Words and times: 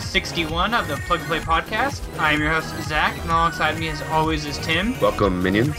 61 0.00 0.74
of 0.74 0.88
the 0.88 0.96
Plug 0.96 1.20
and 1.20 1.28
Play 1.28 1.40
podcast. 1.40 2.02
I 2.18 2.32
am 2.32 2.40
your 2.40 2.50
host, 2.50 2.74
Zach, 2.88 3.18
and 3.18 3.30
alongside 3.30 3.78
me 3.78 3.88
as 3.88 4.00
always 4.10 4.44
is 4.44 4.58
Tim. 4.58 4.98
Welcome, 5.00 5.42
minions. 5.42 5.76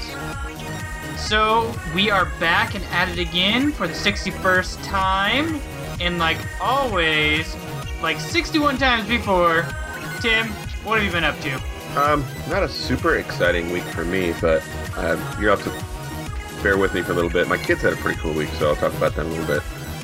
So, 1.17 1.73
we 1.93 2.09
are 2.09 2.25
back 2.39 2.75
and 2.75 2.83
at 2.85 3.09
it 3.09 3.19
again 3.19 3.71
for 3.71 3.87
the 3.87 3.93
61st 3.93 4.83
time. 4.83 5.59
And 5.99 6.17
like 6.17 6.37
always, 6.61 7.55
like 8.01 8.19
61 8.19 8.77
times 8.77 9.07
before, 9.07 9.67
Tim, 10.21 10.47
what 10.83 10.97
have 10.97 11.05
you 11.05 11.11
been 11.11 11.23
up 11.23 11.39
to? 11.41 11.55
Um, 11.95 12.23
not 12.49 12.63
a 12.63 12.69
super 12.69 13.15
exciting 13.15 13.71
week 13.71 13.83
for 13.83 14.05
me, 14.05 14.33
but 14.39 14.63
um, 14.95 15.19
you'll 15.39 15.55
have 15.55 15.63
to 15.63 16.63
bear 16.63 16.77
with 16.77 16.93
me 16.93 17.01
for 17.01 17.11
a 17.11 17.15
little 17.15 17.29
bit. 17.29 17.47
My 17.47 17.57
kids 17.57 17.81
had 17.81 17.93
a 17.93 17.97
pretty 17.97 18.19
cool 18.19 18.33
week, 18.33 18.49
so 18.59 18.69
I'll 18.69 18.75
talk 18.75 18.93
about 18.93 19.15
them 19.15 19.27
a 19.27 19.29
little 19.29 19.47
bit. 19.47 19.63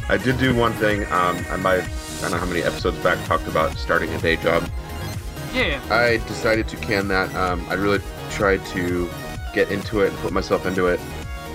I 0.09 0.18
did 0.18 0.38
do 0.38 0.56
one 0.56 0.73
thing. 0.73 1.03
Um, 1.06 1.44
I 1.50 1.58
might, 1.58 1.88
I 2.18 2.22
don't 2.22 2.32
know 2.32 2.38
how 2.38 2.46
many 2.46 2.64
episodes 2.64 2.98
back 3.04 3.24
talked 3.26 3.48
about 3.48 3.78
starting 3.78 4.14
a 4.14 4.18
day 4.20 4.36
job. 4.38 4.68
Yeah, 5.54 5.82
I 5.90 6.18
decided 6.28 6.68
to 6.70 6.78
can 6.78 7.08
that. 7.10 7.34
Um, 7.36 7.66
I 7.70 7.76
really 7.76 8.00
tried 8.32 8.66
to 8.68 9.10
get 9.54 9.72
into 9.72 10.02
it 10.02 10.10
and 10.10 10.18
put 10.20 10.34
myself 10.34 10.66
into 10.66 10.88
it, 10.88 11.00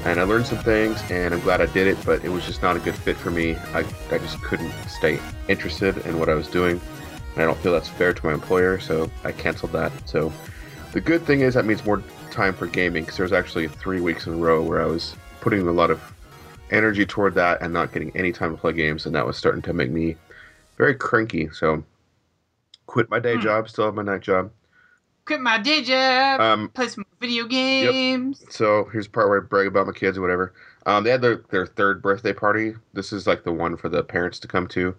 and 0.05 0.19
I 0.20 0.22
learned 0.22 0.47
some 0.47 0.58
things, 0.58 1.03
and 1.11 1.34
I'm 1.34 1.41
glad 1.41 1.61
I 1.61 1.66
did 1.66 1.86
it. 1.86 1.98
But 2.05 2.25
it 2.25 2.31
was 2.31 2.47
just 2.47 2.62
not 2.62 2.77
a 2.77 2.78
good 2.78 2.94
fit 2.94 3.16
for 3.16 3.31
me. 3.31 3.56
I, 3.75 3.81
I 4.11 4.19
just 4.19 4.41
couldn't 4.42 4.72
stay 4.88 5.19
interested 5.48 5.98
in 6.06 6.19
what 6.19 6.28
I 6.28 6.34
was 6.34 6.48
doing, 6.48 6.81
and 7.34 7.42
I 7.42 7.44
don't 7.44 7.58
feel 7.58 7.72
that's 7.72 7.88
fair 7.88 8.14
to 8.14 8.27
my 8.27 8.33
employer, 8.33 8.78
so 8.78 9.11
I 9.25 9.33
canceled 9.33 9.72
that. 9.72 9.92
So 10.08 10.33
the 10.92 11.00
good 11.00 11.22
thing 11.22 11.41
is 11.41 11.55
that 11.55 11.64
means 11.66 11.84
more 11.84 12.03
time 12.31 12.55
for 12.55 12.66
gaming, 12.66 13.03
because 13.03 13.16
there 13.16 13.25
was 13.25 13.33
actually 13.33 13.69
three 13.69 14.00
weeks 14.00 14.27
in 14.27 14.34
a 14.34 14.36
row 14.36 14.62
where 14.62 14.81
I 14.81 14.86
was 14.86 15.14
putting 15.41 15.66
a 15.66 15.72
lot 15.72 15.91
of 15.91 16.00
energy 16.70 17.05
toward 17.05 17.34
that 17.34 17.61
and 17.61 17.72
not 17.72 17.92
getting 17.92 18.16
any 18.16 18.33
time 18.33 18.55
to 18.55 18.61
play 18.61 18.72
games, 18.72 19.05
and 19.05 19.14
that 19.14 19.27
was 19.27 19.36
starting 19.36 19.61
to 19.62 19.72
make 19.72 19.91
me 19.91 20.16
very 20.80 20.94
cranky. 20.94 21.48
So 21.52 21.84
quit 22.86 23.10
my 23.10 23.18
day 23.18 23.36
Hmm. 23.36 23.42
job, 23.42 23.68
still 23.68 23.84
have 23.86 23.94
my 23.94 24.02
night 24.02 24.22
job. 24.22 24.50
quit 25.26 25.40
my 25.40 25.58
day 25.58 25.82
job, 25.82 26.40
Um, 26.40 26.68
play 26.70 26.88
some 26.88 27.04
video 27.20 27.46
games. 27.46 28.44
So 28.50 28.88
here's 28.92 29.06
the 29.06 29.12
part 29.12 29.28
where 29.28 29.40
I 29.40 29.44
brag 29.44 29.66
about 29.66 29.86
my 29.86 29.92
kids 29.92 30.19
or 30.19 30.22
whatever. 30.22 30.54
Um, 30.86 31.04
they 31.04 31.10
had 31.10 31.20
their, 31.20 31.44
their 31.50 31.66
third 31.66 32.02
birthday 32.02 32.32
party. 32.32 32.74
This 32.94 33.12
is 33.12 33.26
like 33.26 33.44
the 33.44 33.52
one 33.52 33.76
for 33.76 33.88
the 33.88 34.02
parents 34.02 34.38
to 34.40 34.48
come 34.48 34.66
to. 34.69 34.94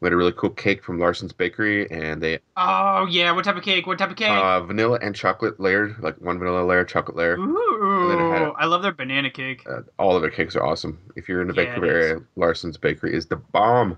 We 0.00 0.06
had 0.06 0.12
a 0.12 0.16
really 0.16 0.32
cool 0.32 0.50
cake 0.50 0.84
from 0.84 0.98
Larson's 0.98 1.32
Bakery, 1.32 1.90
and 1.90 2.22
they 2.22 2.38
Oh 2.56 3.06
yeah, 3.08 3.32
what 3.32 3.44
type 3.44 3.56
of 3.56 3.62
cake? 3.62 3.86
What 3.86 3.98
type 3.98 4.10
of 4.10 4.16
cake? 4.16 4.30
uh, 4.30 4.60
vanilla 4.62 4.98
and 5.00 5.14
chocolate 5.14 5.58
layered, 5.58 5.96
like 6.00 6.20
one 6.20 6.38
vanilla 6.38 6.64
layer, 6.64 6.84
chocolate 6.84 7.16
layer. 7.16 7.36
Ooh, 7.38 8.12
I 8.12 8.38
a- 8.40 8.50
I 8.52 8.64
love 8.66 8.82
their 8.82 8.92
banana 8.92 9.30
cake. 9.30 9.64
Uh, 9.66 9.82
all 9.98 10.16
of 10.16 10.22
their 10.22 10.30
cakes 10.30 10.54
are 10.56 10.64
awesome. 10.64 10.98
If 11.16 11.28
you're 11.28 11.40
in 11.40 11.48
the 11.48 11.54
Yeah, 11.54 11.64
Vancouver 11.66 11.86
area, 11.86 12.20
Larson's 12.36 12.76
Bakery 12.76 13.14
is 13.14 13.26
the 13.26 13.36
bomb. 13.36 13.96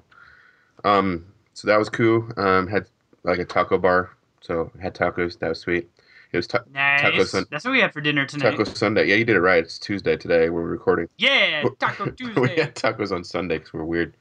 Um, 0.83 1.27
so 1.55 1.69
that 1.69 1.79
was 1.79 1.89
cool. 1.89 2.29
Um, 2.37 2.67
had 2.67 2.87
like 3.23 3.39
a 3.39 3.45
taco 3.45 3.79
bar, 3.79 4.11
so 4.41 4.71
had 4.81 4.95
tacos. 4.95 5.39
That 5.39 5.49
was 5.51 5.61
sweet. 5.61 5.89
It 6.33 6.39
was 6.39 6.49
ta- 6.49 6.65
Taco 6.75 7.17
Nice. 7.17 7.33
That's 7.49 7.65
what 7.65 7.71
we 7.71 7.81
had 7.81 7.93
for 7.93 8.01
dinner 8.01 8.27
tonight. 8.27 8.51
Taco 8.51 8.65
Sunday. 8.65 9.07
Yeah, 9.07 9.15
you 9.15 9.25
did 9.25 9.37
it 9.37 9.41
right. 9.41 9.63
It's 9.63 9.79
Tuesday 9.79 10.17
today. 10.17 10.51
We're 10.51 10.63
recording. 10.63 11.09
Yeah, 11.17 11.65
Taco 11.79 12.11
Tuesday. 12.11 12.41
we 12.41 12.49
had 12.49 12.75
tacos 12.75 13.13
on 13.13 13.23
Sunday 13.23 13.59
because 13.59 13.73
we're 13.73 13.85
weird. 13.85 14.15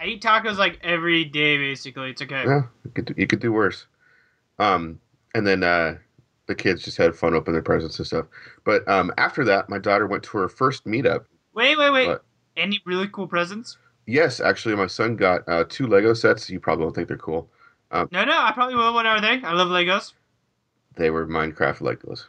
I 0.00 0.06
eat 0.06 0.22
tacos 0.22 0.56
like 0.56 0.80
every 0.82 1.24
day, 1.24 1.58
basically. 1.58 2.10
It's 2.10 2.22
okay. 2.22 2.42
Yeah, 2.44 2.62
you 2.84 2.90
could 2.90 3.04
do, 3.04 3.14
you 3.16 3.26
could 3.28 3.38
do 3.38 3.52
worse. 3.52 3.86
Um, 4.58 4.98
and 5.36 5.46
then 5.46 5.62
uh, 5.62 5.98
the 6.46 6.56
kids 6.56 6.82
just 6.82 6.96
had 6.96 7.14
fun 7.14 7.34
opening 7.34 7.54
their 7.54 7.62
presents 7.62 7.98
and 7.98 8.06
stuff. 8.06 8.26
But 8.64 8.86
um, 8.88 9.12
after 9.16 9.44
that, 9.44 9.68
my 9.68 9.78
daughter 9.78 10.08
went 10.08 10.24
to 10.24 10.38
her 10.38 10.48
first 10.48 10.86
meetup. 10.86 11.26
Wait, 11.54 11.78
wait, 11.78 11.90
wait. 11.90 12.08
What? 12.08 12.24
Any 12.56 12.80
really 12.84 13.08
cool 13.08 13.28
presents? 13.28 13.78
Yes, 14.06 14.40
actually, 14.40 14.76
my 14.76 14.86
son 14.86 15.16
got 15.16 15.48
uh, 15.48 15.64
two 15.68 15.86
Lego 15.86 16.12
sets. 16.14 16.50
You 16.50 16.60
probably 16.60 16.84
don't 16.84 16.94
think 16.94 17.08
they're 17.08 17.16
cool. 17.16 17.48
No, 17.92 18.06
no, 18.10 18.32
I 18.36 18.50
probably 18.52 18.74
will. 18.74 18.92
What 18.92 19.06
are 19.06 19.20
they? 19.20 19.40
I 19.42 19.52
love 19.52 19.68
Legos. 19.68 20.12
They 20.96 21.10
were 21.10 21.26
Minecraft 21.26 21.78
Legos. 21.78 22.24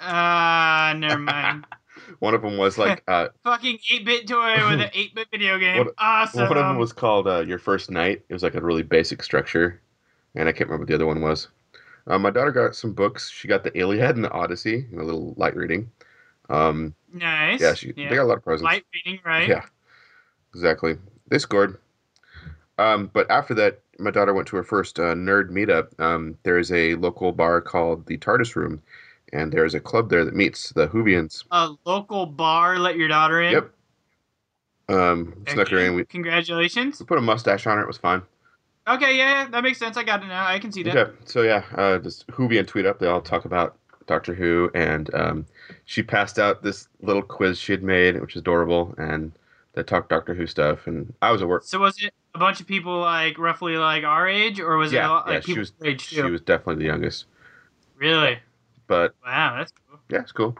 Ah, 0.00 0.94
never 0.96 1.18
mind. 1.18 1.66
One 2.20 2.34
of 2.34 2.42
them 2.42 2.56
was 2.56 2.78
like 2.78 3.02
uh, 3.08 3.28
Fucking 3.44 3.78
8 3.90 4.04
bit 4.04 4.28
toy 4.28 4.54
with 4.68 4.80
an 4.80 4.90
8 4.94 5.14
bit 5.14 5.28
video 5.30 5.58
game. 5.58 5.78
What- 5.78 5.94
awesome. 5.98 6.48
one 6.48 6.56
of 6.56 6.66
them 6.66 6.78
was 6.78 6.92
called 6.92 7.26
uh, 7.26 7.40
Your 7.40 7.58
First 7.58 7.90
Night. 7.90 8.22
It 8.28 8.32
was 8.32 8.42
like 8.42 8.54
a 8.54 8.60
really 8.60 8.82
basic 8.84 9.22
structure, 9.22 9.80
and 10.34 10.48
I 10.48 10.52
can't 10.52 10.68
remember 10.70 10.82
what 10.82 10.88
the 10.88 10.94
other 10.94 11.06
one 11.06 11.20
was. 11.20 11.48
Uh, 12.06 12.18
my 12.18 12.30
daughter 12.30 12.52
got 12.52 12.74
some 12.74 12.92
books. 12.94 13.28
She 13.30 13.48
got 13.48 13.64
the 13.64 13.76
Iliad 13.78 14.14
and 14.16 14.24
the 14.24 14.30
Odyssey, 14.30 14.86
a 14.96 15.02
little 15.02 15.34
light 15.36 15.56
reading. 15.56 15.90
Um, 16.48 16.94
nice. 17.12 17.60
yeah, 17.60 17.74
she, 17.74 17.92
they 17.92 18.06
got 18.08 18.22
a 18.22 18.24
lot 18.24 18.38
of 18.38 18.44
presents. 18.44 18.64
Light 18.64 18.84
reading, 18.94 19.20
right? 19.24 19.46
Yeah, 19.48 19.64
exactly. 20.54 20.96
They 21.28 21.38
scored. 21.38 21.78
Um, 22.78 23.10
but 23.12 23.30
after 23.30 23.54
that, 23.54 23.80
my 23.98 24.10
daughter 24.10 24.32
went 24.32 24.46
to 24.48 24.56
her 24.56 24.62
first 24.62 24.98
uh, 25.00 25.14
nerd 25.14 25.50
meetup. 25.50 25.98
Um, 26.00 26.38
there 26.44 26.58
is 26.58 26.70
a 26.70 26.94
local 26.96 27.32
bar 27.32 27.60
called 27.60 28.06
the 28.06 28.16
TARDIS 28.18 28.54
Room, 28.54 28.80
and 29.32 29.52
there's 29.52 29.74
a 29.74 29.80
club 29.80 30.10
there 30.10 30.24
that 30.24 30.34
meets 30.34 30.70
the 30.70 30.86
Whovians. 30.88 31.44
A 31.50 31.70
local 31.84 32.26
bar 32.26 32.78
let 32.78 32.96
your 32.96 33.08
daughter 33.08 33.42
in. 33.42 33.52
Yep. 33.52 33.70
Um, 34.90 35.44
snuck 35.48 35.68
her 35.68 35.78
in. 35.78 35.94
We, 35.94 36.04
Congratulations. 36.04 37.00
we 37.00 37.06
put 37.06 37.18
a 37.18 37.22
mustache 37.22 37.66
on 37.66 37.76
her. 37.76 37.82
It 37.82 37.88
was 37.88 37.98
fine. 37.98 38.22
Okay, 38.86 39.18
yeah, 39.18 39.42
yeah, 39.42 39.48
that 39.50 39.62
makes 39.62 39.78
sense. 39.78 39.98
I 39.98 40.02
got 40.02 40.22
it 40.22 40.28
now. 40.28 40.46
I 40.46 40.58
can 40.58 40.72
see 40.72 40.82
that. 40.84 40.96
Okay, 40.96 41.12
so 41.26 41.42
yeah, 41.42 41.62
uh, 41.76 41.98
this 41.98 42.24
Whovian 42.30 42.66
tweet 42.66 42.86
up. 42.86 42.98
They 42.98 43.06
all 43.06 43.20
talk 43.20 43.44
about 43.44 43.76
Doctor 44.06 44.32
Who, 44.32 44.70
and 44.74 45.14
um, 45.14 45.46
she 45.84 46.02
passed 46.02 46.38
out 46.38 46.62
this 46.62 46.88
little 47.02 47.20
quiz 47.20 47.58
she 47.58 47.72
had 47.72 47.82
made, 47.82 48.18
which 48.18 48.34
is 48.34 48.40
adorable, 48.40 48.94
and 48.96 49.32
they 49.74 49.82
talked 49.82 50.08
Doctor 50.08 50.34
Who 50.34 50.46
stuff. 50.46 50.86
And 50.86 51.12
I 51.22 51.30
was 51.30 51.42
at 51.42 51.48
work. 51.48 51.62
So 51.64 51.78
was 51.78 52.02
it 52.02 52.12
a 52.34 52.38
bunch 52.38 52.60
of 52.60 52.66
people 52.66 53.00
like 53.00 53.38
roughly 53.38 53.76
like 53.76 54.04
our 54.04 54.26
age, 54.28 54.60
or 54.60 54.76
was 54.76 54.92
it 54.92 54.96
Yeah, 54.96 55.10
all, 55.10 55.22
yeah, 55.26 55.32
like 55.34 55.42
she 55.42 55.46
people 55.52 55.60
was- 55.60 55.72
age 55.84 56.00
She 56.02 56.22
was 56.22 56.40
definitely 56.40 56.76
the 56.82 56.88
youngest, 56.88 57.26
Really? 57.96 58.38
but 58.86 59.14
Wow, 59.24 59.56
that's 59.58 59.72
cool. 59.88 59.98
yeah, 60.10 60.20
it's 60.20 60.32
cool. 60.32 60.56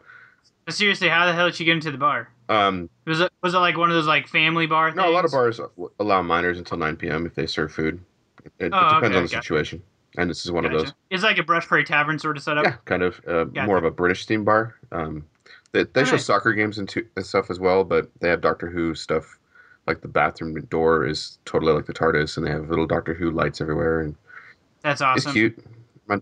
But 0.65 0.75
seriously, 0.75 1.09
how 1.09 1.25
the 1.27 1.33
hell 1.33 1.47
did 1.47 1.55
she 1.55 1.65
get 1.65 1.73
into 1.75 1.91
the 1.91 1.99
bar? 1.99 2.29
Um, 2.51 2.89
Was 3.07 3.21
it 3.21 3.33
was 3.43 3.55
it 3.55 3.59
like 3.59 3.77
one 3.77 3.91
of 3.91 3.95
those 3.95 4.07
like 4.07 4.27
family 4.29 4.67
bar 4.67 4.91
things? 4.91 4.97
no, 4.97 5.09
a 5.11 5.13
lot 5.13 5.25
of 5.25 5.31
bars 5.31 5.61
allow 6.01 6.23
minors 6.23 6.59
until 6.59 6.79
9 6.79 6.97
p.m. 6.97 7.27
if 7.27 7.35
they 7.35 7.47
serve 7.47 7.73
food. 7.73 8.01
It, 8.45 8.53
it 8.59 8.73
Oh, 8.73 8.81
depends 8.95 8.95
okay, 8.95 9.07
on 9.07 9.13
the 9.13 9.21
gotcha. 9.21 9.29
situation, 9.43 9.83
and 10.17 10.31
this 10.31 10.45
is 10.45 10.51
one 10.53 10.65
of 10.65 10.73
those. 10.73 10.93
It's 11.11 11.23
like 11.23 11.39
a 11.39 11.43
Brush 11.43 11.67
Prairie 11.67 11.85
Tavern 11.85 12.19
sort 12.19 12.37
of 12.37 12.43
setup. 12.43 12.65
Yeah, 12.65 12.75
kind 12.87 13.03
of 13.03 13.21
uh, 13.27 13.45
Gotcha. 13.45 13.67
more 13.67 13.77
of 13.79 13.85
a 13.85 13.91
British 13.91 14.27
themed 14.27 14.45
bar. 14.45 14.77
Um, 14.93 15.27
they 15.73 15.85
they 15.85 16.05
show 16.05 16.11
Alright. 16.13 16.21
soccer 16.23 16.53
games 16.53 16.79
and, 16.79 16.89
to, 16.91 17.07
and 17.17 17.25
stuff 17.25 17.51
as 17.51 17.61
well, 17.61 17.85
but 17.85 18.11
they 18.21 18.29
have 18.29 18.41
Doctor 18.41 18.69
Who 18.69 18.95
stuff. 18.95 19.39
Like 19.87 20.03
the 20.03 20.09
bathroom 20.09 20.55
door 20.67 21.07
is 21.07 21.39
totally 21.47 21.73
like 21.73 21.87
the 21.87 21.95
TARDIS, 21.95 22.37
and 22.37 22.47
they 22.47 22.51
have 22.51 22.69
little 22.69 22.87
Doctor 22.87 23.15
Who 23.15 23.31
lights 23.31 23.63
everywhere, 23.63 24.01
and 24.01 24.17
That's 24.83 25.01
awesome. 25.01 25.31
it's 25.31 25.33
cute. 25.33 25.65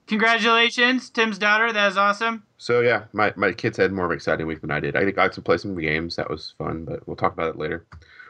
Congratulations, 0.07 1.11
Tim's 1.11 1.39
daughter. 1.39 1.73
That 1.73 1.91
is 1.91 1.97
awesome. 1.97 2.43
So 2.59 2.81
yeah, 2.81 3.05
my, 3.13 3.33
my 3.37 3.53
kids 3.53 3.77
had 3.77 3.93
more 3.93 4.05
of 4.05 4.11
an 4.11 4.17
exciting 4.17 4.47
week 4.47 4.61
than 4.61 4.71
I 4.71 4.81
did. 4.81 4.97
I 4.97 5.09
got 5.11 5.33
to 5.33 5.43
play 5.43 5.59
some 5.59 5.77
games. 5.79 6.17
That 6.17 6.29
was 6.31 6.55
fun, 6.59 6.85
but 6.85 7.07
we'll 7.07 7.17
talk 7.17 7.33
about 7.33 7.51
it 7.51 7.59
later. 7.59 7.85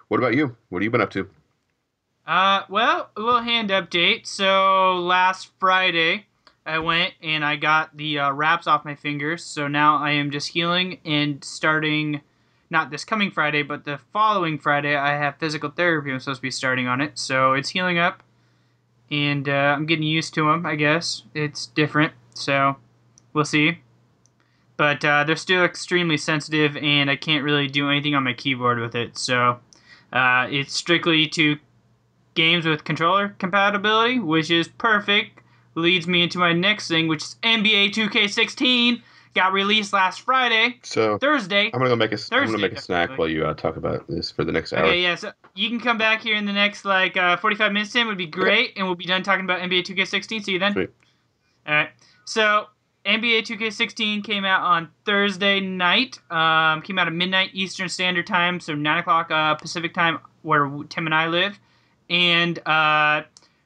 What 0.09 0.19
about 0.19 0.35
you? 0.35 0.57
What 0.69 0.81
have 0.81 0.85
you 0.85 0.91
been 0.91 1.01
up 1.01 1.11
to? 1.11 1.29
Uh, 2.27 2.63
well, 2.69 3.11
a 3.17 3.21
little 3.21 3.41
hand 3.41 3.71
update. 3.71 4.27
So 4.27 4.97
last 4.99 5.51
Friday, 5.59 6.27
I 6.67 6.79
went 6.81 7.15
and 7.23 7.45
I 7.45 7.57
got 7.57 7.97
the 7.97 8.19
uh, 8.19 8.33
wraps 8.33 8.67
off 8.67 8.85
my 8.85 8.95
fingers. 8.95 9.45
So 9.45 9.69
now 9.69 9.97
I 9.97 10.11
am 10.11 10.31
just 10.31 10.49
healing 10.49 10.99
and 11.05 11.43
starting 11.45 12.21
not 12.71 12.91
this 12.91 13.05
coming 13.05 13.31
Friday, 13.31 13.63
but 13.63 13.85
the 13.85 13.99
following 14.13 14.59
Friday, 14.59 14.97
I 14.97 15.17
have 15.17 15.37
physical 15.39 15.71
therapy. 15.71 16.13
I'm 16.13 16.21
supposed 16.21 16.39
to 16.39 16.43
be 16.43 16.51
starting 16.51 16.89
on 16.89 17.01
it, 17.01 17.19
so 17.19 17.53
it's 17.53 17.69
healing 17.71 17.99
up, 17.99 18.23
and 19.11 19.49
uh, 19.49 19.75
I'm 19.77 19.87
getting 19.87 20.07
used 20.07 20.35
to 20.35 20.51
them. 20.51 20.67
I 20.67 20.75
guess 20.75 21.23
it's 21.35 21.67
different, 21.67 22.13
so 22.35 22.77
we'll 23.33 23.45
see. 23.45 23.79
But 24.77 25.05
uh, 25.05 25.25
they're 25.25 25.37
still 25.37 25.65
extremely 25.65 26.17
sensitive, 26.17 26.77
and 26.77 27.11
I 27.11 27.17
can't 27.17 27.45
really 27.45 27.69
do 27.69 27.89
anything 27.89 28.15
on 28.15 28.25
my 28.25 28.35
keyboard 28.35 28.79
with 28.79 28.95
it. 28.95 29.17
So 29.17 29.61
uh, 30.13 30.49
it's 30.51 30.75
strictly 30.75 31.29
to 31.29 31.59
games 32.35 32.67
with 32.67 32.85
controller 32.85 33.35
compatibility, 33.39 34.19
which 34.19 34.51
is 34.51 34.69
perfect. 34.69 35.41
Leads 35.77 36.07
me 36.07 36.23
into 36.23 36.39
my 36.39 36.53
next 36.53 36.89
thing, 36.89 37.07
which 37.07 37.23
is 37.23 37.37
NBA 37.43 37.93
2K16 37.93 39.03
got 39.37 39.53
released 39.53 39.93
last 39.93 40.23
Friday, 40.23 40.79
So 40.83 41.19
Thursday. 41.19 41.67
I'm 41.67 41.79
gonna 41.79 41.91
go 41.91 41.97
make 41.97 42.13
a 42.13 42.19
I'm 42.33 42.47
gonna 42.47 42.59
make 42.59 42.73
a 42.73 42.81
snack 42.81 43.17
while 43.19 43.29
you 43.29 43.45
uh, 43.45 43.55
talk 43.55 43.77
about 43.77 44.09
this 44.09 44.31
for 44.31 44.43
the 44.43 44.51
next 44.51 44.73
hour. 44.73 44.87
Okay, 44.87 45.03
yeah, 45.03 45.15
so 45.15 45.31
you 45.55 45.69
can 45.69 45.79
come 45.79 45.99
back 45.99 46.23
here 46.23 46.35
in 46.35 46.47
the 46.47 46.53
next 46.53 46.85
like 46.85 47.17
uh, 47.17 47.37
45 47.37 47.73
minutes, 47.73 47.93
Tim, 47.93 48.09
would 48.09 48.17
be 48.19 48.27
great, 48.27 48.73
and 48.77 48.87
we'll 48.87 48.97
be 48.97 49.05
done 49.05 49.23
talking 49.23 49.45
about 49.45 49.61
NBA 49.61 49.85
2K16. 49.85 50.45
See 50.45 50.53
you 50.53 50.59
then. 50.59 50.73
Sweet. 50.73 50.91
All 51.67 51.75
right. 51.75 51.91
So 52.25 52.67
NBA 53.05 53.43
2K16 53.43 54.25
came 54.25 54.45
out 54.45 54.63
on 54.63 54.89
Thursday 55.05 55.61
night. 55.61 56.19
Um, 56.31 56.81
came 56.81 56.99
out 56.99 57.07
at 57.07 57.13
midnight 57.13 57.51
Eastern 57.53 57.89
Standard 57.91 58.27
Time, 58.27 58.59
so 58.59 58.75
9 58.75 58.99
o'clock 58.99 59.31
uh, 59.31 59.55
Pacific 59.55 59.93
Time, 59.93 60.19
where 60.43 60.69
Tim 60.89 61.07
and 61.07 61.15
I 61.15 61.29
live, 61.29 61.61
and 62.09 62.59
uh, 62.67 63.23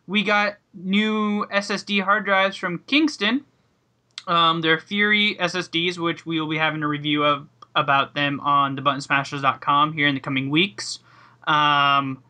we 0.09 0.25
got 0.25 0.57
new 0.75 1.47
SSD 1.47 2.03
hard 2.03 2.25
drives 2.25 2.57
from 2.57 2.79
Kingston. 2.87 3.45
Um, 4.27 4.61
they're 4.61 4.79
Fury 4.79 5.37
SSDs, 5.41 5.99
which 5.99 6.27
we 6.27 6.41
will 6.41 6.49
be 6.49 6.59
having 6.59 6.83
a 6.83 6.89
review 6.89 7.25
of 7.25 7.49
about 7.75 8.15
them 8.15 8.41
on 8.41 8.77
thebuttonsmashers.com 8.77 9.93
here 9.93 10.07
in 10.07 10.15
the 10.15 10.21
coming 10.21 10.51
weeks. 10.51 10.99
Um, 11.47 12.23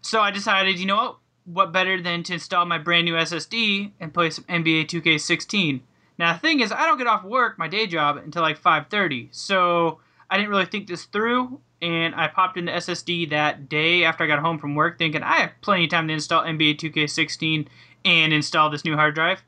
so 0.00 0.20
I 0.20 0.30
decided, 0.30 0.78
you 0.78 0.86
know 0.86 0.96
what? 0.96 1.18
What 1.46 1.72
better 1.72 2.00
than 2.00 2.22
to 2.22 2.32
install 2.32 2.64
my 2.64 2.78
brand 2.78 3.04
new 3.04 3.14
SSD 3.14 3.92
and 4.00 4.14
play 4.14 4.30
some 4.30 4.44
NBA 4.44 4.86
2K16? 4.86 5.82
Now 6.18 6.32
the 6.32 6.38
thing 6.38 6.60
is, 6.60 6.72
I 6.72 6.86
don't 6.86 6.96
get 6.96 7.06
off 7.06 7.22
work, 7.22 7.58
my 7.58 7.68
day 7.68 7.86
job, 7.86 8.16
until 8.16 8.40
like 8.40 8.58
5:30. 8.58 9.28
So 9.30 10.00
I 10.30 10.38
didn't 10.38 10.48
really 10.48 10.64
think 10.64 10.86
this 10.86 11.04
through, 11.04 11.60
and 11.82 12.14
I 12.14 12.28
popped 12.28 12.56
into 12.56 12.72
SSD 12.72 13.30
that 13.30 13.68
day 13.68 14.04
after 14.04 14.24
I 14.24 14.26
got 14.26 14.38
home 14.38 14.58
from 14.58 14.74
work, 14.74 14.98
thinking 14.98 15.22
I 15.22 15.40
have 15.40 15.50
plenty 15.60 15.84
of 15.84 15.90
time 15.90 16.08
to 16.08 16.14
install 16.14 16.42
NBA 16.42 16.78
2K16 16.78 17.66
and 18.04 18.32
install 18.32 18.70
this 18.70 18.84
new 18.84 18.96
hard 18.96 19.14
drive. 19.14 19.42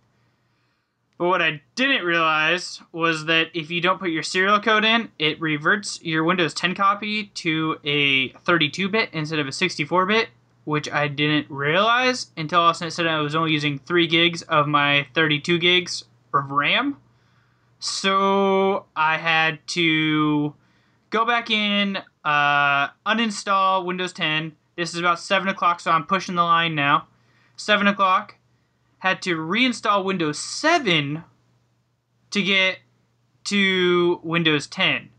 But 1.18 1.28
what 1.28 1.40
I 1.40 1.62
didn't 1.76 2.04
realize 2.04 2.82
was 2.92 3.24
that 3.24 3.48
if 3.54 3.70
you 3.70 3.80
don't 3.80 3.98
put 3.98 4.10
your 4.10 4.22
serial 4.22 4.60
code 4.60 4.84
in, 4.84 5.10
it 5.18 5.40
reverts 5.40 5.98
your 6.02 6.24
Windows 6.24 6.52
10 6.52 6.74
copy 6.74 7.28
to 7.34 7.78
a 7.84 8.28
32 8.44 8.90
bit 8.90 9.08
instead 9.14 9.38
of 9.38 9.48
a 9.48 9.52
64 9.52 10.04
bit, 10.04 10.28
which 10.64 10.90
I 10.90 11.08
didn't 11.08 11.50
realize 11.50 12.32
until 12.36 12.68
it 12.68 12.74
said 12.74 13.06
I 13.06 13.20
was 13.20 13.34
only 13.34 13.52
using 13.52 13.78
3 13.78 14.06
gigs 14.06 14.42
of 14.42 14.68
my 14.68 15.06
32 15.14 15.58
gigs 15.58 16.04
of 16.34 16.50
RAM. 16.50 16.98
So 17.78 18.84
I 18.94 19.16
had 19.16 19.66
to 19.68 20.54
go 21.08 21.24
back 21.24 21.50
in, 21.50 21.98
uh, 22.26 22.88
uninstall 23.06 23.86
Windows 23.86 24.12
10. 24.12 24.52
This 24.76 24.92
is 24.92 25.00
about 25.00 25.20
7 25.20 25.48
o'clock, 25.48 25.80
so 25.80 25.92
I'm 25.92 26.04
pushing 26.04 26.34
the 26.34 26.42
line 26.42 26.74
now. 26.74 27.06
7 27.56 27.86
o'clock 27.86 28.34
had 28.98 29.22
to 29.22 29.36
reinstall 29.36 30.04
Windows 30.04 30.38
7 30.38 31.22
to 32.32 32.42
get 32.42 32.78
to 33.44 34.20
Windows 34.24 34.66
10. 34.66 35.10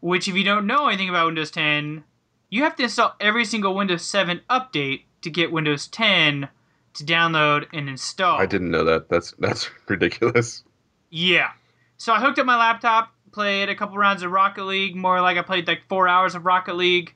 Which, 0.00 0.26
if 0.26 0.34
you 0.34 0.42
don't 0.42 0.66
know 0.66 0.88
anything 0.88 1.08
about 1.08 1.26
Windows 1.26 1.52
10, 1.52 2.02
you 2.48 2.64
have 2.64 2.74
to 2.76 2.82
install 2.82 3.14
every 3.20 3.44
single 3.44 3.74
Windows 3.74 4.04
7 4.04 4.40
update 4.50 5.02
to 5.22 5.30
get 5.30 5.52
Windows 5.52 5.86
10 5.86 6.48
to 6.94 7.04
download 7.04 7.66
and 7.72 7.88
install. 7.88 8.40
I 8.40 8.46
didn't 8.46 8.70
know 8.70 8.84
that. 8.84 9.08
That's 9.08 9.32
that's 9.38 9.70
ridiculous. 9.88 10.64
Yeah. 11.10 11.50
So 11.98 12.12
I 12.12 12.18
hooked 12.18 12.38
up 12.38 12.46
my 12.46 12.56
laptop, 12.56 13.12
played 13.32 13.68
a 13.68 13.74
couple 13.74 13.96
rounds 13.96 14.22
of 14.22 14.30
Rocket 14.30 14.64
League, 14.64 14.96
more 14.96 15.20
like 15.20 15.36
I 15.36 15.42
played 15.42 15.66
like 15.66 15.82
four 15.88 16.08
hours 16.08 16.34
of 16.34 16.46
Rocket 16.46 16.76
League. 16.76 17.14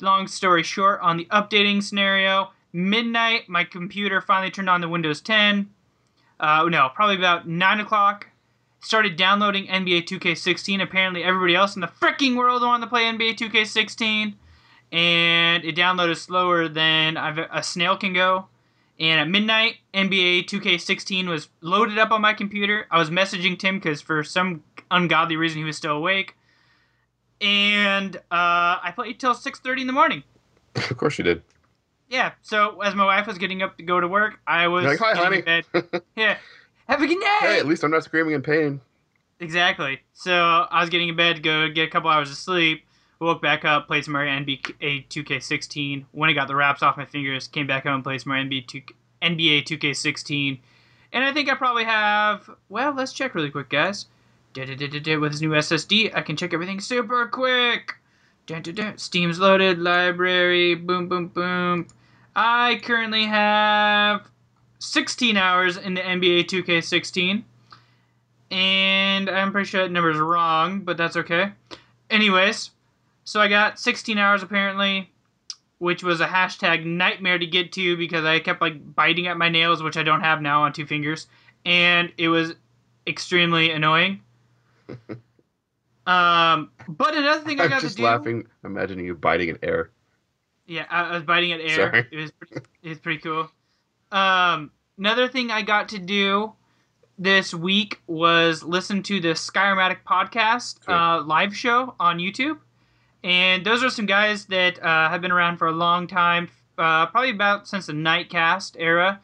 Long 0.00 0.26
story 0.28 0.62
short, 0.62 1.00
on 1.02 1.18
the 1.18 1.26
updating 1.26 1.82
scenario, 1.82 2.52
midnight, 2.72 3.48
my 3.48 3.64
computer 3.64 4.20
finally 4.20 4.50
turned 4.50 4.70
on 4.70 4.80
the 4.80 4.88
Windows 4.88 5.20
10. 5.20 5.68
Uh, 6.38 6.66
no, 6.70 6.88
probably 6.94 7.16
about 7.16 7.46
9 7.46 7.80
o'clock. 7.80 8.28
Started 8.80 9.16
downloading 9.16 9.66
NBA 9.66 10.06
2K16. 10.06 10.82
Apparently, 10.82 11.22
everybody 11.22 11.54
else 11.54 11.74
in 11.74 11.82
the 11.82 11.86
freaking 11.86 12.36
world 12.36 12.62
wanted 12.62 12.84
to 12.84 12.88
play 12.88 13.02
NBA 13.02 13.36
2K16. 13.36 14.34
And 14.90 15.64
it 15.64 15.76
downloaded 15.76 16.16
slower 16.16 16.66
than 16.66 17.18
I've, 17.18 17.38
a 17.38 17.62
snail 17.62 17.96
can 17.96 18.14
go. 18.14 18.46
And 19.00 19.18
at 19.18 19.28
midnight, 19.28 19.76
NBA 19.94 20.44
2K16 20.44 21.26
was 21.26 21.48
loaded 21.62 21.98
up 21.98 22.10
on 22.10 22.20
my 22.20 22.34
computer. 22.34 22.86
I 22.90 22.98
was 22.98 23.08
messaging 23.08 23.58
Tim 23.58 23.76
because 23.78 24.02
for 24.02 24.22
some 24.22 24.62
ungodly 24.90 25.36
reason 25.36 25.58
he 25.58 25.64
was 25.64 25.78
still 25.78 25.96
awake. 25.96 26.36
And 27.40 28.16
uh, 28.16 28.20
I 28.30 28.92
played 28.94 29.18
till 29.18 29.34
6:30 29.34 29.80
in 29.80 29.86
the 29.86 29.92
morning. 29.94 30.22
of 30.76 30.96
course 30.98 31.16
you 31.16 31.24
did. 31.24 31.42
Yeah. 32.10 32.32
So 32.42 32.80
as 32.82 32.94
my 32.94 33.04
wife 33.06 33.26
was 33.26 33.38
getting 33.38 33.62
up 33.62 33.78
to 33.78 33.82
go 33.82 34.00
to 34.00 34.06
work, 34.08 34.38
I 34.46 34.68
was 34.68 34.82
You're 34.82 34.92
like, 34.92 35.00
hi, 35.00 35.14
honey. 35.14 35.40
bed. 35.42 35.64
Yeah. 36.16 36.36
Have 36.88 37.00
a 37.00 37.06
good 37.06 37.18
night. 37.20 37.38
hey, 37.40 37.58
at 37.58 37.66
least 37.66 37.84
I'm 37.84 37.90
not 37.92 38.02
screaming 38.04 38.34
in 38.34 38.42
pain. 38.42 38.80
Exactly. 39.38 40.00
So 40.12 40.34
I 40.70 40.80
was 40.80 40.90
getting 40.90 41.08
in 41.08 41.16
bed, 41.16 41.36
to 41.36 41.42
go 41.42 41.68
get 41.70 41.88
a 41.88 41.90
couple 41.90 42.10
hours 42.10 42.30
of 42.30 42.36
sleep, 42.36 42.84
woke 43.20 43.42
back 43.42 43.64
up, 43.64 43.86
played 43.86 44.04
some 44.04 44.12
more 44.12 44.22
NBA 44.22 45.06
2K16. 45.08 46.06
When 46.12 46.30
I 46.30 46.32
got 46.32 46.48
the 46.48 46.56
wraps 46.56 46.82
off 46.82 46.96
my 46.96 47.04
fingers, 47.04 47.46
came 47.46 47.66
back 47.66 47.84
home, 47.84 47.96
and 47.96 48.04
played 48.04 48.20
some 48.20 48.32
more 48.32 48.42
NBA 48.42 48.66
2, 48.66 48.82
NBA 49.22 49.64
2K16. 49.64 50.58
And 51.12 51.24
I 51.24 51.32
think 51.32 51.48
I 51.50 51.54
probably 51.54 51.84
have. 51.84 52.48
Well, 52.68 52.92
let's 52.94 53.12
check 53.12 53.34
really 53.34 53.50
quick, 53.50 53.68
guys. 53.68 54.06
With 54.56 54.68
this 54.68 55.40
new 55.40 55.50
SSD, 55.50 56.16
I 56.16 56.22
can 56.22 56.36
check 56.36 56.52
everything 56.52 56.80
super 56.80 57.26
quick. 57.28 57.94
Steam's 58.96 59.38
loaded, 59.38 59.78
library, 59.78 60.74
boom, 60.74 61.08
boom, 61.08 61.28
boom. 61.28 61.86
I 62.34 62.80
currently 62.82 63.26
have 63.26 64.28
16 64.80 65.36
hours 65.36 65.76
in 65.76 65.94
the 65.94 66.00
NBA 66.00 66.46
2K16. 66.46 67.44
And 68.50 69.30
I'm 69.30 69.52
pretty 69.52 69.68
sure 69.68 69.82
that 69.82 69.92
number's 69.92 70.18
wrong, 70.18 70.80
but 70.80 70.96
that's 70.96 71.16
okay. 71.16 71.52
Anyways, 72.08 72.70
so 73.30 73.40
I 73.40 73.46
got 73.46 73.78
16 73.78 74.18
hours 74.18 74.42
apparently, 74.42 75.08
which 75.78 76.02
was 76.02 76.20
a 76.20 76.26
hashtag 76.26 76.84
nightmare 76.84 77.38
to 77.38 77.46
get 77.46 77.70
to 77.74 77.96
because 77.96 78.24
I 78.24 78.40
kept 78.40 78.60
like 78.60 78.96
biting 78.96 79.28
at 79.28 79.38
my 79.38 79.48
nails, 79.48 79.84
which 79.84 79.96
I 79.96 80.02
don't 80.02 80.22
have 80.22 80.42
now 80.42 80.64
on 80.64 80.72
two 80.72 80.84
fingers, 80.84 81.28
and 81.64 82.12
it 82.18 82.26
was 82.26 82.56
extremely 83.06 83.70
annoying. 83.70 84.22
um, 86.08 86.72
but 86.88 87.16
another 87.16 87.44
thing 87.44 87.60
I 87.60 87.64
I'm 87.66 87.70
got 87.70 87.82
just 87.82 87.98
to 87.98 88.02
do, 88.02 88.04
laughing, 88.04 88.48
imagining 88.64 89.06
you 89.06 89.14
biting 89.14 89.50
at 89.50 89.58
air. 89.62 89.90
yeah, 90.66 90.86
I, 90.90 91.02
I 91.02 91.12
was 91.12 91.22
biting 91.22 91.52
at 91.52 91.60
air. 91.60 91.76
Sorry. 91.76 92.08
It 92.10 92.16
was 92.16 92.32
pretty, 92.32 92.66
it 92.82 92.88
was 92.88 92.98
pretty 92.98 93.20
cool. 93.20 93.48
Um, 94.10 94.72
another 94.98 95.28
thing 95.28 95.52
I 95.52 95.62
got 95.62 95.90
to 95.90 96.00
do 96.00 96.52
this 97.16 97.54
week 97.54 98.00
was 98.08 98.64
listen 98.64 99.04
to 99.04 99.20
the 99.20 99.34
Skyrimatic 99.34 99.98
podcast 100.04 100.78
uh, 100.88 101.22
live 101.22 101.56
show 101.56 101.94
on 102.00 102.18
YouTube, 102.18 102.58
and 103.22 103.64
those 103.64 103.82
are 103.82 103.90
some 103.90 104.06
guys 104.06 104.46
that 104.46 104.82
uh, 104.82 105.08
have 105.08 105.20
been 105.20 105.32
around 105.32 105.58
for 105.58 105.68
a 105.68 105.72
long 105.72 106.06
time, 106.06 106.48
uh, 106.78 107.06
probably 107.06 107.30
about 107.30 107.68
since 107.68 107.86
the 107.86 107.92
Nightcast 107.92 108.76
era, 108.78 109.20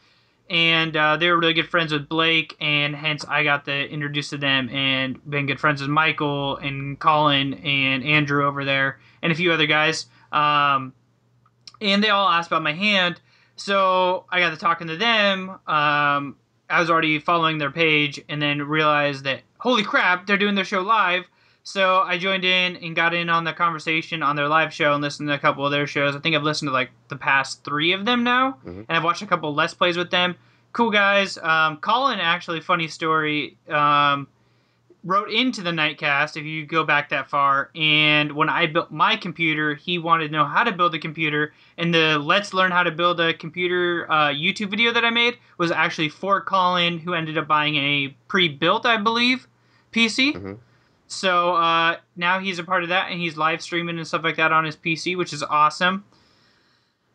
and 0.49 0.97
uh, 0.97 1.17
they 1.17 1.31
were 1.31 1.39
really 1.39 1.55
good 1.55 1.69
friends 1.69 1.93
with 1.93 2.09
Blake, 2.09 2.57
and 2.61 2.95
hence 2.95 3.25
I 3.27 3.43
got 3.43 3.65
the 3.65 3.89
introduced 3.89 4.31
to 4.31 4.39
them 4.39 4.69
and 4.69 5.19
been 5.29 5.47
good 5.47 5.59
friends 5.59 5.81
with 5.81 5.91
Michael 5.91 6.57
and 6.57 6.99
Colin 6.99 7.55
and 7.55 8.05
Andrew 8.05 8.47
over 8.47 8.65
there 8.65 9.01
and 9.23 9.33
a 9.33 9.35
few 9.35 9.53
other 9.53 9.67
guys. 9.67 10.07
Um, 10.31 10.93
and 11.81 12.03
they 12.03 12.11
all 12.11 12.29
asked 12.29 12.49
about 12.49 12.63
my 12.63 12.73
hand. 12.73 13.21
So 13.57 14.27
I 14.31 14.41
got 14.41 14.51
to 14.51 14.57
talking 14.57 14.87
to 14.89 14.97
them. 14.97 15.51
Um, 15.67 16.37
I 16.69 16.81
was 16.81 16.91
already 16.91 17.19
following 17.19 17.59
their 17.59 17.71
page 17.71 18.21
and 18.29 18.41
then 18.41 18.63
realized 18.63 19.25
that, 19.25 19.43
holy 19.59 19.83
crap, 19.83 20.27
they're 20.27 20.37
doing 20.37 20.55
their 20.55 20.65
show 20.65 20.83
live. 20.83 21.25
So 21.69 22.03
I 22.03 22.17
joined 22.17 22.45
in 22.45 22.77
and 22.77 22.95
got 22.95 23.13
in 23.13 23.29
on 23.29 23.43
the 23.43 23.53
conversation 23.53 24.23
on 24.23 24.37
their 24.37 24.47
live 24.47 24.73
show 24.73 24.93
and 24.93 25.03
listened 25.03 25.29
to 25.29 25.35
a 25.35 25.39
couple 25.39 25.65
of 25.67 25.73
their 25.73 25.89
shows. 25.89 26.15
I 26.15 26.21
think 26.21 26.37
I've 26.37 26.45
listened 26.45 26.69
to 26.69 26.73
like 26.73 26.91
the 27.09 27.17
past 27.17 27.65
three 27.65 27.91
of 27.93 28.05
them 28.05 28.23
now, 28.23 28.59
Mhm. 28.65 28.85
and 28.89 28.97
I've 28.97 29.03
watched 29.03 29.23
a 29.23 29.27
couple 29.27 29.51
of 29.51 29.57
Let's 29.57 29.75
Plays 29.75 29.97
with 29.97 30.13
them. 30.13 30.37
Cool 30.73 30.93
guys. 30.93 31.39
Um, 31.39 31.79
Colin, 31.79 32.21
actually, 32.21 32.61
funny 32.61 32.87
story. 32.87 33.57
Um, 33.69 34.29
wrote 35.03 35.29
into 35.29 35.61
the 35.61 35.73
Nightcast 35.73 36.37
if 36.37 36.45
you 36.45 36.65
go 36.65 36.85
back 36.85 37.09
that 37.09 37.29
far. 37.29 37.71
And 37.75 38.31
when 38.31 38.49
I 38.49 38.67
built 38.67 38.93
my 38.93 39.17
computer, 39.17 39.75
he 39.75 39.99
wanted 39.99 40.29
to 40.29 40.33
know 40.33 40.45
how 40.45 40.63
to 40.63 40.71
build 40.71 40.95
a 40.95 41.01
computer. 41.01 41.53
And 41.77 41.93
the 41.93 42.17
Let's 42.21 42.55
Learn 42.55 42.71
How 42.71 42.85
to 42.85 42.93
Build 42.93 43.19
a 43.21 43.35
Computer 43.35 44.07
uh, 44.09 44.29
YouTube 44.29 44.71
video 44.71 44.93
that 44.93 45.05
I 45.05 45.11
made 45.11 45.39
was 45.59 45.73
actually 45.73 46.11
for 46.11 46.41
Colin, 46.41 47.01
who 47.01 47.13
ended 47.13 47.37
up 47.37 47.49
buying 47.49 47.75
a 47.75 48.15
pre 48.29 48.47
built, 48.49 48.87
I 48.87 48.99
believe, 48.99 49.49
PC. 49.93 50.33
Mhm. 50.35 50.59
So 51.09 51.55
uh, 51.55 51.97
now 52.17 52.41
he's 52.41 52.59
a 52.59 52.65
part 52.65 52.83
of 52.83 52.89
that, 52.89 53.11
and 53.11 53.21
he's 53.21 53.37
live 53.37 53.63
streaming 53.63 53.97
and 53.99 54.07
stuff 54.07 54.25
like 54.25 54.37
that 54.37 54.53
on 54.53 54.65
his 54.65 54.77
PC, 54.77 55.17
which 55.17 55.33
is 55.33 55.43
awesome. 55.43 56.05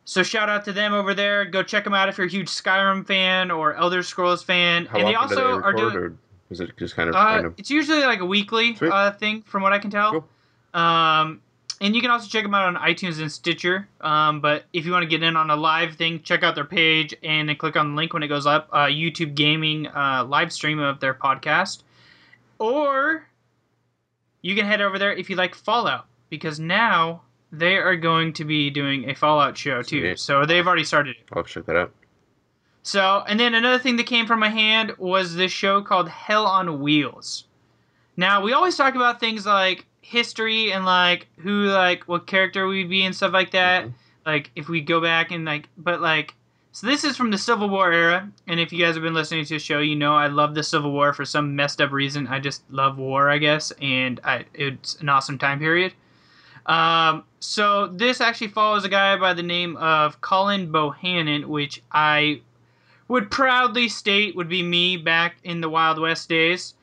So 0.05 0.24
shout 0.24 0.50
out 0.50 0.65
to 0.65 0.74
them 0.74 0.93
over 0.93 1.13
there. 1.13 1.45
Go 1.45 1.62
check 1.63 1.83
them 1.83 1.93
out 1.93 2.10
if 2.10 2.17
you're 2.17 2.27
a 2.27 2.29
huge 2.29 2.50
Skyrim 2.50 3.05
fan 3.05 3.51
or 3.51 3.75
Elder 3.75 4.01
Scrolls 4.03 4.43
fan. 4.43 4.86
How 4.86 4.98
and 5.00 5.07
they 5.07 5.15
often 5.15 5.38
also 5.38 5.55
do 5.55 5.62
they 5.62 5.67
are 5.67 6.00
doing. 6.00 6.17
is 6.50 6.60
it 6.60 6.71
just 6.77 6.95
kind 6.95 7.10
of 7.10 7.15
Uh, 7.15 7.19
random? 7.36 7.55
it's 7.57 7.69
usually 7.69 8.01
like 8.01 8.19
a 8.19 8.25
weekly 8.25 8.77
uh, 8.81 9.12
thing, 9.12 9.41
from 9.43 9.62
what 9.62 9.74
I 9.74 9.79
can 9.79 9.91
tell. 9.91 10.12
Cool. 10.12 10.81
Um, 10.81 11.41
and 11.81 11.95
you 11.95 12.01
can 12.01 12.12
also 12.12 12.27
check 12.27 12.43
them 12.43 12.53
out 12.53 12.67
on 12.67 12.75
iTunes 12.75 13.19
and 13.19 13.31
Stitcher. 13.31 13.88
Um, 14.01 14.39
but 14.39 14.65
if 14.71 14.86
you 14.86 14.91
want 14.91 15.03
to 15.03 15.07
get 15.10 15.21
in 15.24 15.36
on 15.36 15.50
a 15.50 15.55
live 15.55 15.95
thing, 15.95 16.21
check 16.21 16.43
out 16.43 16.55
their 16.55 16.65
page 16.65 17.13
and 17.24 17.50
then 17.50 17.55
click 17.55 17.75
on 17.75 17.91
the 17.91 17.95
link 17.95 18.13
when 18.13 18.24
it 18.24 18.27
goes 18.27 18.45
up. 18.45 18.69
Uh, 18.71 18.86
YouTube 18.86 19.36
Gaming 19.36 19.88
uh, 19.88 20.24
live 20.27 20.51
stream 20.53 20.79
of 20.79 21.00
their 21.00 21.13
podcast, 21.13 21.83
or 22.60 23.27
you 24.41 24.55
can 24.55 24.65
head 24.65 24.81
over 24.81 24.98
there 25.00 25.13
if 25.13 25.29
you 25.29 25.36
like 25.36 25.55
Fallout 25.55 26.05
because 26.29 26.60
now 26.60 27.21
they 27.51 27.75
are 27.77 27.95
going 27.95 28.33
to 28.33 28.45
be 28.45 28.69
doing 28.69 29.10
a 29.10 29.15
Fallout 29.15 29.57
show 29.57 29.81
too. 29.81 30.15
So 30.15 30.45
they've 30.45 30.65
already 30.65 30.83
started 30.86 31.17
it. 31.17 31.24
I'll 31.33 31.43
check 31.43 31.65
that 31.65 31.75
out. 31.75 31.91
So, 32.83 33.24
and 33.27 33.39
then 33.39 33.53
another 33.53 33.77
thing 33.77 33.98
that 33.98 34.07
came 34.07 34.25
from 34.25 34.39
my 34.39 34.50
hand 34.50 34.93
was 34.98 35.36
this 35.36 35.51
show 35.51 35.81
called 35.81 36.10
Hell 36.10 36.45
on 36.45 36.81
Wheels. 36.81 37.45
Now, 38.17 38.41
we 38.41 38.53
always 38.53 38.75
talk 38.75 38.95
about 38.95 39.19
things 39.19 39.45
like 39.45 39.86
history 40.01 40.71
and 40.74 40.83
like 40.86 41.27
who, 41.38 41.65
like, 41.65 42.03
what 42.07 42.25
character 42.25 42.67
we'd 42.67 42.89
be 42.89 43.03
and 43.03 43.15
stuff 43.15 43.33
like 43.33 43.51
that. 43.51 43.86
Mhm. 43.86 43.93
Like, 44.25 44.51
if 44.55 44.67
we 44.67 44.81
go 44.81 45.00
back 45.01 45.31
and, 45.31 45.45
like, 45.45 45.69
but 45.77 46.01
like, 46.01 46.33
so 46.72 46.88
this 46.88 47.04
is 47.04 47.18
from 47.18 47.32
the 47.32 47.38
Civil 47.38 47.70
War 47.70 47.92
era. 47.92 48.32
And 48.48 48.60
if 48.60 48.72
you 48.72 48.84
guys 48.84 48.96
have 48.96 49.04
been 49.04 49.13
listening 49.13 49.44
to 49.46 49.56
the 49.56 49.60
show, 49.60 49.80
you 49.80 49.96
know 49.96 50.13
I 50.13 50.28
love 50.28 50.56
the 50.56 50.63
Civil 50.63 50.92
War 50.92 51.13
for 51.13 51.25
some 51.25 51.56
messed 51.56 51.82
up 51.82 51.92
reason. 51.92 52.28
I 52.28 52.40
just 52.40 52.63
love 52.72 52.98
war, 52.98 53.30
I 53.30 53.38
guess. 53.38 53.72
And 53.82 54.20
I, 54.24 54.46
it's 54.54 54.96
an 54.96 55.10
awesome 55.10 55.38
time 55.38 55.60
period. 55.60 55.94
Um, 56.66 57.24
so 57.40 57.88
this 57.88 58.22
actually 58.22 58.50
follows 58.50 58.86
a 58.86 58.90
guy 58.90 59.18
by 59.18 59.34
the 59.34 59.44
name 59.44 59.75
of 59.78 60.22
Cullen 60.22 60.72
Bohannon, 60.72 61.46
which 61.46 61.82
I 61.92 62.42
would 63.08 63.30
proudly 63.30 63.90
state 63.90 64.36
would 64.38 64.48
be 64.48 64.63
me 64.63 64.96
back 64.96 65.36
in 65.44 65.60
the 65.60 65.70
Wild 65.70 66.00
West 66.00 66.30
days. 66.30 66.75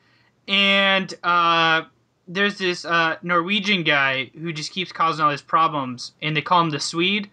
And 0.47 1.11
uh, 1.23 1.83
there's 2.27 2.59
this 2.59 2.85
uh, 2.85 3.15
Norwegian 3.23 3.83
guy 3.83 4.29
who 4.39 4.53
just 4.53 4.71
keeps 4.71 4.91
causing 4.91 5.25
all 5.25 5.31
these 5.31 5.41
problems, 5.41 6.11
and 6.21 6.37
they 6.37 6.41
call 6.41 6.61
him 6.61 6.69
the 6.69 6.79
Swede. 6.79 7.29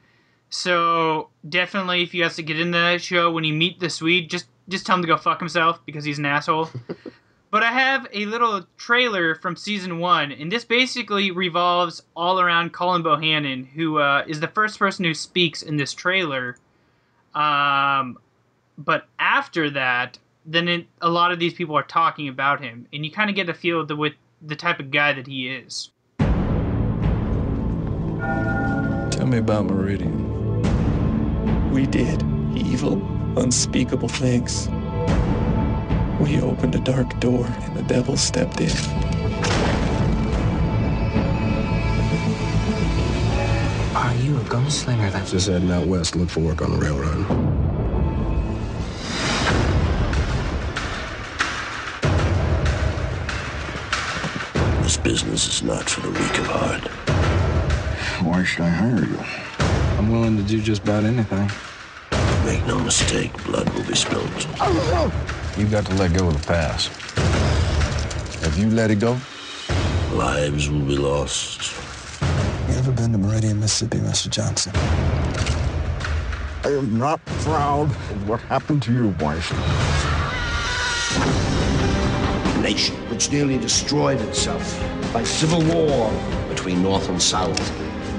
So 0.51 1.31
definitely, 1.49 2.03
if 2.03 2.15
you 2.15 2.23
guys 2.23 2.37
to 2.37 2.43
get 2.43 2.61
into 2.61 2.79
that 2.79 3.03
show, 3.03 3.31
when 3.31 3.45
you 3.45 3.53
meet 3.53 3.81
the 3.81 3.91
Swede, 3.91 4.31
just 4.31 4.47
just 4.69 4.87
tell 4.87 4.97
him 4.97 5.03
to 5.03 5.09
go 5.09 5.17
fuck 5.17 5.39
himself 5.39 5.81
because 5.87 6.05
he's 6.05 6.19
an 6.19 6.27
asshole. 6.27 6.71
but 7.51 7.63
I 7.63 7.71
have 7.73 8.07
a 8.13 8.25
little 8.27 8.67
trailer 8.77 9.35
from 9.37 9.57
season 9.57 9.99
one, 9.99 10.33
and 10.33 10.51
this 10.51 10.65
basically 10.65 11.31
revolves 11.31 12.03
all 12.17 12.41
around 12.41 12.73
Cullen 12.73 13.03
Bohannon, 13.03 13.67
who 13.67 13.99
uh, 13.99 14.25
is 14.27 14.41
the 14.41 14.49
first 14.49 14.79
person 14.79 15.05
who 15.05 15.15
speaks 15.15 15.63
in 15.63 15.77
this 15.77 15.93
trailer. 15.93 16.57
Um, 17.35 18.19
but 18.79 19.07
after 19.19 19.71
that, 19.71 20.19
then 20.45 20.69
it, 20.69 20.87
a 21.01 21.09
lot 21.09 21.33
of 21.33 21.39
these 21.39 21.55
people 21.55 21.77
are 21.77 21.83
talking 21.83 22.29
about 22.29 22.63
him, 22.63 22.87
and 22.93 23.05
you 23.05 23.13
kind 23.13 23.31
of 23.31 23.37
get 23.37 23.49
a 23.49 23.55
feel 23.55 23.81
of 23.81 23.89
the, 23.89 23.97
with 23.97 24.15
the 24.43 24.57
type 24.57 24.81
of 24.81 24.91
guy 24.91 25.13
that 25.13 25.27
he 25.27 25.49
is. 25.49 25.91
Tell 29.11 29.27
me 29.27 29.39
about 29.39 29.67
Meridian. 29.67 30.26
We 31.73 31.87
did 31.87 32.23
evil, 32.57 33.03
unspeakable 33.39 34.09
things. 34.09 34.69
We 36.21 36.41
opened 36.41 36.75
a 36.75 36.81
dark 36.81 37.19
door 37.21 37.45
and 37.47 37.77
the 37.77 37.83
devil 37.83 38.17
stepped 38.17 38.61
in. 38.61 38.71
Are 43.95 44.15
you 44.17 44.37
a 44.37 44.45
gunslinger 44.45 45.13
then? 45.13 45.27
Just 45.27 45.49
heading 45.49 45.71
out 45.71 45.87
west 45.87 46.15
to 46.15 46.21
look 46.21 46.31
for 46.31 46.41
work 46.41 46.63
on 46.63 46.71
the 46.71 46.79
railroad. 46.79 47.27
This 54.83 54.97
business 54.97 55.47
is 55.47 55.63
not 55.63 55.91
for 55.91 56.01
the 56.01 56.11
weak 56.11 56.39
of 56.39 56.47
heart. 56.47 56.89
Why 58.25 58.45
should 58.45 58.63
I 58.63 58.69
hire 58.71 59.05
you? 59.05 59.56
I'm 59.99 60.11
willing 60.11 60.37
to 60.37 60.43
do 60.43 60.61
just 60.61 60.83
about 60.83 61.05
anything. 61.05 61.51
Make 62.45 62.65
no 62.67 62.79
mistake, 62.79 63.33
blood 63.45 63.69
will 63.71 63.85
be 63.85 63.95
spilled. 63.95 64.31
You've 65.57 65.71
got 65.71 65.87
to 65.87 65.95
let 65.95 66.13
go 66.13 66.29
of 66.29 66.41
the 66.41 66.47
past. 66.47 66.91
If 68.45 68.59
you 68.59 68.71
let 68.71 68.91
it 68.91 68.97
go, 69.01 69.19
Lives 70.13 70.71
will 70.71 70.81
be 70.81 70.97
lost. 70.97 71.75
You 72.69 72.75
ever 72.77 72.93
been 72.93 73.13
to 73.13 73.19
Meridian, 73.19 73.59
Mississippi, 73.59 73.99
Mr. 73.99 74.31
Johnson? 74.31 74.73
I 76.65 76.69
am 76.77 76.99
not 76.99 77.25
proud 77.43 77.91
of 77.91 78.29
what 78.29 78.41
happened 78.43 78.83
to 78.85 78.93
your 78.93 79.09
wife. 79.21 79.51
A 82.57 82.61
nation 82.63 82.97
which 83.11 83.31
nearly 83.31 83.59
destroyed 83.59 84.21
itself 84.23 84.79
by 85.13 85.25
civil 85.25 85.63
war 85.65 86.11
between 86.49 86.83
North 86.83 87.09
and 87.09 87.21
South 87.21 87.59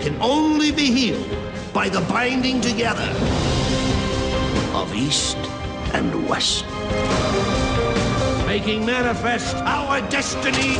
can 0.02 0.16
only 0.22 0.72
be 0.72 0.92
healed 0.92 1.38
by 1.78 1.90
the 1.90 2.02
binding 2.10 2.60
together 2.60 3.08
of 4.74 4.92
East 4.96 5.38
and 5.94 6.28
West. 6.28 6.66
Making 8.48 8.84
manifest 8.84 9.56
our 9.58 10.02
destiny 10.10 10.74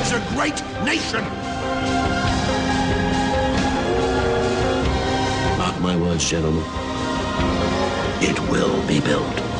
as 0.00 0.12
a 0.12 0.20
great 0.34 0.58
nation. 0.86 1.22
Mark 5.58 5.78
my 5.82 5.94
words, 5.94 6.26
gentlemen. 6.26 6.64
It 8.22 8.40
will 8.48 8.80
be 8.88 9.00
built. 9.00 9.51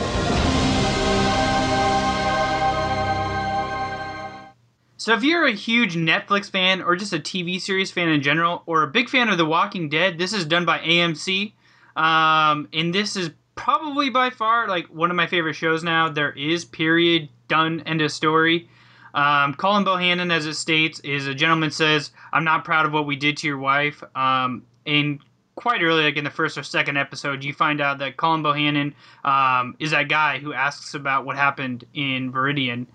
So 5.03 5.15
if 5.15 5.25
you're 5.25 5.47
a 5.47 5.53
huge 5.53 5.97
Netflix 5.97 6.49
fan 6.49 6.81
or 6.81 6.95
just 6.95 7.13
a 7.13 7.19
TV 7.19 7.61
series 7.61 7.91
fan 7.91 8.09
in 8.09 8.23
general, 8.23 8.63
or 8.67 8.85
a 8.85 8.87
big 8.87 9.09
fan 9.09 9.31
of 9.31 9.37
The 9.37 9.45
Walking 9.45 9.89
Dead, 9.89 10.17
this 10.17 10.33
is 10.33 10.45
done 10.45 10.65
by 10.65 10.79
AMC, 10.79 11.55
um, 11.97 12.69
and 12.73 12.95
this 12.95 13.17
is 13.17 13.31
probably 13.57 14.11
by 14.11 14.31
far 14.31 14.69
like 14.69 14.87
one 14.95 15.11
of 15.11 15.17
my 15.17 15.27
favorite 15.27 15.55
shows 15.55 15.83
now. 15.83 16.09
There 16.09 16.31
is 16.31 16.65
period 16.65 17.31
done 17.49 17.81
end 17.81 18.01
of 18.01 18.13
story. 18.13 18.69
Um, 19.13 19.55
Cullen 19.55 19.85
Bohannon, 19.85 20.33
as 20.33 20.47
it 20.47 20.55
states, 20.55 21.01
is 21.01 21.27
a 21.27 21.35
gentleman 21.35 21.73
says, 21.73 22.13
"I'm 22.33 22.45
not 22.45 22.65
proud 22.65 22.87
of 22.87 22.93
what 22.93 23.05
we 23.05 23.17
did 23.17 23.37
to 23.39 23.49
your 23.49 23.59
wife." 23.59 24.05
Um, 24.15 24.63
and 24.87 25.19
quite 25.57 25.83
early, 25.83 26.05
like 26.05 26.17
in 26.17 26.23
the 26.23 26.31
first 26.31 26.57
or 26.57 26.63
second 26.63 26.97
episode, 26.97 27.43
you 27.43 27.53
find 27.53 27.81
out 27.81 27.99
that 27.99 28.17
Cullen 28.17 28.45
Bohannon 28.45 28.95
um, 29.25 29.75
is 29.81 29.91
that 29.91 30.09
guy 30.09 30.39
who 30.39 30.53
asks 30.53 30.95
about 30.95 31.27
what 31.27 31.37
happened 31.37 31.85
in 31.93 32.31
Meridian, 32.31 32.87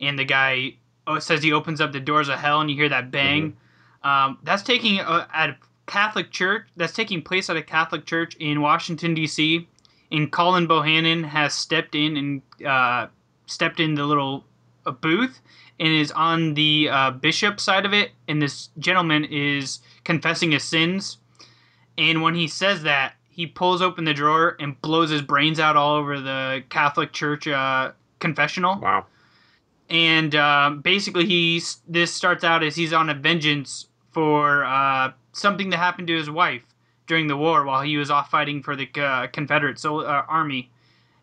and 0.00 0.18
the 0.18 0.24
guy 0.24 0.74
oh, 1.06 1.14
it 1.14 1.22
says 1.22 1.42
he 1.42 1.52
opens 1.52 1.80
up 1.80 1.92
the 1.92 2.00
doors 2.00 2.28
of 2.28 2.38
hell, 2.38 2.60
and 2.60 2.70
you 2.70 2.76
hear 2.76 2.88
that 2.88 3.10
bang. 3.10 3.56
Um, 4.02 4.38
that's 4.42 4.62
taking 4.62 5.00
uh, 5.00 5.26
at 5.32 5.50
a 5.50 5.56
Catholic 5.86 6.30
church. 6.30 6.66
That's 6.76 6.92
taking 6.92 7.22
place 7.22 7.48
at 7.50 7.56
a 7.56 7.62
Catholic 7.62 8.06
church 8.06 8.34
in 8.36 8.60
Washington 8.60 9.14
D.C. 9.14 9.68
And 10.10 10.30
Cullen 10.30 10.66
Bohannon 10.68 11.24
has 11.24 11.54
stepped 11.54 11.94
in 11.94 12.16
and 12.16 12.66
uh, 12.66 13.06
stepped 13.46 13.80
in 13.80 13.94
the 13.94 14.04
little 14.04 14.44
uh, 14.84 14.90
booth 14.90 15.40
and 15.80 15.92
is 15.92 16.12
on 16.12 16.54
the 16.54 16.88
uh, 16.90 17.10
bishop 17.12 17.58
side 17.58 17.86
of 17.86 17.94
it. 17.94 18.10
And 18.28 18.40
this 18.42 18.68
gentleman 18.78 19.24
is 19.24 19.80
confessing 20.04 20.52
his 20.52 20.64
sins. 20.64 21.18
And 21.96 22.22
when 22.22 22.34
he 22.34 22.46
says 22.46 22.82
that, 22.82 23.14
he 23.28 23.46
pulls 23.46 23.80
open 23.80 24.04
the 24.04 24.12
drawer 24.12 24.56
and 24.60 24.80
blows 24.82 25.10
his 25.10 25.22
brains 25.22 25.58
out 25.58 25.76
all 25.76 25.96
over 25.96 26.20
the 26.20 26.62
Catholic 26.68 27.12
church 27.12 27.48
uh, 27.48 27.92
confessional 28.18 28.78
Wow. 28.78 29.06
And 29.92 30.34
uh, 30.34 30.70
basically 30.82 31.26
he's 31.26 31.82
this 31.86 32.12
starts 32.12 32.42
out 32.42 32.64
as 32.64 32.74
he's 32.74 32.94
on 32.94 33.10
a 33.10 33.14
vengeance 33.14 33.88
for 34.10 34.64
uh, 34.64 35.12
something 35.32 35.68
that 35.68 35.76
happened 35.76 36.08
to 36.08 36.16
his 36.16 36.30
wife 36.30 36.62
during 37.06 37.26
the 37.26 37.36
war 37.36 37.64
while 37.64 37.82
he 37.82 37.98
was 37.98 38.10
off 38.10 38.30
fighting 38.30 38.62
for 38.62 38.74
the 38.74 38.88
uh, 38.96 39.26
Confederate 39.28 39.78
sol- 39.78 40.06
uh, 40.06 40.24
army, 40.28 40.70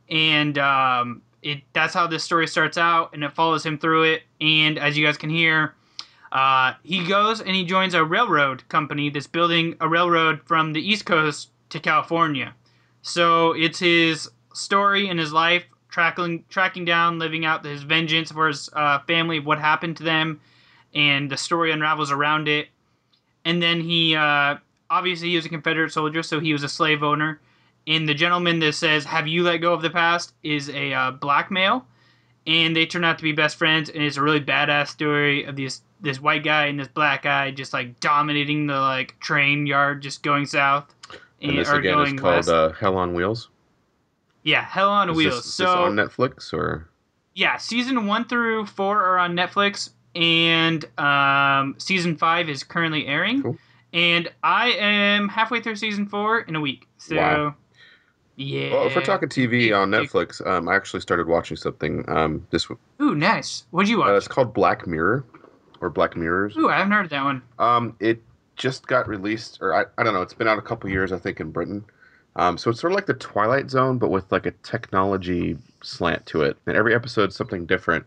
and 0.10 0.60
um, 0.60 1.24
it 1.42 1.64
that's 1.74 1.96
how 1.96 2.06
this 2.06 2.24
story 2.24 2.46
starts 2.46 2.78
out, 2.78 3.12
and 3.14 3.24
it 3.24 3.34
follows 3.34 3.66
him 3.66 3.80
through 3.80 4.04
it. 4.04 4.22
And 4.40 4.78
as 4.78 4.96
you 4.96 5.04
guys 5.04 5.18
can 5.18 5.32
hear, 5.32 5.74
uh, 6.32 6.74
he 6.84 7.08
goes 7.08 7.42
and 7.42 7.56
he 7.56 7.66
joins 7.66 7.96
a 7.96 8.06
railroad 8.06 8.70
company 8.70 9.10
that's 9.10 9.26
building 9.26 9.78
a 9.82 9.90
railroad 9.90 10.42
from 10.46 10.74
the 10.74 10.82
East 10.82 11.08
Coast 11.08 11.50
to 11.70 11.80
California. 11.80 12.54
So 13.02 13.54
it's 13.54 13.80
his 13.80 14.30
story 14.54 15.10
and 15.10 15.20
his 15.20 15.34
life 15.34 15.66
tracking 15.90 16.46
tracking 16.50 16.86
down, 16.86 17.20
living 17.20 17.46
out 17.46 17.66
his 17.66 17.84
vengeance 17.84 18.32
for 18.32 18.48
his 18.48 18.70
uh, 18.74 19.00
family, 19.00 19.40
what 19.40 19.60
happened 19.60 19.98
to 19.98 20.04
them, 20.04 20.40
and 20.94 21.30
the 21.30 21.38
story 21.38 21.72
unravels 21.72 22.12
around 22.12 22.48
it. 22.48 22.68
And 23.46 23.62
then 23.62 23.82
he 23.82 24.16
uh, 24.16 24.58
obviously 24.90 25.30
he 25.30 25.36
was 25.36 25.46
a 25.46 25.50
Confederate 25.50 25.92
soldier, 25.92 26.24
so 26.24 26.40
he 26.40 26.54
was 26.54 26.64
a 26.64 26.70
slave 26.70 27.04
owner. 27.04 27.40
And 27.88 28.08
the 28.08 28.14
gentleman 28.14 28.60
that 28.60 28.74
says, 28.74 29.06
"Have 29.06 29.28
you 29.28 29.44
let 29.44 29.58
go 29.58 29.74
of 29.74 29.82
the 29.82 29.90
past?" 29.90 30.34
is 30.44 30.70
a 30.70 30.94
uh, 30.94 31.12
black 31.12 31.50
male, 31.50 31.86
and 32.46 32.76
they 32.76 32.86
turn 32.86 33.04
out 33.04 33.18
to 33.18 33.24
be 33.24 33.32
best 33.32 33.58
friends, 33.58 33.90
and 33.90 34.04
it's 34.04 34.18
a 34.18 34.22
really 34.22 34.42
badass 34.42 34.90
story 34.90 35.44
of 35.44 35.56
this 35.56 35.82
this 36.02 36.22
white 36.22 36.44
guy 36.44 36.68
and 36.68 36.80
this 36.80 36.88
black 36.88 37.24
guy 37.24 37.52
just 37.52 37.74
like 37.74 38.00
dominating 38.00 38.68
the 38.68 38.80
like 38.80 39.20
train 39.20 39.66
yard, 39.66 40.02
just 40.02 40.24
going 40.24 40.46
south. 40.46 40.94
And 41.42 41.58
this 41.58 41.70
again 41.70 42.00
is 42.00 42.20
called 42.20 42.50
uh, 42.50 42.72
Hell 42.74 42.98
on 42.98 43.14
Wheels. 43.14 43.50
Yeah, 44.44 44.64
Hell 44.64 44.90
on 44.90 45.10
Is 45.10 45.16
Wheels. 45.18 45.36
This, 45.38 45.46
is 45.48 45.54
so 45.54 45.64
this 45.64 45.72
on 45.74 45.96
Netflix 45.96 46.54
or 46.54 46.90
yeah, 47.36 47.58
season 47.58 48.06
one 48.08 48.26
through 48.26 48.66
four 48.66 49.04
are 49.04 49.18
on 49.18 49.36
Netflix, 49.36 49.92
and 50.16 50.84
um, 51.00 51.76
season 51.78 52.18
five 52.18 52.50
is 52.50 52.64
currently 52.64 53.06
airing. 53.08 53.44
Cool. 53.44 53.58
And 53.94 54.30
I 54.44 54.72
am 54.74 55.28
halfway 55.30 55.62
through 55.62 55.76
season 55.78 56.06
four 56.08 56.42
in 56.42 56.56
a 56.56 56.62
week. 56.62 56.88
So, 56.98 57.16
Wow. 57.16 57.56
yeah. 58.36 58.72
well, 58.72 58.88
if 58.88 58.96
we're 58.96 59.02
talking 59.04 59.30
TV 59.30 59.74
on 59.76 59.92
Yeah. 59.92 60.00
Netflix, 60.02 60.46
um, 60.46 60.68
I 60.70 60.76
actually 60.76 61.00
started 61.02 61.28
watching 61.28 61.58
something 61.58 62.04
um, 62.08 62.46
this. 62.52 62.64
w- 62.68 62.80
Ooh, 63.02 63.16
nice. 63.16 63.64
What'd 63.72 63.90
you 63.90 64.04
Uh, 64.04 64.08
watch? 64.08 64.18
it's 64.18 64.28
called 64.28 64.54
Black 64.54 64.86
Mirror, 64.86 65.26
or 65.82 65.90
Black 65.90 66.16
Mirrors. 66.18 66.56
Ooh, 66.58 66.70
I 66.70 66.78
haven't 66.78 66.92
heard 66.92 67.06
of 67.06 67.10
that 67.12 67.24
one. 67.24 67.42
Um, 67.58 67.96
it 68.00 68.22
just 68.58 68.86
got 68.88 69.08
released, 69.08 69.58
or 69.62 69.74
I, 69.74 69.86
I 69.98 70.04
don't 70.04 70.14
know. 70.14 70.22
It's 70.22 70.34
been 70.34 70.48
out 70.48 70.58
a 70.60 70.62
couple 70.64 70.90
years, 70.90 71.12
I 71.12 71.18
think, 71.18 71.40
in 71.40 71.52
Britain. 71.52 71.84
Um, 72.36 72.58
so 72.58 72.70
it's 72.72 72.80
sort 72.80 72.94
of 72.94 72.96
like 72.96 73.06
the 73.08 73.14
Twilight 73.16 73.70
Zone, 73.70 73.98
but 73.98 74.10
with 74.12 74.32
like 74.32 74.46
a 74.46 74.52
technology 74.64 75.58
slant 75.84 76.26
to 76.28 76.42
it. 76.44 76.58
And 76.66 76.76
every 76.78 76.94
episode's 76.96 77.36
something 77.36 77.66
different. 77.66 78.06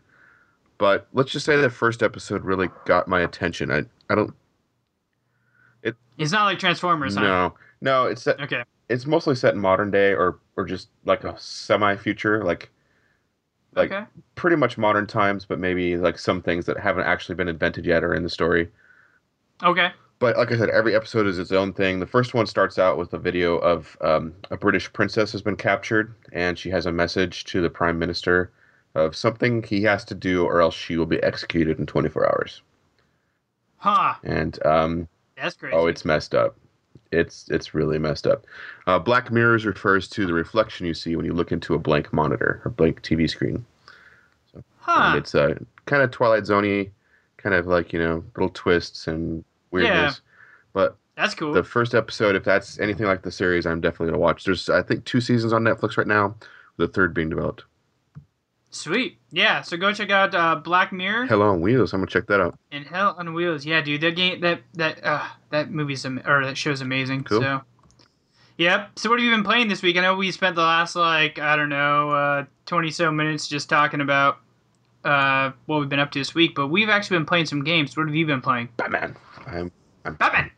But 0.78 1.06
let's 1.12 1.30
just 1.30 1.46
say 1.46 1.56
the 1.56 1.70
first 1.70 2.02
episode 2.02 2.44
really 2.44 2.68
got 2.86 3.08
my 3.08 3.20
attention. 3.20 3.70
I, 3.70 3.84
I 4.10 4.14
don't 4.14 4.34
It, 5.82 5.96
It's 6.18 6.32
not 6.32 6.44
like 6.44 6.58
Transformers, 6.58 7.14
huh? 7.14 7.22
no 7.22 7.54
no. 7.80 8.06
It's 8.06 8.22
set, 8.22 8.40
Okay. 8.40 8.64
it's 8.88 9.06
mostly 9.06 9.34
set 9.34 9.54
in 9.54 9.60
modern 9.60 9.90
day 9.90 10.12
or 10.14 10.38
or 10.56 10.64
just 10.64 10.88
like 11.04 11.24
a 11.24 11.38
semi 11.38 11.96
future, 11.96 12.42
like 12.44 12.70
like 13.74 13.92
okay. 13.92 14.06
pretty 14.34 14.56
much 14.56 14.76
modern 14.78 15.06
times, 15.06 15.44
but 15.46 15.58
maybe 15.58 15.96
like 15.96 16.18
some 16.18 16.42
things 16.42 16.66
that 16.66 16.78
haven't 16.78 17.04
actually 17.06 17.34
been 17.36 17.48
invented 17.48 17.86
yet 17.86 18.04
are 18.04 18.14
in 18.14 18.22
the 18.22 18.30
story. 18.30 18.68
Okay. 19.62 19.92
But 20.22 20.36
like 20.36 20.52
I 20.52 20.56
said, 20.56 20.70
every 20.70 20.94
episode 20.94 21.26
is 21.26 21.40
its 21.40 21.50
own 21.50 21.72
thing. 21.72 21.98
The 21.98 22.06
first 22.06 22.32
one 22.32 22.46
starts 22.46 22.78
out 22.78 22.96
with 22.96 23.12
a 23.12 23.18
video 23.18 23.56
of 23.56 23.96
um, 24.02 24.32
a 24.52 24.56
British 24.56 24.92
princess 24.92 25.32
has 25.32 25.42
been 25.42 25.56
captured, 25.56 26.14
and 26.30 26.56
she 26.56 26.70
has 26.70 26.86
a 26.86 26.92
message 26.92 27.42
to 27.46 27.60
the 27.60 27.68
prime 27.68 27.98
minister 27.98 28.52
of 28.94 29.16
something 29.16 29.64
he 29.64 29.82
has 29.82 30.04
to 30.04 30.14
do, 30.14 30.44
or 30.44 30.60
else 30.60 30.76
she 30.76 30.96
will 30.96 31.06
be 31.06 31.20
executed 31.24 31.80
in 31.80 31.86
24 31.86 32.24
hours. 32.24 32.62
Huh. 33.78 34.14
And 34.22 34.64
um, 34.64 35.08
That's 35.36 35.56
crazy. 35.56 35.74
oh, 35.74 35.88
it's 35.88 36.04
messed 36.04 36.36
up. 36.36 36.56
It's 37.10 37.48
it's 37.50 37.74
really 37.74 37.98
messed 37.98 38.28
up. 38.28 38.46
Uh, 38.86 39.00
Black 39.00 39.32
mirrors 39.32 39.66
refers 39.66 40.08
to 40.10 40.24
the 40.24 40.32
reflection 40.32 40.86
you 40.86 40.94
see 40.94 41.16
when 41.16 41.26
you 41.26 41.32
look 41.32 41.50
into 41.50 41.74
a 41.74 41.80
blank 41.80 42.12
monitor 42.12 42.62
or 42.64 42.70
blank 42.70 43.02
TV 43.02 43.28
screen. 43.28 43.66
huh. 44.78 45.02
And 45.02 45.18
it's 45.18 45.34
uh, 45.34 45.56
kind 45.86 46.00
of 46.00 46.12
Twilight 46.12 46.44
Zoney, 46.44 46.90
kind 47.38 47.56
of 47.56 47.66
like 47.66 47.92
you 47.92 47.98
know 47.98 48.22
little 48.36 48.50
twists 48.50 49.08
and 49.08 49.44
weirdness. 49.72 50.20
But 50.72 50.96
That's 51.16 51.34
cool. 51.34 51.52
the 51.52 51.64
first 51.64 51.94
episode, 51.94 52.34
if 52.36 52.44
that's 52.44 52.78
anything 52.78 53.06
like 53.06 53.22
the 53.22 53.30
series, 53.30 53.66
I'm 53.66 53.80
definitely 53.80 54.06
gonna 54.08 54.18
watch. 54.18 54.44
There's 54.44 54.68
I 54.70 54.82
think 54.82 55.04
two 55.04 55.20
seasons 55.20 55.52
on 55.52 55.62
Netflix 55.64 55.96
right 55.96 56.06
now, 56.06 56.34
the 56.76 56.88
third 56.88 57.12
being 57.14 57.28
developed. 57.28 57.64
Sweet. 58.70 59.18
Yeah. 59.30 59.60
So 59.60 59.76
go 59.76 59.92
check 59.92 60.10
out 60.10 60.34
uh, 60.34 60.56
Black 60.56 60.92
Mirror 60.92 61.26
Hell 61.26 61.42
on 61.42 61.60
Wheels, 61.60 61.92
I'm 61.92 62.00
gonna 62.00 62.10
check 62.10 62.26
that 62.28 62.40
out. 62.40 62.58
and 62.70 62.86
Hell 62.86 63.14
on 63.18 63.34
Wheels. 63.34 63.66
Yeah, 63.66 63.82
dude. 63.82 64.00
That 64.00 64.16
game. 64.16 64.40
That 64.40 64.60
that 64.74 65.04
uh, 65.04 65.26
that 65.50 65.70
movie's 65.70 66.06
am- 66.06 66.22
or 66.26 66.44
that 66.46 66.56
show's 66.56 66.80
amazing. 66.80 67.24
Cool. 67.24 67.42
So. 67.42 67.60
Yep. 68.58 68.98
So 68.98 69.10
what 69.10 69.18
have 69.18 69.24
you 69.24 69.30
been 69.30 69.44
playing 69.44 69.68
this 69.68 69.82
week? 69.82 69.96
I 69.96 70.00
know 70.00 70.14
we 70.14 70.30
spent 70.30 70.56
the 70.56 70.62
last 70.62 70.94
like 70.96 71.38
I 71.38 71.56
don't 71.56 71.68
know 71.68 72.10
uh, 72.10 72.44
twenty 72.64 72.90
so 72.90 73.10
minutes 73.12 73.46
just 73.48 73.68
talking 73.68 74.00
about 74.00 74.38
uh, 75.04 75.50
what 75.66 75.80
we've 75.80 75.88
been 75.88 75.98
up 76.00 76.10
to 76.12 76.18
this 76.18 76.34
week, 76.34 76.54
but 76.54 76.68
we've 76.68 76.88
actually 76.88 77.18
been 77.18 77.26
playing 77.26 77.46
some 77.46 77.64
games. 77.64 77.94
What 77.96 78.06
have 78.06 78.14
you 78.14 78.24
been 78.24 78.40
playing? 78.40 78.68
Batman. 78.78 79.16
I'm 79.46 79.72
Batman. 80.14 80.50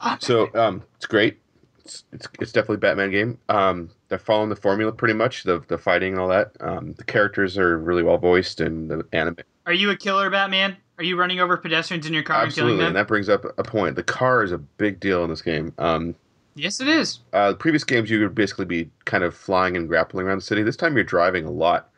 Ah, 0.00 0.16
so 0.20 0.48
um, 0.54 0.82
it's 0.96 1.06
great. 1.06 1.38
It's, 1.84 2.04
it's 2.12 2.28
it's 2.40 2.52
definitely 2.52 2.76
a 2.76 2.78
Batman 2.78 3.10
game. 3.10 3.38
Um, 3.48 3.90
they're 4.08 4.18
following 4.18 4.48
the 4.48 4.56
formula 4.56 4.92
pretty 4.92 5.14
much. 5.14 5.42
The 5.44 5.60
the 5.68 5.78
fighting 5.78 6.12
and 6.12 6.20
all 6.20 6.28
that. 6.28 6.52
Um, 6.60 6.92
the 6.94 7.04
characters 7.04 7.58
are 7.58 7.78
really 7.78 8.02
well 8.02 8.18
voiced 8.18 8.60
and 8.60 8.90
the 8.90 9.04
anime. 9.12 9.38
Are 9.66 9.72
you 9.72 9.90
a 9.90 9.96
killer, 9.96 10.30
Batman? 10.30 10.76
Are 10.98 11.04
you 11.04 11.16
running 11.16 11.40
over 11.40 11.56
pedestrians 11.56 12.06
in 12.06 12.12
your 12.12 12.22
car 12.22 12.40
and 12.40 12.46
Absolutely, 12.46 12.76
killing 12.76 12.86
and 12.88 12.96
that 12.96 13.08
brings 13.08 13.28
up 13.28 13.44
a 13.58 13.62
point. 13.62 13.96
The 13.96 14.02
car 14.02 14.42
is 14.42 14.52
a 14.52 14.58
big 14.58 15.00
deal 15.00 15.24
in 15.24 15.30
this 15.30 15.42
game. 15.42 15.72
Um, 15.78 16.14
Yes, 16.54 16.80
it 16.80 16.88
is. 16.88 17.20
Uh, 17.32 17.52
the 17.52 17.56
previous 17.56 17.84
games, 17.84 18.10
you 18.10 18.20
would 18.20 18.34
basically 18.34 18.66
be 18.66 18.90
kind 19.04 19.24
of 19.24 19.34
flying 19.34 19.76
and 19.76 19.88
grappling 19.88 20.26
around 20.26 20.38
the 20.38 20.44
city. 20.44 20.62
This 20.62 20.76
time, 20.76 20.94
you're 20.94 21.04
driving 21.04 21.46
a 21.46 21.50
lot. 21.50 21.90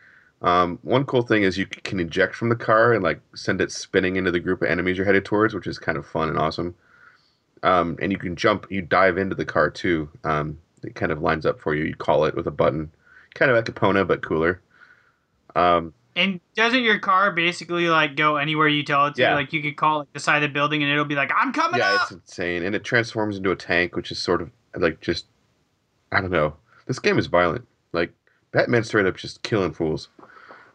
Um, 0.44 0.78
one 0.82 1.04
cool 1.06 1.22
thing 1.22 1.42
is 1.42 1.56
you 1.56 1.64
can 1.66 1.98
eject 1.98 2.34
from 2.34 2.50
the 2.50 2.56
car 2.56 2.92
and 2.92 3.02
like 3.02 3.18
send 3.34 3.62
it 3.62 3.72
spinning 3.72 4.16
into 4.16 4.30
the 4.30 4.40
group 4.40 4.60
of 4.60 4.68
enemies 4.68 4.98
you're 4.98 5.06
headed 5.06 5.24
towards, 5.24 5.54
which 5.54 5.66
is 5.66 5.78
kind 5.78 5.96
of 5.96 6.06
fun 6.06 6.28
and 6.28 6.38
awesome. 6.38 6.74
Um, 7.62 7.96
and 8.00 8.12
you 8.12 8.18
can 8.18 8.36
jump, 8.36 8.66
you 8.70 8.82
dive 8.82 9.16
into 9.16 9.34
the 9.34 9.46
car 9.46 9.70
too. 9.70 10.10
Um, 10.22 10.58
it 10.82 10.94
kind 10.94 11.10
of 11.10 11.22
lines 11.22 11.46
up 11.46 11.58
for 11.60 11.74
you. 11.74 11.84
You 11.84 11.94
call 11.96 12.26
it 12.26 12.36
with 12.36 12.46
a 12.46 12.50
button, 12.50 12.90
kind 13.34 13.50
of 13.50 13.56
like 13.56 13.64
Epona 13.64 14.06
but 14.06 14.22
cooler. 14.22 14.60
Um, 15.56 15.94
And 16.14 16.40
doesn't 16.54 16.82
your 16.82 16.98
car 16.98 17.32
basically 17.32 17.88
like 17.88 18.14
go 18.14 18.36
anywhere 18.36 18.68
you 18.68 18.82
tell 18.82 19.06
it 19.06 19.14
to? 19.14 19.22
Yeah. 19.22 19.34
Like 19.34 19.54
you 19.54 19.62
could 19.62 19.76
call 19.76 20.00
like 20.00 20.12
the 20.12 20.20
side 20.20 20.42
of 20.42 20.50
the 20.50 20.52
building 20.52 20.82
and 20.82 20.92
it'll 20.92 21.06
be 21.06 21.14
like, 21.14 21.30
"I'm 21.34 21.54
coming 21.54 21.80
yeah, 21.80 21.94
up." 21.94 22.02
it's 22.02 22.10
insane, 22.12 22.64
and 22.64 22.74
it 22.74 22.84
transforms 22.84 23.38
into 23.38 23.50
a 23.50 23.56
tank, 23.56 23.96
which 23.96 24.12
is 24.12 24.18
sort 24.18 24.42
of 24.42 24.50
like 24.76 25.00
just 25.00 25.24
I 26.12 26.20
don't 26.20 26.30
know. 26.30 26.54
This 26.86 26.98
game 26.98 27.18
is 27.18 27.28
violent. 27.28 27.66
Like 27.94 28.12
Batman 28.52 28.84
straight 28.84 29.06
up 29.06 29.16
just 29.16 29.42
killing 29.42 29.72
fools. 29.72 30.08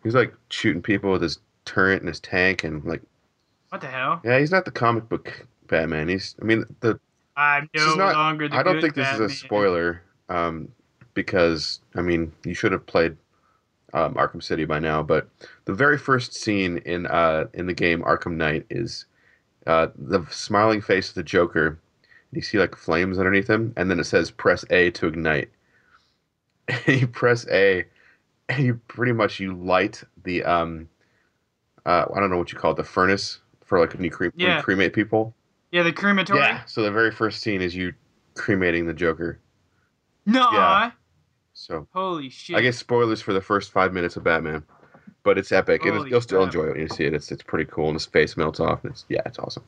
He's 0.03 0.15
like 0.15 0.33
shooting 0.49 0.81
people 0.81 1.11
with 1.11 1.21
his 1.21 1.39
turret 1.65 2.01
and 2.01 2.07
his 2.07 2.19
tank, 2.19 2.63
and 2.63 2.83
like 2.85 3.01
What 3.69 3.81
the 3.81 3.87
hell? 3.87 4.21
yeah, 4.23 4.39
he's 4.39 4.51
not 4.51 4.65
the 4.65 4.71
comic 4.71 5.07
book 5.09 5.45
Batman. 5.67 6.07
He's 6.09 6.35
I 6.41 6.45
mean 6.45 6.65
the 6.81 6.99
I'm 7.35 7.69
no 7.75 7.95
not. 7.95 8.13
longer 8.15 8.47
the 8.47 8.57
I 8.57 8.63
don't 8.63 8.81
think 8.81 8.95
this 8.95 9.07
Batman. 9.07 9.29
is 9.29 9.31
a 9.31 9.35
spoiler, 9.35 10.01
um, 10.29 10.69
because 11.13 11.79
I 11.95 12.01
mean 12.01 12.31
you 12.43 12.53
should 12.53 12.71
have 12.71 12.85
played 12.85 13.17
um, 13.93 14.15
Arkham 14.15 14.43
City 14.43 14.65
by 14.65 14.79
now. 14.79 15.03
But 15.03 15.29
the 15.65 15.73
very 15.73 15.97
first 15.97 16.33
scene 16.33 16.79
in 16.79 17.05
uh, 17.07 17.47
in 17.53 17.67
the 17.67 17.73
game 17.73 18.01
Arkham 18.03 18.35
Knight 18.35 18.65
is 18.69 19.05
uh, 19.67 19.87
the 19.97 20.25
smiling 20.31 20.81
face 20.81 21.09
of 21.09 21.15
the 21.15 21.23
Joker. 21.23 21.79
You 22.31 22.41
see 22.41 22.59
like 22.59 22.75
flames 22.75 23.17
underneath 23.19 23.49
him, 23.49 23.73
and 23.77 23.89
then 23.89 23.99
it 23.99 24.05
says 24.05 24.31
"Press 24.31 24.65
A 24.71 24.91
to 24.91 25.07
ignite." 25.07 25.49
And 26.87 26.87
you 27.01 27.07
press 27.07 27.47
A, 27.49 27.79
and 27.79 27.85
you 28.57 28.79
pretty 28.87 29.13
much 29.13 29.39
you 29.39 29.55
light 29.55 30.03
the 30.23 30.43
um, 30.43 30.89
uh, 31.85 32.05
I 32.13 32.19
don't 32.19 32.29
know 32.29 32.37
what 32.37 32.51
you 32.51 32.57
call 32.57 32.71
it, 32.71 32.77
the 32.77 32.83
furnace 32.83 33.39
for 33.63 33.79
like 33.79 33.93
when 33.93 34.03
you, 34.03 34.11
cre- 34.11 34.27
when 34.35 34.57
you 34.57 34.61
cremate 34.61 34.93
people. 34.93 35.35
Yeah, 35.71 35.83
the 35.83 35.93
crematory. 35.93 36.39
Yeah. 36.39 36.65
So 36.65 36.81
the 36.81 36.91
very 36.91 37.11
first 37.11 37.41
scene 37.41 37.61
is 37.61 37.75
you 37.75 37.93
cremating 38.33 38.87
the 38.87 38.93
Joker. 38.93 39.39
No. 40.25 40.49
Yeah. 40.51 40.91
So 41.53 41.87
Holy 41.93 42.29
shit. 42.29 42.55
I 42.55 42.61
guess 42.61 42.77
spoilers 42.77 43.21
for 43.21 43.33
the 43.33 43.41
first 43.41 43.71
five 43.71 43.93
minutes 43.93 44.15
of 44.15 44.23
Batman, 44.23 44.63
but 45.23 45.37
it's 45.37 45.51
epic. 45.51 45.83
Holy 45.83 46.09
you'll 46.09 46.21
still 46.21 46.43
enjoy 46.43 46.65
it 46.65 46.71
when 46.71 46.81
you 46.81 46.87
see 46.87 47.05
it. 47.05 47.13
It's 47.13 47.31
it's 47.31 47.43
pretty 47.43 47.69
cool, 47.69 47.87
and 47.87 47.95
his 47.95 48.05
face 48.05 48.37
melts 48.37 48.59
off, 48.59 48.83
and 48.83 48.91
it's 48.91 49.05
yeah, 49.09 49.21
it's 49.25 49.37
awesome. 49.37 49.63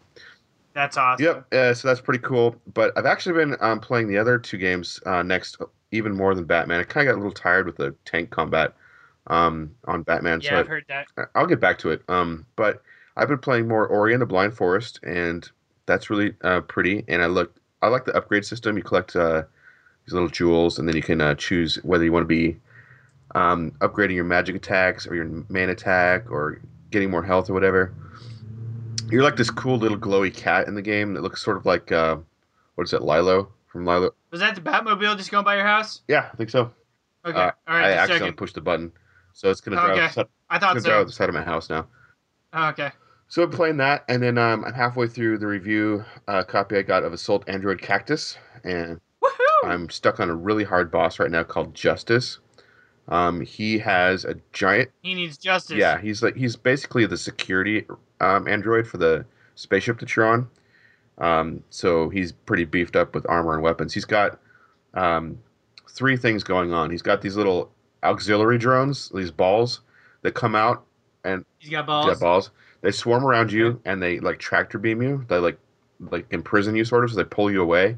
that's 0.73 0.97
awesome. 0.97 1.25
Yep. 1.25 1.53
Uh, 1.53 1.73
so 1.73 1.87
that's 1.87 2.01
pretty 2.01 2.23
cool. 2.23 2.55
But 2.73 2.97
I've 2.97 3.05
actually 3.05 3.33
been 3.33 3.57
um, 3.59 3.79
playing 3.79 4.07
the 4.07 4.17
other 4.17 4.39
two 4.39 4.57
games 4.57 4.99
uh, 5.05 5.21
next, 5.21 5.57
even 5.91 6.15
more 6.15 6.33
than 6.33 6.45
Batman. 6.45 6.79
I 6.79 6.83
kind 6.83 7.07
of 7.07 7.13
got 7.13 7.17
a 7.19 7.21
little 7.23 7.33
tired 7.33 7.65
with 7.65 7.77
the 7.77 7.93
tank 8.05 8.29
combat 8.29 8.73
um, 9.27 9.75
on 9.85 10.03
Batman. 10.03 10.41
Yeah, 10.41 10.49
so 10.51 10.55
I've 10.59 10.65
I- 10.65 10.69
heard 10.69 10.85
that. 10.87 11.07
I'll 11.35 11.47
get 11.47 11.59
back 11.59 11.77
to 11.79 11.91
it. 11.91 12.01
Um, 12.07 12.45
but 12.55 12.81
I've 13.17 13.27
been 13.27 13.37
playing 13.37 13.67
more 13.67 13.85
Ori 13.87 14.13
and 14.13 14.21
the 14.21 14.25
Blind 14.25 14.55
Forest, 14.55 14.99
and 15.03 15.49
that's 15.85 16.09
really 16.09 16.33
uh, 16.43 16.61
pretty. 16.61 17.03
And 17.07 17.21
I 17.21 17.25
look, 17.27 17.55
I 17.81 17.87
like 17.87 18.05
the 18.05 18.15
upgrade 18.15 18.45
system. 18.45 18.77
You 18.77 18.83
collect 18.83 19.15
uh, 19.15 19.43
these 20.05 20.13
little 20.13 20.29
jewels, 20.29 20.79
and 20.79 20.87
then 20.87 20.95
you 20.95 21.03
can 21.03 21.19
uh, 21.21 21.35
choose 21.35 21.75
whether 21.83 22.03
you 22.03 22.11
want 22.11 22.23
to 22.23 22.27
be 22.27 22.57
um, 23.35 23.71
upgrading 23.79 24.15
your 24.15 24.23
magic 24.23 24.55
attacks 24.55 25.05
or 25.07 25.15
your 25.15 25.25
man 25.49 25.69
attack 25.69 26.29
or 26.31 26.61
getting 26.89 27.09
more 27.09 27.23
health 27.23 27.49
or 27.49 27.53
whatever. 27.53 27.93
You're 29.09 29.23
like 29.23 29.35
this 29.35 29.49
cool 29.49 29.77
little 29.77 29.97
glowy 29.97 30.33
cat 30.33 30.67
in 30.67 30.75
the 30.75 30.81
game 30.81 31.13
that 31.15 31.21
looks 31.21 31.43
sort 31.43 31.57
of 31.57 31.65
like 31.65 31.91
uh, 31.91 32.17
what 32.75 32.85
is 32.85 32.93
it, 32.93 33.01
Lilo 33.01 33.49
from 33.71 33.85
Lilo? 33.85 34.11
Was 34.31 34.39
that 34.41 34.55
the 34.55 34.61
Batmobile 34.61 35.17
just 35.17 35.31
going 35.31 35.45
by 35.45 35.55
your 35.55 35.65
house? 35.65 36.01
Yeah, 36.07 36.29
I 36.31 36.35
think 36.35 36.49
so. 36.49 36.71
Okay. 37.25 37.37
Uh, 37.37 37.51
All 37.67 37.75
right. 37.75 37.85
I 37.85 37.91
accidentally 37.93 38.19
second. 38.19 38.37
pushed 38.37 38.55
the 38.55 38.61
button, 38.61 38.91
so 39.33 39.49
it's 39.49 39.61
gonna 39.61 39.77
drive. 39.77 39.91
Okay. 39.91 40.07
the 40.07 40.13
side- 40.13 40.25
I 40.49 40.55
It's 40.55 40.63
thought 40.65 40.69
gonna 40.73 40.81
so. 40.81 40.89
drive 40.89 41.07
the 41.07 41.13
side 41.13 41.29
of 41.29 41.35
my 41.35 41.43
house 41.43 41.69
now. 41.69 41.87
Oh, 42.53 42.69
okay. 42.69 42.91
So 43.27 43.43
I'm 43.43 43.49
playing 43.51 43.77
that, 43.77 44.03
and 44.09 44.21
then 44.21 44.37
um, 44.37 44.65
I'm 44.65 44.73
halfway 44.73 45.07
through 45.07 45.37
the 45.37 45.47
review 45.47 46.03
uh, 46.27 46.43
copy 46.43 46.75
I 46.77 46.81
got 46.81 47.03
of 47.03 47.13
Assault 47.13 47.45
Android 47.47 47.81
Cactus, 47.81 48.37
and 48.65 48.99
Woohoo! 49.23 49.69
I'm 49.69 49.89
stuck 49.89 50.19
on 50.19 50.29
a 50.29 50.35
really 50.35 50.65
hard 50.65 50.91
boss 50.91 51.17
right 51.19 51.31
now 51.31 51.43
called 51.43 51.73
Justice. 51.73 52.39
Um, 53.07 53.39
he 53.41 53.79
has 53.79 54.25
a 54.25 54.35
giant. 54.53 54.89
he 55.01 55.13
needs 55.15 55.37
justice. 55.37 55.77
Yeah, 55.77 55.99
he's 55.99 56.21
like 56.21 56.35
he's 56.35 56.55
basically 56.57 57.05
the 57.05 57.17
security 57.17 57.85
um, 58.19 58.47
android 58.47 58.85
for 58.87 58.97
the 58.97 59.25
spaceship 59.55 59.99
that 59.99 60.13
you're 60.15 60.27
on. 60.27 60.47
Um, 61.21 61.63
so 61.69 62.09
he's 62.09 62.31
pretty 62.33 62.65
beefed 62.65 62.95
up 62.95 63.15
with 63.15 63.25
armor 63.29 63.53
and 63.53 63.63
weapons. 63.63 63.93
He's 63.93 64.05
got 64.05 64.39
um, 64.95 65.37
three 65.89 66.17
things 66.17 66.43
going 66.43 66.73
on. 66.73 66.89
He's 66.89 67.03
got 67.03 67.21
these 67.21 67.37
little 67.37 67.71
auxiliary 68.03 68.57
drones, 68.57 69.09
these 69.13 69.31
balls 69.31 69.81
that 70.23 70.33
come 70.33 70.55
out 70.55 70.83
and 71.23 71.45
He's 71.59 71.69
got 71.69 71.85
got 71.85 72.07
balls. 72.07 72.19
balls. 72.19 72.51
They 72.81 72.91
swarm 72.91 73.23
around 73.23 73.51
you 73.51 73.79
and 73.85 74.01
they 74.01 74.19
like 74.19 74.39
tractor 74.39 74.79
beam 74.79 75.01
you. 75.01 75.23
They 75.29 75.37
like 75.37 75.59
like 76.09 76.25
imprison 76.31 76.75
you 76.75 76.83
sort 76.83 77.03
of, 77.03 77.11
so 77.11 77.17
they 77.17 77.23
pull 77.23 77.51
you 77.51 77.61
away. 77.61 77.97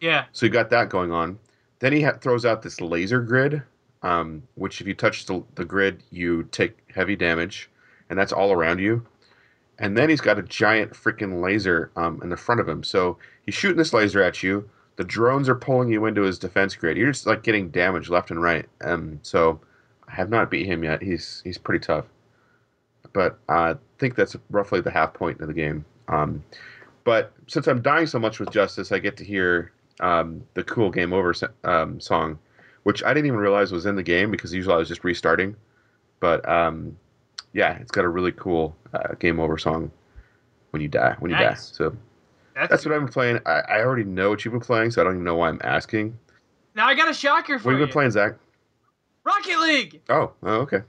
Yeah. 0.00 0.24
So 0.32 0.46
you 0.46 0.52
got 0.52 0.70
that 0.70 0.88
going 0.88 1.12
on. 1.12 1.38
Then 1.80 1.92
he 1.92 2.00
ha- 2.02 2.16
throws 2.18 2.46
out 2.46 2.62
this 2.62 2.80
laser 2.80 3.20
grid, 3.20 3.62
um, 4.02 4.42
which 4.54 4.80
if 4.80 4.86
you 4.86 4.94
touch 4.94 5.26
the, 5.26 5.44
the 5.56 5.64
grid, 5.66 6.02
you 6.10 6.44
take 6.44 6.78
heavy 6.94 7.16
damage, 7.16 7.68
and 8.08 8.18
that's 8.18 8.32
all 8.32 8.50
around 8.52 8.78
you. 8.78 9.06
And 9.80 9.96
then 9.96 10.10
he's 10.10 10.20
got 10.20 10.38
a 10.38 10.42
giant 10.42 10.92
freaking 10.92 11.42
laser 11.42 11.90
um, 11.96 12.20
in 12.22 12.28
the 12.28 12.36
front 12.36 12.60
of 12.60 12.68
him. 12.68 12.84
So 12.84 13.18
he's 13.44 13.54
shooting 13.54 13.78
this 13.78 13.92
laser 13.92 14.22
at 14.22 14.42
you. 14.42 14.68
The 14.96 15.04
drones 15.04 15.48
are 15.48 15.54
pulling 15.54 15.90
you 15.90 16.04
into 16.04 16.22
his 16.22 16.38
defense 16.38 16.76
grid. 16.76 16.98
You're 16.98 17.10
just 17.10 17.26
like 17.26 17.42
getting 17.42 17.70
damage 17.70 18.10
left 18.10 18.30
and 18.30 18.42
right. 18.42 18.66
Um, 18.82 19.18
so 19.22 19.58
I 20.06 20.12
have 20.12 20.28
not 20.28 20.50
beat 20.50 20.66
him 20.66 20.84
yet. 20.84 21.02
He's 21.02 21.40
he's 21.42 21.56
pretty 21.56 21.84
tough. 21.84 22.04
But 23.14 23.38
I 23.48 23.74
think 23.98 24.14
that's 24.14 24.36
roughly 24.50 24.82
the 24.82 24.90
half 24.90 25.14
point 25.14 25.40
of 25.40 25.48
the 25.48 25.54
game. 25.54 25.84
Um, 26.08 26.44
but 27.04 27.32
since 27.46 27.66
I'm 27.66 27.80
dying 27.80 28.06
so 28.06 28.18
much 28.18 28.38
with 28.38 28.50
Justice, 28.50 28.92
I 28.92 28.98
get 28.98 29.16
to 29.16 29.24
hear 29.24 29.72
um, 30.00 30.44
the 30.54 30.62
cool 30.62 30.90
Game 30.90 31.14
Over 31.14 31.34
um, 31.64 31.98
song, 31.98 32.38
which 32.82 33.02
I 33.02 33.14
didn't 33.14 33.26
even 33.26 33.38
realize 33.38 33.72
was 33.72 33.86
in 33.86 33.96
the 33.96 34.02
game 34.02 34.30
because 34.30 34.52
usually 34.52 34.74
I 34.74 34.78
was 34.78 34.88
just 34.88 35.04
restarting. 35.04 35.56
But 36.20 36.46
um, 36.46 36.96
yeah, 37.52 37.78
it's 37.78 37.90
got 37.90 38.04
a 38.04 38.08
really 38.08 38.32
cool 38.32 38.76
uh, 38.92 39.14
Game 39.18 39.40
Over 39.40 39.58
song 39.58 39.90
when 40.70 40.82
you 40.82 40.88
die. 40.88 41.16
When 41.18 41.30
you 41.30 41.36
die, 41.36 41.54
so 41.54 41.96
That's, 42.54 42.70
that's 42.70 42.84
what 42.84 42.94
I've 42.94 43.00
been 43.00 43.12
playing. 43.12 43.40
I, 43.46 43.60
I 43.68 43.80
already 43.80 44.04
know 44.04 44.30
what 44.30 44.44
you've 44.44 44.52
been 44.52 44.60
playing, 44.60 44.90
so 44.90 45.00
I 45.00 45.04
don't 45.04 45.14
even 45.14 45.24
know 45.24 45.36
why 45.36 45.48
I'm 45.48 45.60
asking. 45.62 46.18
now 46.74 46.86
I 46.86 46.94
got 46.94 47.08
a 47.08 47.14
shocker 47.14 47.58
for 47.58 47.70
you. 47.70 47.76
What 47.76 47.80
have 47.80 47.88
been 47.88 47.92
playing, 47.92 48.10
Zach? 48.12 48.34
Rocket 49.24 49.60
League. 49.60 50.00
Oh, 50.08 50.32
oh 50.42 50.60
okay. 50.60 50.80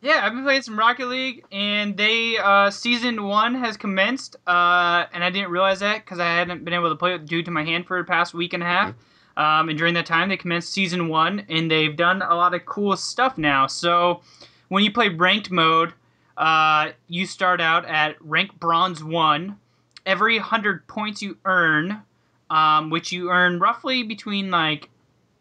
Yeah, 0.00 0.20
I've 0.22 0.34
been 0.34 0.44
playing 0.44 0.60
some 0.60 0.78
Rocket 0.78 1.08
League, 1.08 1.44
and 1.50 1.96
they 1.96 2.36
uh, 2.36 2.70
season 2.70 3.24
one 3.24 3.54
has 3.54 3.78
commenced, 3.78 4.36
uh, 4.46 5.06
and 5.14 5.24
I 5.24 5.30
didn't 5.30 5.50
realize 5.50 5.80
that 5.80 6.04
because 6.04 6.18
I 6.18 6.26
hadn't 6.26 6.62
been 6.62 6.74
able 6.74 6.90
to 6.90 6.94
play 6.94 7.14
it 7.14 7.24
due 7.24 7.42
to 7.42 7.50
my 7.50 7.64
hand 7.64 7.86
for 7.86 7.96
the 7.96 8.04
past 8.04 8.34
week 8.34 8.52
and 8.52 8.62
a 8.62 8.66
half. 8.66 8.94
Um, 9.38 9.70
and 9.70 9.78
during 9.78 9.94
that 9.94 10.04
time, 10.04 10.28
they 10.28 10.36
commenced 10.36 10.72
season 10.72 11.08
one, 11.08 11.46
and 11.48 11.70
they've 11.70 11.96
done 11.96 12.20
a 12.20 12.34
lot 12.34 12.54
of 12.54 12.66
cool 12.66 12.96
stuff 12.98 13.38
now. 13.38 13.66
So 13.66 14.20
when 14.68 14.82
you 14.82 14.92
play 14.92 15.08
ranked 15.08 15.50
mode, 15.50 15.92
uh, 16.36 16.90
you 17.08 17.26
start 17.26 17.60
out 17.60 17.84
at 17.86 18.16
rank 18.20 18.58
bronze 18.58 19.02
one. 19.02 19.58
Every 20.06 20.38
hundred 20.38 20.86
points 20.86 21.22
you 21.22 21.38
earn, 21.44 22.02
um, 22.50 22.90
which 22.90 23.12
you 23.12 23.30
earn 23.30 23.58
roughly 23.58 24.02
between 24.02 24.50
like 24.50 24.90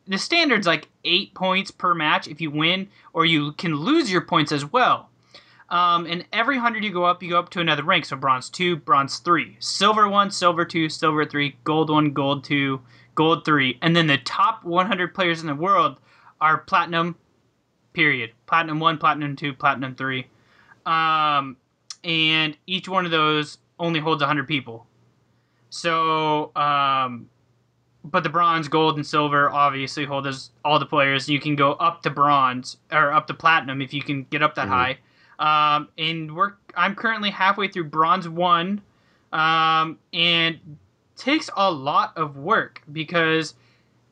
the 0.07 0.17
standard's 0.17 0.67
like 0.67 0.89
eight 1.05 1.33
points 1.33 1.71
per 1.71 1.93
match 1.93 2.27
if 2.27 2.41
you 2.41 2.51
win, 2.51 2.89
or 3.13 3.25
you 3.25 3.53
can 3.53 3.75
lose 3.75 4.11
your 4.11 4.21
points 4.21 4.51
as 4.51 4.65
well. 4.65 5.09
Um, 5.69 6.05
and 6.05 6.25
every 6.31 6.59
hundred 6.59 6.83
you 6.83 6.91
go 6.91 7.05
up, 7.05 7.23
you 7.23 7.31
go 7.31 7.39
up 7.39 7.49
to 7.51 7.59
another 7.59 7.83
rank. 7.83 8.05
So 8.05 8.15
bronze 8.15 8.49
two, 8.49 8.75
bronze 8.75 9.17
three, 9.17 9.57
silver 9.59 10.07
one, 10.07 10.29
silver 10.29 10.65
two, 10.65 10.87
silver 10.89 11.25
three, 11.25 11.55
gold 11.63 11.89
one, 11.89 12.13
gold 12.13 12.43
two, 12.43 12.81
gold 13.15 13.43
three, 13.45 13.79
and 13.81 13.95
then 13.95 14.07
the 14.07 14.17
top 14.19 14.63
100 14.63 15.13
players 15.13 15.41
in 15.41 15.47
the 15.47 15.55
world 15.55 15.97
are 16.39 16.59
platinum. 16.59 17.15
Period. 17.93 18.31
Platinum 18.45 18.79
one, 18.79 18.97
platinum 18.97 19.35
two, 19.35 19.53
platinum 19.53 19.95
three, 19.95 20.27
um, 20.85 21.57
and 22.03 22.57
each 22.67 22.89
one 22.89 23.05
of 23.05 23.11
those 23.11 23.59
only 23.79 23.99
holds 23.99 24.21
100 24.21 24.47
people. 24.47 24.85
So 25.69 26.51
um, 26.55 27.29
but 28.03 28.23
the 28.23 28.29
bronze, 28.29 28.67
gold, 28.67 28.95
and 28.97 29.05
silver 29.05 29.49
obviously 29.49 30.05
hold 30.05 30.27
as 30.27 30.51
all 30.65 30.77
the 30.77 30.85
players. 30.85 31.29
You 31.29 31.39
can 31.39 31.55
go 31.55 31.73
up 31.73 32.01
to 32.03 32.09
bronze 32.09 32.77
or 32.91 33.13
up 33.13 33.27
to 33.27 33.33
platinum 33.33 33.81
if 33.81 33.93
you 33.93 34.01
can 34.01 34.25
get 34.29 34.43
up 34.43 34.55
that 34.55 34.67
high. 34.67 34.97
Um, 35.39 35.89
and 35.97 36.35
we're 36.35 36.53
I'm 36.75 36.95
currently 36.95 37.29
halfway 37.29 37.67
through 37.67 37.85
bronze 37.85 38.27
one, 38.27 38.81
um, 39.31 39.99
and 40.11 40.77
takes 41.15 41.49
a 41.55 41.71
lot 41.71 42.17
of 42.17 42.37
work 42.37 42.81
because 42.91 43.55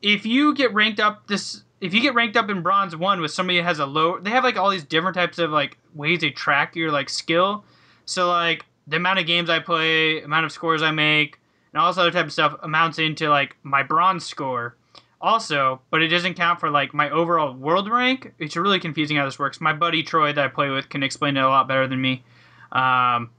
if 0.00 0.24
you 0.24 0.54
get 0.54 0.72
ranked 0.72 1.00
up 1.00 1.26
this 1.26 1.64
if 1.82 1.92
you 1.92 2.00
get 2.00 2.14
ranked 2.14 2.36
up 2.36 2.48
in 2.48 2.62
bronze 2.62 2.94
one 2.94 3.20
with 3.20 3.32
somebody 3.32 3.58
that 3.58 3.64
has 3.64 3.80
a 3.80 3.86
low 3.86 4.18
they 4.20 4.30
have 4.30 4.44
like 4.44 4.56
all 4.56 4.70
these 4.70 4.84
different 4.84 5.16
types 5.16 5.38
of 5.38 5.50
like 5.50 5.76
ways 5.94 6.20
they 6.20 6.30
track 6.30 6.76
your 6.76 6.92
like 6.92 7.10
skill. 7.10 7.64
So 8.06 8.28
like 8.28 8.64
the 8.86 8.96
amount 8.96 9.18
of 9.18 9.26
games 9.26 9.50
i 9.50 9.58
play 9.58 10.22
amount 10.22 10.44
of 10.44 10.52
scores 10.52 10.82
i 10.82 10.90
make 10.90 11.38
and 11.72 11.80
all 11.80 11.90
this 11.90 11.98
other 11.98 12.10
type 12.10 12.26
of 12.26 12.32
stuff 12.32 12.54
amounts 12.62 12.98
into 12.98 13.28
like 13.28 13.56
my 13.64 13.82
bronze 13.82 14.24
score. 14.24 14.76
Also 15.20 15.80
but 15.90 16.02
it 16.02 16.08
doesn't 16.08 16.34
count 16.34 16.60
for 16.60 16.70
like 16.70 16.94
my 16.94 17.10
overall 17.10 17.52
world 17.52 17.90
rank. 17.90 18.32
It's 18.38 18.56
really 18.56 18.78
confusing 18.78 19.16
how 19.16 19.24
this 19.24 19.38
works. 19.38 19.60
My 19.60 19.72
buddy 19.72 20.04
troy 20.04 20.32
that 20.32 20.44
i 20.44 20.48
play 20.48 20.70
with 20.70 20.88
can 20.88 21.02
explain 21.02 21.36
it 21.36 21.40
a 21.40 21.48
lot 21.48 21.66
better 21.66 21.88
than 21.88 22.00
me. 22.00 22.22
Um, 22.70 23.30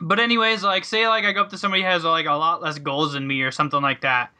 but 0.00 0.18
anyways 0.18 0.62
like 0.62 0.84
say 0.84 1.06
like 1.06 1.24
i 1.24 1.32
go 1.32 1.42
up 1.42 1.50
to 1.50 1.58
somebody 1.58 1.82
who 1.82 1.88
has 1.88 2.02
like 2.04 2.26
a 2.26 2.32
lot 2.32 2.62
less 2.62 2.78
goals 2.78 3.12
than 3.12 3.26
me 3.26 3.42
or 3.42 3.50
something 3.50 3.80
like 3.80 4.02
that 4.02 4.30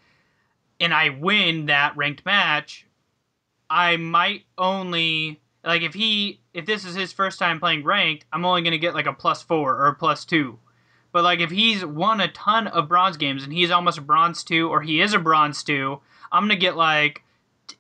and 0.81 0.93
i 0.93 1.09
win 1.09 1.67
that 1.67 1.97
ranked 1.97 2.25
match 2.27 2.86
i 3.71 3.97
might 3.97 4.45
only 4.59 5.41
like 5.65 5.83
if 5.83 5.95
he 5.95 6.41
if 6.55 6.67
this 6.67 6.85
is 6.85 6.95
his 6.95 7.13
first 7.13 7.39
time 7.39 7.59
playing 7.61 7.85
ranked 7.85 8.25
i'm 8.33 8.45
only 8.45 8.63
going 8.63 8.73
to 8.73 8.79
get 8.79 8.95
like 8.95 9.07
a 9.07 9.13
plus 9.13 9.43
four 9.43 9.75
or 9.77 9.87
a 9.89 9.95
plus 9.95 10.25
two. 10.25 10.59
But 11.17 11.25
like 11.25 11.41
if 11.41 11.51
he's 11.51 11.83
won 11.83 12.21
a 12.21 12.29
ton 12.29 12.67
of 12.67 12.89
bronze 12.89 13.17
games 13.17 13.43
and 13.43 13.51
he's 13.51 13.71
almost 13.71 13.97
a 13.97 14.03
bronze 14.03 14.45
two 14.45 14.69
or 14.69 14.83
he 14.83 15.01
is 15.01 15.15
a 15.15 15.19
bronze 15.19 15.63
two, 15.63 15.99
I'm 16.31 16.43
gonna 16.45 16.57
get 16.57 16.77
like 16.77 17.23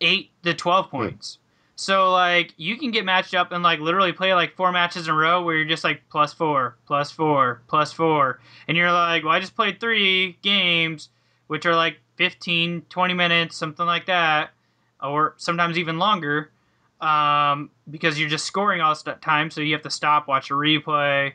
eight 0.01 0.31
to 0.45 0.55
twelve 0.55 0.87
hmm. 0.87 0.97
points. 0.97 1.37
So 1.75 2.11
like 2.13 2.55
you 2.57 2.79
can 2.79 2.93
get 2.93 3.05
matched 3.05 3.35
up 3.35 3.53
and 3.53 3.63
like 3.63 3.79
literally 3.79 4.15
play 4.15 4.33
like 4.33 4.57
four 4.57 4.73
matches 4.73 5.07
in 5.07 5.13
a 5.13 5.17
row 5.17 5.43
where 5.43 5.55
you're 5.55 5.67
just 5.67 5.85
like 5.85 6.09
plus 6.09 6.33
four, 6.33 6.79
plus 6.87 7.11
four, 7.11 7.61
plus 7.69 7.93
four, 7.93 8.41
and 8.69 8.75
you're 8.75 8.91
like, 8.91 9.23
well, 9.23 9.35
I 9.35 9.41
just 9.41 9.55
played 9.55 9.81
three 9.81 10.39
games, 10.41 11.11
which 11.47 11.67
are 11.67 11.77
like 11.77 11.99
15, 12.15 12.87
20 12.89 13.13
minutes, 13.13 13.55
something 13.59 13.85
like 13.85 14.07
that, 14.07 14.53
or 15.03 15.35
sometimes 15.37 15.79
even 15.79 15.99
longer, 15.99 16.51
um, 17.01 17.71
because 17.91 18.19
you're 18.19 18.29
just 18.29 18.47
scoring 18.47 18.81
all 18.81 18.95
the 18.95 19.13
time, 19.21 19.51
so 19.51 19.61
you 19.61 19.73
have 19.75 19.83
to 19.83 19.91
stop, 19.91 20.29
watch 20.29 20.51
a 20.51 20.55
replay. 20.55 21.33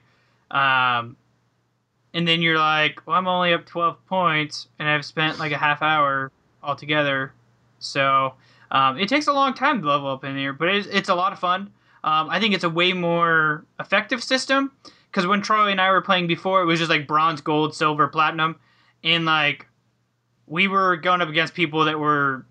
Um, 0.49 1.15
and 2.13 2.27
then 2.27 2.41
you're 2.41 2.57
like, 2.57 3.01
well, 3.05 3.17
I'm 3.17 3.27
only 3.27 3.53
up 3.53 3.65
12 3.65 4.05
points, 4.07 4.67
and 4.79 4.87
I've 4.87 5.05
spent 5.05 5.39
like 5.39 5.51
a 5.51 5.57
half 5.57 5.81
hour 5.81 6.31
altogether. 6.63 7.33
So 7.79 8.33
um, 8.71 8.97
it 8.97 9.07
takes 9.09 9.27
a 9.27 9.33
long 9.33 9.53
time 9.53 9.81
to 9.81 9.87
level 9.87 10.09
up 10.09 10.23
in 10.23 10.37
here, 10.37 10.53
but 10.53 10.69
it's, 10.69 10.87
it's 10.87 11.09
a 11.09 11.15
lot 11.15 11.33
of 11.33 11.39
fun. 11.39 11.71
Um, 12.03 12.29
I 12.29 12.39
think 12.39 12.53
it's 12.53 12.63
a 12.63 12.69
way 12.69 12.93
more 12.93 13.65
effective 13.79 14.23
system 14.23 14.71
because 15.09 15.27
when 15.27 15.41
Troy 15.41 15.67
and 15.67 15.79
I 15.79 15.91
were 15.91 16.01
playing 16.01 16.27
before, 16.27 16.61
it 16.61 16.65
was 16.65 16.79
just 16.79 16.89
like 16.89 17.07
bronze, 17.07 17.41
gold, 17.41 17.75
silver, 17.75 18.07
platinum, 18.07 18.55
and 19.03 19.25
like 19.25 19.67
we 20.47 20.67
were 20.67 20.97
going 20.97 21.21
up 21.21 21.29
against 21.29 21.53
people 21.53 21.85
that 21.85 21.99
were 21.99 22.45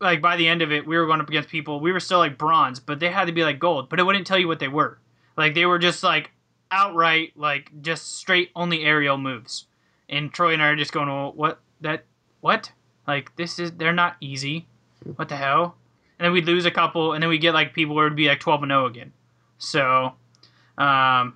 like 0.00 0.20
by 0.20 0.36
the 0.36 0.48
end 0.48 0.62
of 0.62 0.72
it, 0.72 0.86
we 0.86 0.96
were 0.96 1.06
going 1.06 1.20
up 1.20 1.28
against 1.28 1.48
people. 1.48 1.80
We 1.80 1.92
were 1.92 2.00
still 2.00 2.18
like 2.18 2.38
bronze, 2.38 2.80
but 2.80 3.00
they 3.00 3.10
had 3.10 3.26
to 3.26 3.32
be 3.32 3.44
like 3.44 3.58
gold, 3.58 3.88
but 3.88 3.98
it 3.98 4.04
wouldn't 4.04 4.26
tell 4.26 4.38
you 4.38 4.48
what 4.48 4.58
they 4.58 4.68
were. 4.68 4.98
Like 5.36 5.54
they 5.54 5.66
were 5.66 5.78
just 5.78 6.02
like 6.02 6.30
outright 6.70 7.32
like 7.36 7.70
just 7.82 8.16
straight 8.16 8.50
only 8.54 8.84
aerial 8.84 9.18
moves. 9.18 9.66
And 10.08 10.32
Troy 10.32 10.52
and 10.52 10.62
I 10.62 10.68
are 10.68 10.76
just 10.76 10.92
going, 10.92 11.08
well, 11.08 11.32
what 11.32 11.60
that 11.80 12.04
what? 12.40 12.70
Like 13.06 13.34
this 13.36 13.58
is 13.58 13.72
they're 13.72 13.92
not 13.92 14.16
easy. 14.20 14.66
What 15.16 15.28
the 15.28 15.36
hell? 15.36 15.76
And 16.18 16.24
then 16.24 16.32
we'd 16.32 16.46
lose 16.46 16.64
a 16.64 16.70
couple, 16.70 17.12
and 17.12 17.22
then 17.22 17.28
we 17.28 17.38
get 17.38 17.52
like 17.52 17.74
people 17.74 17.94
where 17.94 18.06
it'd 18.06 18.16
be 18.16 18.28
like 18.28 18.40
twelve 18.40 18.62
and 18.62 18.70
zero 18.70 18.86
again. 18.86 19.12
So, 19.58 20.14
um, 20.78 21.34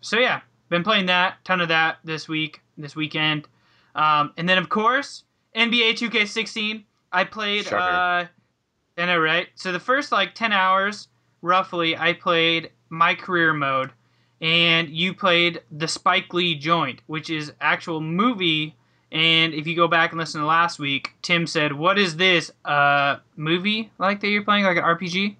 so 0.00 0.18
yeah, 0.18 0.40
been 0.68 0.82
playing 0.82 1.06
that 1.06 1.36
ton 1.44 1.60
of 1.60 1.68
that 1.68 1.98
this 2.04 2.28
week, 2.28 2.60
this 2.76 2.96
weekend, 2.96 3.46
um, 3.94 4.32
and 4.36 4.48
then 4.48 4.58
of 4.58 4.68
course 4.68 5.24
NBA 5.54 5.92
2K16. 5.92 6.84
I 7.12 7.24
played. 7.24 7.70
Uh, 7.72 8.26
I 8.98 9.06
know, 9.06 9.18
right? 9.18 9.48
So 9.54 9.72
the 9.72 9.80
first 9.80 10.12
like 10.12 10.34
ten 10.34 10.52
hours, 10.52 11.08
roughly, 11.42 11.96
I 11.96 12.12
played 12.12 12.70
my 12.88 13.14
career 13.14 13.52
mode, 13.52 13.90
and 14.40 14.88
you 14.88 15.14
played 15.14 15.60
the 15.70 15.88
Spike 15.88 16.32
Lee 16.32 16.54
joint, 16.54 17.00
which 17.06 17.30
is 17.30 17.52
actual 17.60 18.00
movie. 18.00 18.76
And 19.10 19.52
if 19.52 19.66
you 19.66 19.76
go 19.76 19.88
back 19.88 20.12
and 20.12 20.18
listen 20.18 20.40
to 20.40 20.46
last 20.46 20.78
week, 20.78 21.10
Tim 21.20 21.46
said, 21.46 21.72
"What 21.72 21.98
is 21.98 22.16
this? 22.16 22.50
Uh, 22.64 23.16
movie 23.36 23.90
like 23.98 24.20
that 24.20 24.28
you're 24.28 24.44
playing, 24.44 24.64
like 24.64 24.78
an 24.78 24.84
RPG?" 24.84 25.36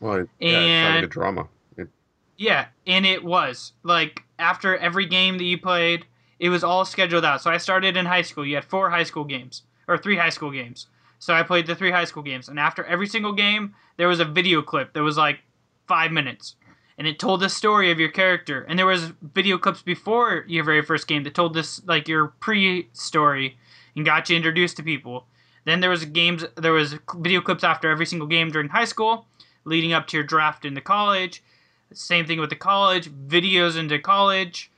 Well, 0.00 0.20
it, 0.20 0.28
yeah, 0.38 0.60
it's 0.60 0.88
not 0.88 0.94
like 0.96 1.04
a 1.04 1.08
drama. 1.08 1.48
It, 1.76 1.88
Yeah, 2.36 2.66
and 2.86 3.04
it 3.04 3.24
was 3.24 3.72
like 3.82 4.22
after 4.38 4.76
every 4.76 5.06
game 5.06 5.38
that 5.38 5.44
you 5.44 5.58
played, 5.58 6.06
it 6.38 6.50
was 6.50 6.62
all 6.62 6.84
scheduled 6.84 7.24
out. 7.24 7.42
So 7.42 7.50
I 7.50 7.56
started 7.56 7.96
in 7.96 8.06
high 8.06 8.22
school. 8.22 8.46
You 8.46 8.56
had 8.56 8.64
four 8.64 8.90
high 8.90 9.04
school 9.04 9.24
games 9.24 9.62
or 9.88 9.96
three 9.98 10.16
high 10.16 10.30
school 10.30 10.50
games. 10.50 10.86
So 11.18 11.34
I 11.34 11.42
played 11.42 11.66
the 11.66 11.74
three 11.74 11.90
high 11.90 12.04
school 12.04 12.22
games, 12.22 12.48
and 12.48 12.58
after 12.58 12.84
every 12.84 13.06
single 13.06 13.32
game, 13.32 13.74
there 13.96 14.08
was 14.08 14.20
a 14.20 14.24
video 14.24 14.62
clip 14.62 14.92
that 14.92 15.02
was 15.02 15.16
like 15.16 15.40
five 15.88 16.12
minutes, 16.12 16.56
and 16.98 17.06
it 17.06 17.18
told 17.18 17.40
the 17.40 17.48
story 17.48 17.90
of 17.90 17.98
your 17.98 18.10
character. 18.10 18.62
And 18.68 18.78
there 18.78 18.86
was 18.86 19.12
video 19.34 19.58
clips 19.58 19.82
before 19.82 20.44
your 20.46 20.64
very 20.64 20.82
first 20.82 21.06
game 21.06 21.24
that 21.24 21.34
told 21.34 21.54
this 21.54 21.82
like 21.86 22.06
your 22.06 22.28
pre-story 22.40 23.56
and 23.94 24.04
got 24.04 24.28
you 24.28 24.36
introduced 24.36 24.76
to 24.76 24.82
people. 24.82 25.26
Then 25.64 25.80
there 25.80 25.90
was 25.90 26.04
games, 26.04 26.44
there 26.56 26.72
was 26.72 26.96
video 27.16 27.40
clips 27.40 27.64
after 27.64 27.90
every 27.90 28.06
single 28.06 28.28
game 28.28 28.50
during 28.50 28.68
high 28.68 28.84
school. 28.84 29.26
leading 29.66 29.92
up 29.92 30.06
to 30.06 30.16
your 30.16 30.24
draft 30.24 30.64
into 30.64 30.80
college. 30.80 31.42
Same 31.92 32.24
thing 32.24 32.40
with 32.40 32.50
the 32.50 32.56
college, 32.56 33.10
videos 33.10 33.76
into 33.76 33.98
college. 33.98 34.70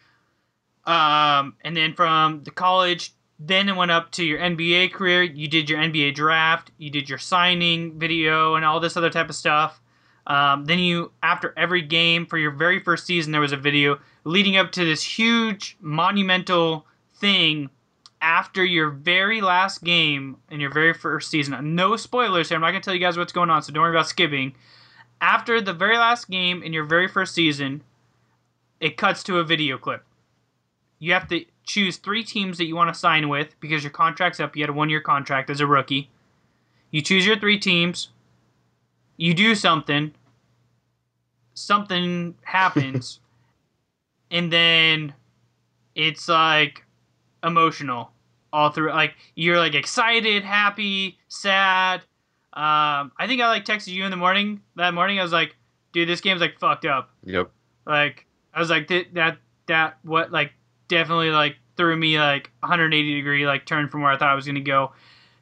Um, 0.84 1.54
and 1.62 1.76
then 1.76 1.94
from 1.94 2.42
the 2.44 2.50
college, 2.50 3.12
then 3.38 3.68
it 3.68 3.76
went 3.76 3.90
up 3.90 4.10
to 4.12 4.24
your 4.24 4.38
NBA 4.38 4.92
career. 4.92 5.22
You 5.22 5.48
did 5.48 5.70
your 5.70 5.78
NBA 5.78 6.14
draft, 6.14 6.72
you 6.78 6.90
did 6.90 7.08
your 7.08 7.18
signing 7.18 7.98
video, 7.98 8.56
and 8.56 8.64
all 8.64 8.80
this 8.80 8.96
other 8.96 9.10
type 9.10 9.28
of 9.28 9.36
stuff. 9.36 9.80
Um, 10.26 10.66
then 10.66 10.78
you, 10.78 11.12
after 11.22 11.54
every 11.56 11.80
game 11.80 12.26
for 12.26 12.36
your 12.36 12.50
very 12.50 12.80
first 12.80 13.06
season, 13.06 13.32
there 13.32 13.40
was 13.40 13.52
a 13.52 13.56
video 13.56 13.98
leading 14.24 14.56
up 14.56 14.72
to 14.72 14.84
this 14.84 15.02
huge 15.02 15.76
monumental 15.80 16.86
thing 17.16 17.70
after 18.20 18.64
your 18.64 18.90
very 18.90 19.40
last 19.40 19.82
game 19.84 20.36
in 20.50 20.60
your 20.60 20.72
very 20.72 20.92
first 20.92 21.30
season. 21.30 21.74
No 21.74 21.96
spoilers 21.96 22.48
here. 22.48 22.56
I'm 22.56 22.62
not 22.62 22.72
gonna 22.72 22.80
tell 22.80 22.94
you 22.94 23.00
guys 23.00 23.16
what's 23.16 23.32
going 23.32 23.48
on, 23.48 23.62
so 23.62 23.72
don't 23.72 23.82
worry 23.82 23.94
about 23.94 24.08
skipping. 24.08 24.54
After 25.20 25.60
the 25.60 25.72
very 25.72 25.96
last 25.96 26.28
game 26.28 26.62
in 26.62 26.72
your 26.72 26.84
very 26.84 27.08
first 27.08 27.34
season, 27.34 27.82
it 28.80 28.96
cuts 28.96 29.22
to 29.24 29.38
a 29.38 29.44
video 29.44 29.78
clip. 29.78 30.04
You 30.98 31.12
have 31.12 31.28
to 31.28 31.44
choose 31.68 31.98
three 31.98 32.24
teams 32.24 32.58
that 32.58 32.64
you 32.64 32.74
want 32.74 32.92
to 32.92 32.98
sign 32.98 33.28
with 33.28 33.54
because 33.60 33.84
your 33.84 33.92
contract's 33.92 34.40
up. 34.40 34.56
You 34.56 34.62
had 34.62 34.70
a 34.70 34.72
one 34.72 34.90
year 34.90 35.00
contract 35.00 35.50
as 35.50 35.60
a 35.60 35.66
rookie. 35.66 36.10
You 36.90 37.02
choose 37.02 37.26
your 37.26 37.38
three 37.38 37.58
teams. 37.58 38.08
You 39.16 39.34
do 39.34 39.54
something. 39.54 40.14
Something 41.54 42.34
happens. 42.42 43.20
and 44.30 44.52
then 44.52 45.14
it's 45.94 46.28
like 46.28 46.84
emotional 47.44 48.10
all 48.52 48.70
through. 48.70 48.90
Like 48.90 49.14
you're 49.34 49.58
like 49.58 49.74
excited, 49.74 50.44
happy, 50.44 51.18
sad. 51.28 52.00
Um, 52.54 53.12
I 53.18 53.26
think 53.26 53.40
I 53.42 53.48
like 53.48 53.64
texted 53.64 53.88
you 53.88 54.04
in 54.04 54.10
the 54.10 54.16
morning 54.16 54.62
that 54.76 54.94
morning. 54.94 55.20
I 55.20 55.22
was 55.22 55.32
like, 55.32 55.54
dude, 55.92 56.08
this 56.08 56.20
game's 56.20 56.40
like 56.40 56.58
fucked 56.58 56.86
up. 56.86 57.10
Yep. 57.24 57.50
Like 57.86 58.26
I 58.54 58.60
was 58.60 58.70
like 58.70 58.88
that 58.88 59.14
that 59.14 59.38
that 59.66 59.98
what 60.02 60.32
like 60.32 60.52
definitely 60.88 61.30
like 61.30 61.56
threw 61.76 61.96
me 61.96 62.18
like 62.18 62.50
180 62.60 63.14
degree 63.14 63.46
like 63.46 63.64
turn 63.64 63.88
from 63.88 64.02
where 64.02 64.10
I 64.10 64.16
thought 64.16 64.30
I 64.30 64.34
was 64.34 64.46
gonna 64.46 64.60
go, 64.60 64.92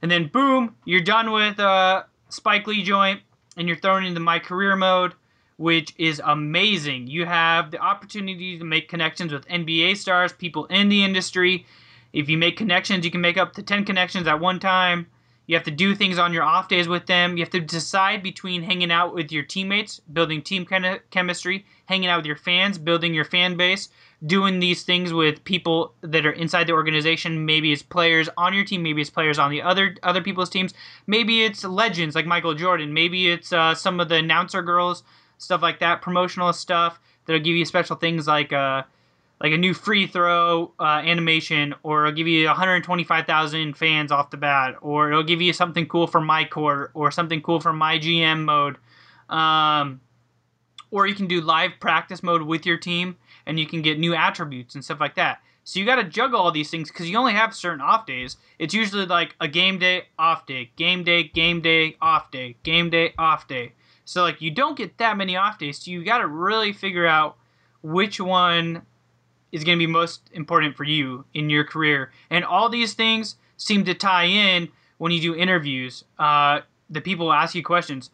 and 0.03 0.11
then 0.11 0.29
boom, 0.29 0.77
you're 0.85 1.01
done 1.01 1.33
with 1.33 1.59
uh 1.59 2.05
Spike 2.29 2.67
Lee 2.67 2.83
joint, 2.83 3.21
and 3.57 3.69
you're 3.69 3.77
thrown 3.77 4.05
into 4.05 4.21
my 4.21 4.39
career 4.39 4.77
mode, 4.77 5.15
which 5.57 5.95
is 5.97 6.21
amazing. 6.25 7.07
You 7.07 7.25
have 7.25 7.71
the 7.71 7.79
opportunity 7.79 8.59
to 8.59 8.65
make 8.65 8.89
connections 8.89 9.33
with 9.33 9.49
NBA 9.49 9.97
stars, 9.97 10.33
people 10.33 10.67
in 10.67 10.89
the 10.89 11.05
industry. 11.05 11.67
If 12.13 12.29
you 12.29 12.39
make 12.39 12.57
connections, 12.57 13.05
you 13.05 13.11
can 13.11 13.21
make 13.21 13.37
up 13.37 13.53
to 13.55 13.63
10 13.63 13.85
connections 13.85 14.27
at 14.27 14.41
one 14.41 14.59
time. 14.59 15.07
You 15.47 15.55
have 15.55 15.65
to 15.65 15.71
do 15.71 15.95
things 15.95 16.19
on 16.19 16.33
your 16.33 16.43
off 16.43 16.69
days 16.69 16.89
with 16.89 17.07
them. 17.07 17.37
You 17.37 17.45
have 17.45 17.51
to 17.51 17.61
decide 17.61 18.23
between 18.23 18.63
hanging 18.63 18.91
out 18.91 19.15
with 19.15 19.31
your 19.31 19.45
teammates, 19.45 20.01
building 20.01 20.43
team 20.43 20.67
chemistry, 21.11 21.65
hanging 21.87 22.09
out 22.09 22.19
with 22.19 22.27
your 22.27 22.37
fans, 22.37 22.79
building 22.79 23.15
your 23.15 23.25
fan 23.25 23.57
base, 23.57 23.89
doing 24.27 24.59
these 24.59 24.83
things 24.83 25.13
with 25.13 25.43
people 25.45 25.93
that 26.01 26.27
are 26.27 26.33
inside 26.33 26.67
the 26.67 26.73
organization. 26.73 27.47
Maybe 27.47 27.73
it's 27.73 27.83
players 27.83 28.29
on 28.37 28.53
your 28.55 28.65
team, 28.65 28.83
maybe 28.83 29.01
it's 29.01 29.11
players 29.11 29.39
on 29.39 29.51
the 29.51 29.63
other 29.63 29.97
other 30.03 30.23
people's 30.23 30.51
teams, 30.51 30.75
maybe 31.07 31.45
it's 31.45 31.65
legends 31.65 32.15
like 32.15 32.27
Michael 32.27 32.55
Jordan, 32.55 32.93
maybe 32.93 33.31
it's 33.31 33.53
uh, 33.53 33.75
some 33.75 34.01
of 34.01 34.09
the 34.09 34.17
announcer 34.17 34.63
girls, 34.63 35.03
stuff 35.39 35.63
like 35.63 35.81
that, 35.81 36.03
promotional 36.03 36.53
stuff 36.53 36.99
that'll 37.27 37.43
give 37.43 37.57
you 37.57 37.65
special 37.65 37.97
things 37.97 38.27
like 38.27 38.53
uh, 38.53 38.83
like 39.41 39.53
a 39.53 39.59
new 39.59 39.75
free 39.75 40.07
throw 40.07 40.73
uh, 40.81 41.03
animation, 41.05 41.75
or 41.83 42.07
it'll 42.07 42.17
give 42.17 42.27
you 42.27 42.47
125,000 42.47 43.77
fans 43.77 44.11
off 44.11 44.31
the 44.31 44.37
bat, 44.37 44.77
or 44.81 45.11
it'll 45.11 45.23
give 45.23 45.43
you 45.43 45.53
something 45.53 45.87
cool 45.87 46.07
for 46.07 46.21
my 46.21 46.45
court, 46.45 46.91
or 46.95 47.11
something 47.11 47.43
cool 47.43 47.61
for 47.61 47.73
my 47.73 47.99
GM 47.99 48.45
mode. 48.45 48.79
Um, 49.29 50.01
or 50.91 51.07
you 51.07 51.15
can 51.15 51.27
do 51.27 51.41
live 51.41 51.73
practice 51.81 52.23
mode 52.23 52.43
with 52.43 52.65
your 52.65 52.79
team, 52.79 53.17
and 53.47 53.59
you 53.59 53.67
can 53.67 53.83
get 53.83 53.99
new 53.99 54.15
attributes 54.15 54.75
and 54.75 54.85
stuff 54.85 55.01
like 55.01 55.15
that. 55.15 55.41
So 55.65 55.81
you 55.81 55.87
got 55.87 55.97
to 55.97 56.05
juggle 56.05 56.39
all 56.39 56.53
these 56.53 56.71
things 56.71 56.91
because 56.91 57.11
you 57.11 57.17
only 57.17 57.33
have 57.33 57.55
certain 57.55 57.81
off 57.81 58.07
days. 58.07 58.37
It's 58.59 58.73
usually 58.73 59.07
like 59.07 59.35
a 59.41 59.49
game 59.49 59.79
day, 59.79 60.05
off 60.17 60.47
day, 60.47 60.71
game 60.77 61.03
day, 61.03 61.25
game 61.25 61.61
day, 61.61 61.97
off 62.01 62.31
day, 62.31 62.57
game 62.63 62.89
day, 62.89 63.15
off 63.19 63.49
day. 63.49 63.73
So 64.05 64.23
like 64.23 64.41
you 64.41 64.53
don't 64.53 64.77
get 64.77 64.99
that 64.99 65.17
many 65.17 65.37
off 65.37 65.59
days. 65.59 65.79
So 65.79 65.91
you 65.91 66.05
got 66.05 66.19
to 66.19 66.29
really 66.29 66.73
figure 66.73 67.07
out 67.07 67.37
which 67.83 68.21
one 68.21 68.83
is 69.51 69.65
going 69.65 69.77
to 69.77 69.85
be 69.85 69.91
most 69.91 70.31
important 70.33 70.77
for 70.77 70.85
you 70.85 71.25
in 71.35 71.51
your 71.51 71.65
career. 71.65 72.13
And 72.31 72.45
all 72.45 72.69
these 72.69 72.95
things 72.95 73.37
seem 73.57 73.85
to 73.87 73.95
tie 73.95 74.27
in 74.27 74.69
when 74.99 75.11
you 75.11 75.21
do 75.21 75.35
interviews. 75.35 76.05
Uh, 76.19 76.61
the 76.89 77.01
people 77.01 77.33
ask 77.33 77.55
you 77.55 77.65
questions. 77.65 78.11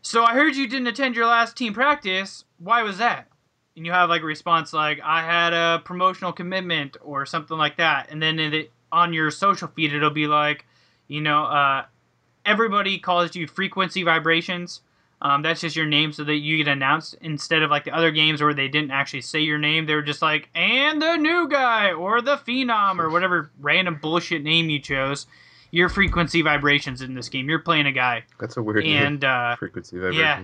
So 0.00 0.24
I 0.24 0.32
heard 0.32 0.56
you 0.56 0.66
didn't 0.66 0.86
attend 0.86 1.14
your 1.14 1.26
last 1.26 1.56
team 1.56 1.74
practice. 1.74 2.44
Why 2.58 2.82
was 2.82 2.96
that? 2.98 3.29
And 3.76 3.86
you 3.86 3.92
have 3.92 4.08
like 4.10 4.22
a 4.22 4.26
response 4.26 4.72
like, 4.72 5.00
I 5.02 5.22
had 5.22 5.52
a 5.52 5.80
promotional 5.84 6.32
commitment 6.32 6.96
or 7.02 7.24
something 7.24 7.56
like 7.56 7.76
that. 7.78 8.08
And 8.10 8.20
then 8.22 8.38
it, 8.38 8.70
on 8.92 9.12
your 9.12 9.30
social 9.30 9.68
feed, 9.68 9.92
it'll 9.92 10.10
be 10.10 10.26
like, 10.26 10.66
you 11.08 11.20
know, 11.20 11.44
uh, 11.44 11.84
everybody 12.44 12.98
calls 12.98 13.34
you 13.36 13.46
frequency 13.46 14.02
vibrations. 14.02 14.80
Um, 15.22 15.42
that's 15.42 15.60
just 15.60 15.76
your 15.76 15.86
name 15.86 16.12
so 16.12 16.24
that 16.24 16.36
you 16.36 16.56
get 16.56 16.68
announced 16.68 17.14
instead 17.20 17.62
of 17.62 17.70
like 17.70 17.84
the 17.84 17.94
other 17.94 18.10
games 18.10 18.40
where 18.42 18.54
they 18.54 18.68
didn't 18.68 18.90
actually 18.90 19.20
say 19.20 19.40
your 19.40 19.58
name. 19.58 19.86
They 19.86 19.94
were 19.94 20.02
just 20.02 20.22
like, 20.22 20.48
and 20.54 21.00
the 21.00 21.16
new 21.16 21.46
guy 21.48 21.92
or 21.92 22.22
the 22.22 22.36
phenom 22.38 22.98
or 22.98 23.10
whatever 23.10 23.50
random 23.60 23.98
bullshit 24.00 24.42
name 24.42 24.70
you 24.70 24.80
chose. 24.80 25.26
Your 25.72 25.88
frequency 25.88 26.42
vibrations 26.42 27.00
in 27.02 27.14
this 27.14 27.28
game. 27.28 27.48
You're 27.48 27.60
playing 27.60 27.86
a 27.86 27.92
guy. 27.92 28.24
That's 28.40 28.56
a 28.56 28.62
weird 28.62 28.84
And, 28.84 29.20
name. 29.20 29.30
uh, 29.30 29.54
frequency 29.56 29.96
Yeah. 30.12 30.42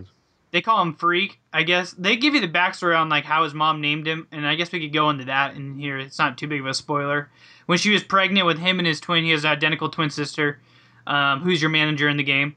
They 0.53 0.63
call 0.63 0.81
him 0.83 0.95
Freak, 0.95 1.41
I 1.53 1.65
guess. 1.65 1.93
They 1.93 2.17
give 2.17 2.35
you 2.35 2.41
the 2.41 2.49
backstory 2.49 2.99
on 2.99 3.09
like 3.09 3.25
how 3.25 3.45
his 3.45 3.55
mom 3.55 3.81
named 3.81 4.07
him, 4.07 4.27
and 4.33 4.47
I 4.47 4.55
guess 4.55 4.73
we 4.73 4.81
could 4.81 4.93
go 4.93 5.11
into 5.11 5.25
that 5.27 5.57
in 5.57 5.79
here. 5.79 5.99
It's 5.99 6.19
not 6.19 6.39
too 6.39 6.47
big 6.47 6.61
of 6.61 6.67
a 6.67 6.75
spoiler. 6.75 7.31
When 7.67 7.79
she 7.79 7.91
was 7.91 8.05
pregnant 8.05 8.47
with 8.47 8.59
him 8.59 8.79
and 8.79 8.87
his 8.87 9.01
twin, 9.01 9.25
he 9.25 9.31
has 9.31 9.45
an 9.45 9.51
identical 9.51 9.91
twin 9.91 10.11
sister, 10.11 10.61
um, 11.07 11.41
who's 11.41 11.61
your 11.61 11.71
manager 11.71 12.09
in 12.09 12.17
the 12.17 12.23
game. 12.23 12.55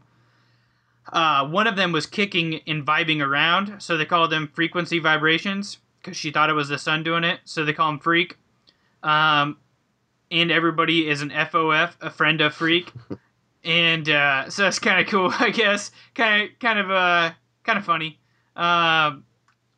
Uh, 1.12 1.48
one 1.48 1.68
of 1.68 1.76
them 1.76 1.92
was 1.92 2.06
kicking 2.06 2.62
and 2.68 2.86
vibing 2.86 3.26
around, 3.26 3.82
so 3.82 3.98
they 3.98 4.06
called 4.06 4.32
them 4.32 4.52
frequency 4.54 5.00
vibrations 5.00 5.80
because 6.02 6.16
she 6.16 6.32
thought 6.32 6.50
it 6.50 6.54
was 6.54 6.70
the 6.70 6.78
sun 6.78 7.04
doing 7.04 7.24
it. 7.24 7.40
So 7.46 7.66
they 7.66 7.74
call 7.74 7.90
him 7.90 8.00
Freak. 8.00 8.38
Um, 9.02 9.58
and 10.32 10.52
everybody 10.52 11.10
is 11.10 11.22
an 11.22 11.32
FOF, 11.32 11.96
a 12.02 12.10
friend 12.10 12.42
of 12.42 12.54
Freak. 12.54 12.92
and 13.64 14.08
uh, 14.08 14.50
so 14.50 14.64
that's 14.64 14.80
kind 14.80 15.02
of 15.02 15.08
cool, 15.08 15.34
I 15.40 15.50
guess. 15.50 15.92
Kind 16.14 16.44
of, 16.44 16.60
kind 16.60 16.80
of, 16.80 16.92
uh, 16.92 17.32
kind 17.64 17.78
of 17.78 17.86
funny. 17.86 18.20
Um, 18.56 19.26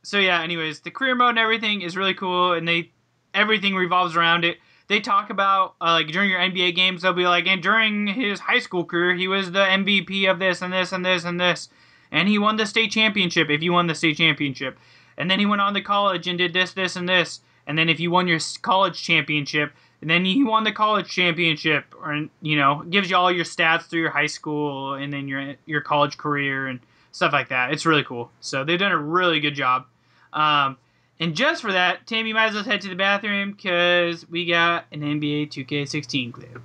so 0.03 0.17
yeah. 0.17 0.41
Anyways, 0.41 0.81
the 0.81 0.91
career 0.91 1.15
mode 1.15 1.29
and 1.31 1.39
everything 1.39 1.81
is 1.81 1.95
really 1.95 2.13
cool, 2.13 2.53
and 2.53 2.67
they 2.67 2.91
everything 3.33 3.75
revolves 3.75 4.15
around 4.15 4.43
it. 4.45 4.57
They 4.87 4.99
talk 4.99 5.29
about 5.29 5.75
uh, 5.79 5.91
like 5.91 6.07
during 6.07 6.29
your 6.29 6.39
NBA 6.39 6.75
games, 6.75 7.01
they'll 7.01 7.13
be 7.13 7.27
like, 7.27 7.47
and 7.47 7.61
during 7.61 8.07
his 8.07 8.39
high 8.39 8.59
school 8.59 8.83
career, 8.83 9.15
he 9.15 9.27
was 9.27 9.51
the 9.51 9.59
MVP 9.59 10.29
of 10.29 10.39
this 10.39 10.61
and 10.61 10.73
this 10.73 10.91
and 10.91 11.05
this 11.05 11.23
and 11.23 11.39
this, 11.39 11.69
and 12.11 12.27
he 12.27 12.37
won 12.37 12.57
the 12.57 12.65
state 12.65 12.91
championship. 12.91 13.49
If 13.49 13.61
you 13.61 13.71
won 13.71 13.87
the 13.87 13.95
state 13.95 14.17
championship, 14.17 14.77
and 15.17 15.29
then 15.29 15.39
he 15.39 15.45
went 15.45 15.61
on 15.61 15.73
to 15.75 15.81
college 15.81 16.27
and 16.27 16.37
did 16.37 16.53
this, 16.53 16.73
this, 16.73 16.95
and 16.95 17.07
this, 17.07 17.41
and 17.67 17.77
then 17.77 17.87
if 17.87 17.99
you 17.99 18.11
won 18.11 18.27
your 18.27 18.39
college 18.61 19.01
championship, 19.01 19.71
and 20.01 20.09
then 20.09 20.25
you 20.25 20.47
won 20.47 20.63
the 20.63 20.71
college 20.71 21.07
championship, 21.07 21.85
or 22.01 22.27
you 22.41 22.57
know, 22.57 22.83
gives 22.89 23.09
you 23.09 23.15
all 23.15 23.31
your 23.31 23.45
stats 23.45 23.83
through 23.83 24.01
your 24.01 24.09
high 24.09 24.25
school 24.25 24.95
and 24.95 25.13
then 25.13 25.27
your 25.27 25.55
your 25.65 25.81
college 25.81 26.17
career 26.17 26.67
and 26.67 26.79
stuff 27.11 27.33
like 27.33 27.49
that. 27.49 27.71
It's 27.71 27.85
really 27.85 28.03
cool. 28.03 28.31
So 28.39 28.63
they've 28.63 28.79
done 28.79 28.91
a 28.91 28.97
really 28.97 29.39
good 29.39 29.55
job. 29.55 29.85
Um, 30.33 30.77
and 31.19 31.35
just 31.35 31.61
for 31.61 31.71
that, 31.71 32.07
Tim, 32.07 32.25
you 32.25 32.33
might 32.33 32.47
as 32.47 32.55
well 32.55 32.63
head 32.63 32.81
to 32.81 32.89
the 32.89 32.95
bathroom 32.95 33.51
because 33.51 34.27
we 34.29 34.45
got 34.45 34.85
an 34.91 35.01
NBA 35.01 35.49
2K16 35.49 36.33
clip. 36.33 36.61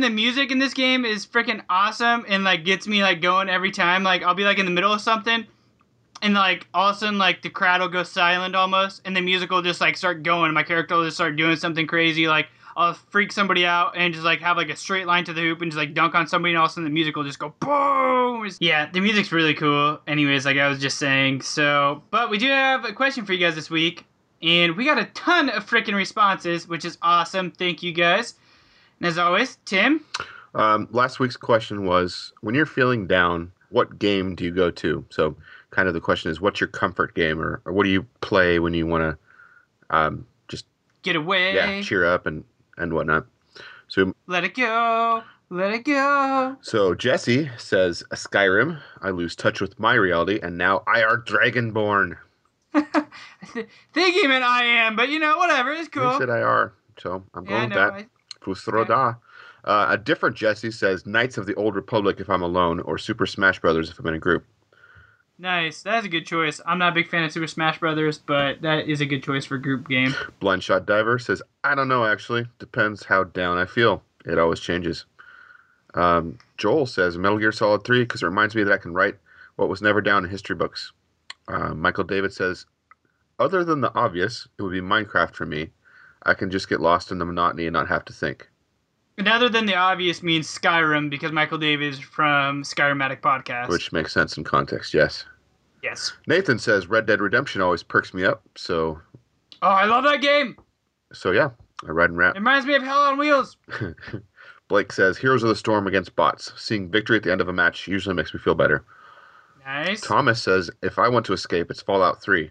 Mention 0.00 0.16
the 0.16 0.22
music 0.22 0.50
in 0.50 0.58
this 0.58 0.74
game 0.74 1.04
is 1.04 1.26
freaking 1.26 1.62
awesome 1.68 2.24
and 2.28 2.44
like 2.44 2.64
gets 2.64 2.86
me 2.86 3.02
like 3.02 3.20
going 3.20 3.48
every 3.48 3.70
time? 3.70 4.02
Like 4.02 4.22
I'll 4.22 4.34
be 4.34 4.44
like 4.44 4.58
in 4.58 4.64
the 4.64 4.70
middle 4.70 4.92
of 4.92 5.00
something 5.00 5.46
and 6.22 6.34
like 6.34 6.66
all 6.72 6.90
of 6.90 6.96
a 6.96 6.98
sudden 6.98 7.18
like 7.18 7.42
the 7.42 7.50
crowd 7.50 7.80
will 7.80 7.88
go 7.88 8.02
silent 8.02 8.54
almost 8.54 9.02
and 9.04 9.14
the 9.14 9.20
music 9.20 9.50
will 9.50 9.62
just 9.62 9.80
like 9.80 9.96
start 9.96 10.22
going. 10.22 10.52
My 10.54 10.62
character 10.62 10.96
will 10.96 11.04
just 11.04 11.16
start 11.16 11.36
doing 11.36 11.56
something 11.56 11.86
crazy 11.86 12.28
like 12.28 12.48
I'll 12.76 12.94
freak 12.94 13.32
somebody 13.32 13.66
out 13.66 13.92
and 13.96 14.14
just 14.14 14.24
like 14.24 14.40
have 14.40 14.56
like 14.56 14.70
a 14.70 14.76
straight 14.76 15.06
line 15.06 15.24
to 15.24 15.32
the 15.32 15.42
hoop 15.42 15.60
and 15.60 15.70
just 15.70 15.78
like 15.78 15.92
dunk 15.92 16.14
on 16.14 16.26
somebody 16.26 16.52
and 16.52 16.58
all 16.58 16.64
of 16.64 16.70
a 16.70 16.74
sudden 16.74 16.84
the 16.84 16.90
music 16.90 17.16
will 17.16 17.24
just 17.24 17.38
go 17.38 17.52
boom. 17.60 18.48
Yeah, 18.58 18.88
the 18.90 19.00
music's 19.00 19.32
really 19.32 19.54
cool. 19.54 20.00
Anyways, 20.06 20.46
like 20.46 20.56
I 20.56 20.68
was 20.68 20.78
just 20.78 20.96
saying. 20.96 21.42
So, 21.42 22.02
but 22.10 22.30
we 22.30 22.38
do 22.38 22.46
have 22.46 22.84
a 22.86 22.92
question 22.92 23.26
for 23.26 23.32
you 23.32 23.38
guys 23.38 23.54
this 23.54 23.68
week. 23.68 24.06
And 24.42 24.74
we 24.74 24.86
got 24.86 24.96
a 24.96 25.04
ton 25.12 25.50
of 25.50 25.68
freaking 25.68 25.94
responses, 25.94 26.66
which 26.66 26.86
is 26.86 26.96
awesome. 27.02 27.50
Thank 27.50 27.82
you 27.82 27.92
guys. 27.92 28.34
And 29.00 29.08
as 29.08 29.18
always, 29.18 29.58
Tim, 29.64 30.04
Um, 30.54 30.88
last 30.90 31.20
week's 31.20 31.36
question 31.36 31.84
was 31.86 32.32
when 32.40 32.54
you're 32.54 32.66
feeling 32.66 33.06
down, 33.06 33.52
what 33.70 33.98
game 33.98 34.34
do 34.34 34.44
you 34.44 34.50
go 34.50 34.70
to? 34.72 35.04
So, 35.10 35.36
kind 35.70 35.86
of 35.88 35.94
the 35.94 36.00
question 36.00 36.30
is, 36.30 36.40
what's 36.40 36.60
your 36.60 36.68
comfort 36.68 37.14
game, 37.14 37.40
or, 37.40 37.62
or 37.64 37.72
what 37.72 37.84
do 37.84 37.90
you 37.90 38.02
play 38.20 38.58
when 38.58 38.74
you 38.74 38.84
want 38.86 39.02
to 39.90 39.96
um, 39.96 40.26
just 40.48 40.66
get 41.02 41.14
away. 41.16 41.54
yeah 41.54 41.80
cheer 41.82 42.04
up 42.04 42.26
and 42.26 42.44
and 42.78 42.92
whatnot? 42.92 43.26
So, 43.88 44.12
Let 44.26 44.44
it 44.44 44.54
go. 44.54 45.22
Let 45.50 45.72
it 45.72 45.84
go. 45.84 46.56
so 46.60 46.94
Jesse 46.94 47.50
says 47.58 48.02
Skyrim. 48.12 48.80
I 49.02 49.10
lose 49.10 49.34
touch 49.36 49.60
with 49.60 49.78
my 49.80 49.94
reality, 49.94 50.38
and 50.42 50.58
now 50.58 50.82
I 50.86 51.02
are 51.02 51.16
Dragonborn. 51.16 52.16
Thinking 53.94 54.28
man 54.28 54.42
I 54.42 54.62
am, 54.64 54.96
but 54.96 55.08
you 55.08 55.18
know, 55.18 55.38
whatever. 55.38 55.72
It's 55.72 55.82
He 55.84 55.88
cool. 55.90 56.18
said 56.18 56.30
I 56.30 56.40
are, 56.40 56.72
so 56.98 57.22
I'm 57.34 57.44
yeah, 57.44 57.50
going 57.50 57.64
with 57.70 57.74
that. 57.74 57.92
I- 57.92 58.06
Fus 58.40 58.66
Ro 58.66 58.84
Dah. 58.84 59.14
Uh, 59.64 59.86
a 59.90 59.98
different 59.98 60.36
Jesse 60.36 60.70
says 60.70 61.04
Knights 61.06 61.36
of 61.36 61.46
the 61.46 61.54
Old 61.54 61.74
Republic 61.74 62.18
if 62.20 62.30
I'm 62.30 62.42
alone, 62.42 62.80
or 62.80 62.96
Super 62.98 63.26
Smash 63.26 63.60
Brothers 63.60 63.90
if 63.90 63.98
I'm 63.98 64.06
in 64.06 64.14
a 64.14 64.18
group. 64.18 64.44
nice. 65.38 65.82
That's 65.82 66.06
a 66.06 66.08
good 66.08 66.26
choice. 66.26 66.60
I'm 66.66 66.78
not 66.78 66.92
a 66.92 66.94
big 66.94 67.08
fan 67.08 67.24
of 67.24 67.32
Super 67.32 67.46
Smash 67.46 67.78
Brothers, 67.78 68.18
but 68.18 68.62
that 68.62 68.88
is 68.88 69.00
a 69.00 69.06
good 69.06 69.22
choice 69.22 69.44
for 69.44 69.58
group 69.58 69.88
game. 69.88 70.14
Blind 70.38 70.62
Shot 70.64 70.86
Diver 70.86 71.18
says, 71.18 71.42
I 71.64 71.74
don't 71.74 71.88
know 71.88 72.04
actually. 72.06 72.46
Depends 72.58 73.04
how 73.04 73.24
down 73.24 73.58
I 73.58 73.66
feel. 73.66 74.02
It 74.24 74.38
always 74.38 74.60
changes. 74.60 75.04
Um, 75.94 76.38
Joel 76.56 76.86
says 76.86 77.18
Metal 77.18 77.38
Gear 77.38 77.52
Solid 77.52 77.84
3 77.84 78.02
because 78.02 78.22
it 78.22 78.26
reminds 78.26 78.54
me 78.54 78.62
that 78.62 78.72
I 78.72 78.76
can 78.78 78.92
write 78.94 79.16
what 79.56 79.68
was 79.68 79.82
never 79.82 80.00
down 80.00 80.24
in 80.24 80.30
history 80.30 80.56
books. 80.56 80.92
Uh, 81.48 81.74
Michael 81.74 82.04
David 82.04 82.32
says, 82.32 82.66
other 83.38 83.64
than 83.64 83.80
the 83.80 83.92
obvious, 83.94 84.46
it 84.58 84.62
would 84.62 84.72
be 84.72 84.80
Minecraft 84.80 85.34
for 85.34 85.46
me. 85.46 85.70
I 86.26 86.34
can 86.34 86.50
just 86.50 86.68
get 86.68 86.80
lost 86.80 87.10
in 87.10 87.18
the 87.18 87.24
monotony 87.24 87.66
and 87.66 87.72
not 87.72 87.88
have 87.88 88.04
to 88.06 88.12
think. 88.12 88.48
And 89.18 89.28
other 89.28 89.48
than 89.48 89.66
the 89.66 89.74
obvious 89.74 90.22
means 90.22 90.46
Skyrim 90.46 91.10
because 91.10 91.32
Michael 91.32 91.58
David 91.58 91.92
is 91.94 91.98
from 92.00 92.62
Skyrimatic 92.62 93.20
Podcast. 93.20 93.68
Which 93.68 93.92
makes 93.92 94.12
sense 94.12 94.36
in 94.38 94.44
context, 94.44 94.94
yes. 94.94 95.24
yes. 95.82 96.12
Nathan 96.26 96.58
says 96.58 96.86
Red 96.86 97.06
Dead 97.06 97.20
Redemption 97.20 97.60
always 97.60 97.82
perks 97.82 98.14
me 98.14 98.24
up, 98.24 98.42
so 98.56 98.98
Oh, 99.62 99.68
I 99.68 99.84
love 99.84 100.04
that 100.04 100.22
game. 100.22 100.56
so 101.12 101.32
yeah, 101.32 101.50
I 101.86 101.90
ride 101.90 102.10
and 102.10 102.18
rap. 102.18 102.34
It 102.34 102.38
reminds 102.38 102.66
me 102.66 102.74
of 102.74 102.82
Hell 102.82 102.98
on 103.02 103.18
Wheels. 103.18 103.56
Blake 104.68 104.92
says 104.92 105.18
Heroes 105.18 105.42
of 105.42 105.48
the 105.48 105.56
Storm 105.56 105.86
against 105.86 106.14
bots. 106.16 106.52
Seeing 106.56 106.90
victory 106.90 107.16
at 107.16 107.22
the 107.24 107.32
end 107.32 107.40
of 107.40 107.48
a 107.48 107.52
match 107.52 107.88
usually 107.88 108.14
makes 108.14 108.32
me 108.32 108.40
feel 108.40 108.54
better. 108.54 108.84
Nice. 109.66 110.00
Thomas 110.00 110.42
says 110.42 110.70
if 110.82 110.98
I 110.98 111.08
want 111.08 111.26
to 111.26 111.32
escape, 111.32 111.70
it's 111.70 111.82
Fallout 111.82 112.22
3. 112.22 112.50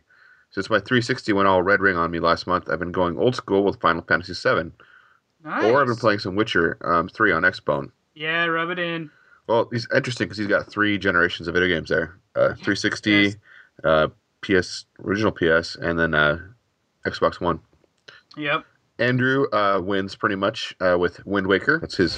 Since 0.51 0.69
my 0.69 0.77
360 0.79 1.31
went 1.33 1.47
all 1.47 1.61
red 1.61 1.79
ring 1.79 1.95
on 1.95 2.09
me 2.11 2.19
last 2.19 2.47
month, 2.47 2.69
I've 2.69 2.79
been 2.79 2.91
going 2.91 3.17
old 3.17 3.35
school 3.35 3.63
with 3.63 3.79
Final 3.81 4.01
Fantasy 4.01 4.33
7, 4.33 4.71
Nice. 5.43 5.63
or 5.65 5.81
I've 5.81 5.87
been 5.87 5.95
playing 5.95 6.19
some 6.19 6.35
Witcher 6.35 6.77
um, 6.83 7.07
3 7.07 7.31
on 7.31 7.43
Xbone. 7.43 7.91
Yeah, 8.15 8.45
rub 8.45 8.69
it 8.71 8.79
in. 8.79 9.11
Well, 9.47 9.67
he's 9.71 9.87
interesting 9.95 10.27
because 10.27 10.37
he's 10.37 10.47
got 10.47 10.67
three 10.67 10.97
generations 10.97 11.47
of 11.47 11.53
video 11.55 11.69
games 11.69 11.89
there: 11.89 12.19
uh, 12.35 12.49
360, 12.55 13.11
yes. 13.11 13.35
uh, 13.83 14.07
PS, 14.41 14.85
original 15.03 15.31
PS, 15.31 15.75
and 15.75 15.97
then 15.97 16.13
uh, 16.13 16.37
Xbox 17.05 17.41
One. 17.41 17.59
Yep. 18.37 18.63
Andrew 18.99 19.45
uh, 19.51 19.79
wins 19.83 20.15
pretty 20.15 20.35
much 20.35 20.75
uh, 20.81 20.97
with 20.99 21.25
Wind 21.25 21.47
Waker. 21.47 21.79
That's 21.79 21.95
his. 21.97 22.17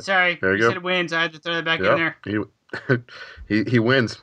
Sorry. 0.00 0.38
There 0.40 0.54
you 0.54 0.62
go. 0.62 0.70
said 0.70 0.82
wins. 0.82 1.12
I 1.12 1.22
had 1.22 1.32
to 1.34 1.38
throw 1.38 1.54
that 1.54 1.64
back 1.64 1.80
in 1.80 1.84
there. 1.84 2.16
he, 2.24 2.38
he 3.64 3.70
he 3.70 3.78
wins. 3.78 4.18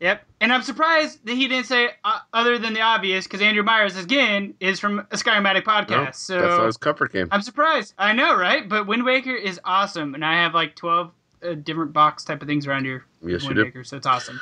Yep. 0.00 0.24
And 0.40 0.52
I'm 0.52 0.62
surprised 0.62 1.24
that 1.26 1.34
he 1.34 1.46
didn't 1.46 1.66
say 1.66 1.90
uh, 2.02 2.18
other 2.32 2.58
than 2.58 2.74
the 2.74 2.80
obvious 2.80 3.24
because 3.24 3.40
Andrew 3.40 3.62
Myers 3.62 3.96
again 3.96 4.54
is 4.58 4.80
from 4.80 4.98
a 4.98 5.04
Skyrimatic 5.16 5.62
podcast. 5.62 6.28
No, 6.30 6.38
so 6.38 6.40
that's 6.40 6.64
his 6.64 6.76
comfort 6.76 7.12
game. 7.12 7.28
I'm 7.30 7.42
surprised. 7.42 7.94
I 7.98 8.12
know, 8.12 8.36
right? 8.36 8.68
But 8.68 8.88
Wind 8.88 9.04
Waker 9.04 9.34
is 9.34 9.60
awesome, 9.64 10.16
and 10.16 10.24
I 10.24 10.34
have 10.42 10.54
like 10.54 10.74
12 10.74 11.12
uh, 11.44 11.54
different 11.54 11.92
box 11.92 12.24
type 12.24 12.42
of 12.42 12.48
things 12.48 12.66
around 12.66 12.84
here. 12.84 13.04
Yes, 13.24 13.42
with 13.42 13.50
you 13.50 13.54
do. 13.54 13.64
Waker, 13.64 13.84
so 13.84 13.96
it's 13.96 14.06
awesome. 14.06 14.40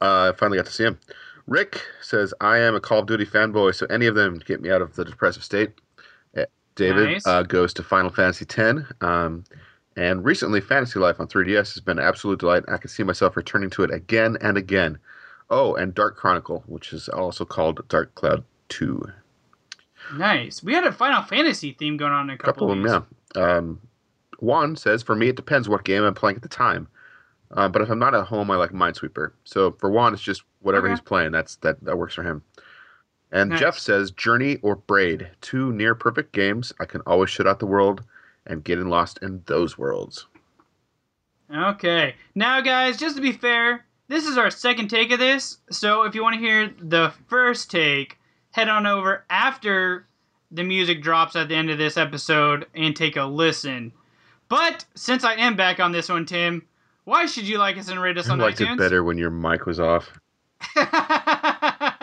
Uh, 0.00 0.32
I 0.34 0.36
finally 0.36 0.58
got 0.58 0.66
to 0.66 0.72
see 0.72 0.84
him. 0.84 0.98
Rick 1.46 1.80
says, 2.02 2.34
I 2.40 2.58
am 2.58 2.74
a 2.74 2.80
Call 2.80 2.98
of 2.98 3.06
Duty 3.06 3.24
fanboy, 3.24 3.76
so 3.76 3.86
any 3.86 4.06
of 4.06 4.16
them 4.16 4.40
get 4.44 4.60
me 4.60 4.70
out 4.72 4.82
of 4.82 4.96
the 4.96 5.04
depressive 5.04 5.44
state. 5.44 5.70
Uh, 6.36 6.46
David 6.74 7.10
Nice. 7.12 7.26
uh, 7.28 7.42
goes 7.44 7.72
to 7.74 7.84
Final 7.84 8.10
Fantasy 8.10 8.44
X. 8.44 8.80
Um, 9.00 9.44
and 9.96 10.24
recently, 10.24 10.60
Fantasy 10.60 10.98
Life 10.98 11.18
on 11.20 11.26
3DS 11.26 11.74
has 11.74 11.80
been 11.80 11.98
an 11.98 12.04
absolute 12.04 12.40
delight. 12.40 12.64
I 12.68 12.76
can 12.76 12.88
see 12.90 13.02
myself 13.02 13.36
returning 13.36 13.70
to 13.70 13.82
it 13.82 13.90
again 13.90 14.36
and 14.40 14.56
again. 14.56 14.98
Oh, 15.48 15.74
and 15.74 15.94
Dark 15.94 16.16
Chronicle, 16.16 16.64
which 16.66 16.92
is 16.92 17.08
also 17.08 17.44
called 17.44 17.86
Dark 17.88 18.14
Cloud 18.14 18.44
2. 18.68 19.02
Nice. 20.16 20.62
We 20.62 20.74
had 20.74 20.84
a 20.84 20.92
Final 20.92 21.22
Fantasy 21.22 21.72
theme 21.72 21.96
going 21.96 22.12
on 22.12 22.28
in 22.30 22.34
a 22.34 22.38
couple 22.38 22.68
couple, 22.68 22.72
of 22.72 22.82
them, 22.82 23.06
yeah. 23.34 23.42
Um, 23.42 23.80
Juan 24.40 24.76
says, 24.76 25.02
for 25.02 25.14
me, 25.14 25.28
it 25.28 25.36
depends 25.36 25.68
what 25.68 25.84
game 25.84 26.02
I'm 26.02 26.14
playing 26.14 26.36
at 26.36 26.42
the 26.42 26.48
time. 26.48 26.88
Uh, 27.52 27.68
but 27.68 27.80
if 27.80 27.88
I'm 27.90 27.98
not 27.98 28.14
at 28.14 28.26
home, 28.26 28.50
I 28.50 28.56
like 28.56 28.70
Minesweeper. 28.72 29.32
So 29.44 29.72
for 29.78 29.88
Juan, 29.90 30.12
it's 30.12 30.22
just 30.22 30.42
whatever 30.60 30.86
Okay. 30.86 30.92
he's 30.92 31.00
playing. 31.00 31.30
That's 31.32 31.56
that 31.56 31.82
that 31.84 31.96
works 31.96 32.14
for 32.14 32.22
him. 32.24 32.42
And 33.32 33.50
Nice. 33.50 33.60
Jeff 33.60 33.78
says, 33.78 34.10
Journey 34.10 34.58
or 34.62 34.76
Braid, 34.76 35.30
two 35.40 35.72
near 35.72 35.94
perfect 35.94 36.32
games. 36.32 36.72
I 36.80 36.84
can 36.84 37.00
always 37.02 37.30
shut 37.30 37.46
out 37.46 37.60
the 37.60 37.66
world 37.66 38.02
and 38.46 38.64
getting 38.64 38.88
lost 38.88 39.18
in 39.22 39.42
those 39.46 39.76
worlds. 39.78 40.26
Okay. 41.54 42.14
Now, 42.34 42.60
guys, 42.60 42.96
just 42.96 43.16
to 43.16 43.22
be 43.22 43.32
fair, 43.32 43.84
this 44.08 44.26
is 44.26 44.38
our 44.38 44.50
second 44.50 44.88
take 44.88 45.10
of 45.12 45.18
this. 45.18 45.58
So 45.70 46.02
if 46.02 46.14
you 46.14 46.22
want 46.22 46.34
to 46.34 46.40
hear 46.40 46.72
the 46.78 47.12
first 47.28 47.70
take, 47.70 48.18
head 48.50 48.68
on 48.68 48.86
over 48.86 49.24
after 49.30 50.06
the 50.50 50.62
music 50.62 51.02
drops 51.02 51.36
at 51.36 51.48
the 51.48 51.54
end 51.54 51.70
of 51.70 51.78
this 51.78 51.96
episode 51.96 52.66
and 52.74 52.94
take 52.96 53.16
a 53.16 53.24
listen. 53.24 53.92
But 54.48 54.84
since 54.94 55.24
I 55.24 55.34
am 55.34 55.56
back 55.56 55.80
on 55.80 55.92
this 55.92 56.08
one, 56.08 56.24
Tim, 56.26 56.66
why 57.04 57.26
should 57.26 57.46
you 57.48 57.58
like 57.58 57.76
us 57.78 57.88
and 57.88 58.00
rate 58.00 58.18
us 58.18 58.28
I 58.28 58.32
on 58.32 58.38
liked 58.38 58.58
iTunes? 58.58 58.74
it 58.74 58.78
better 58.78 59.04
when 59.04 59.18
your 59.18 59.30
mic 59.30 59.66
was 59.66 59.80
off. 59.80 60.10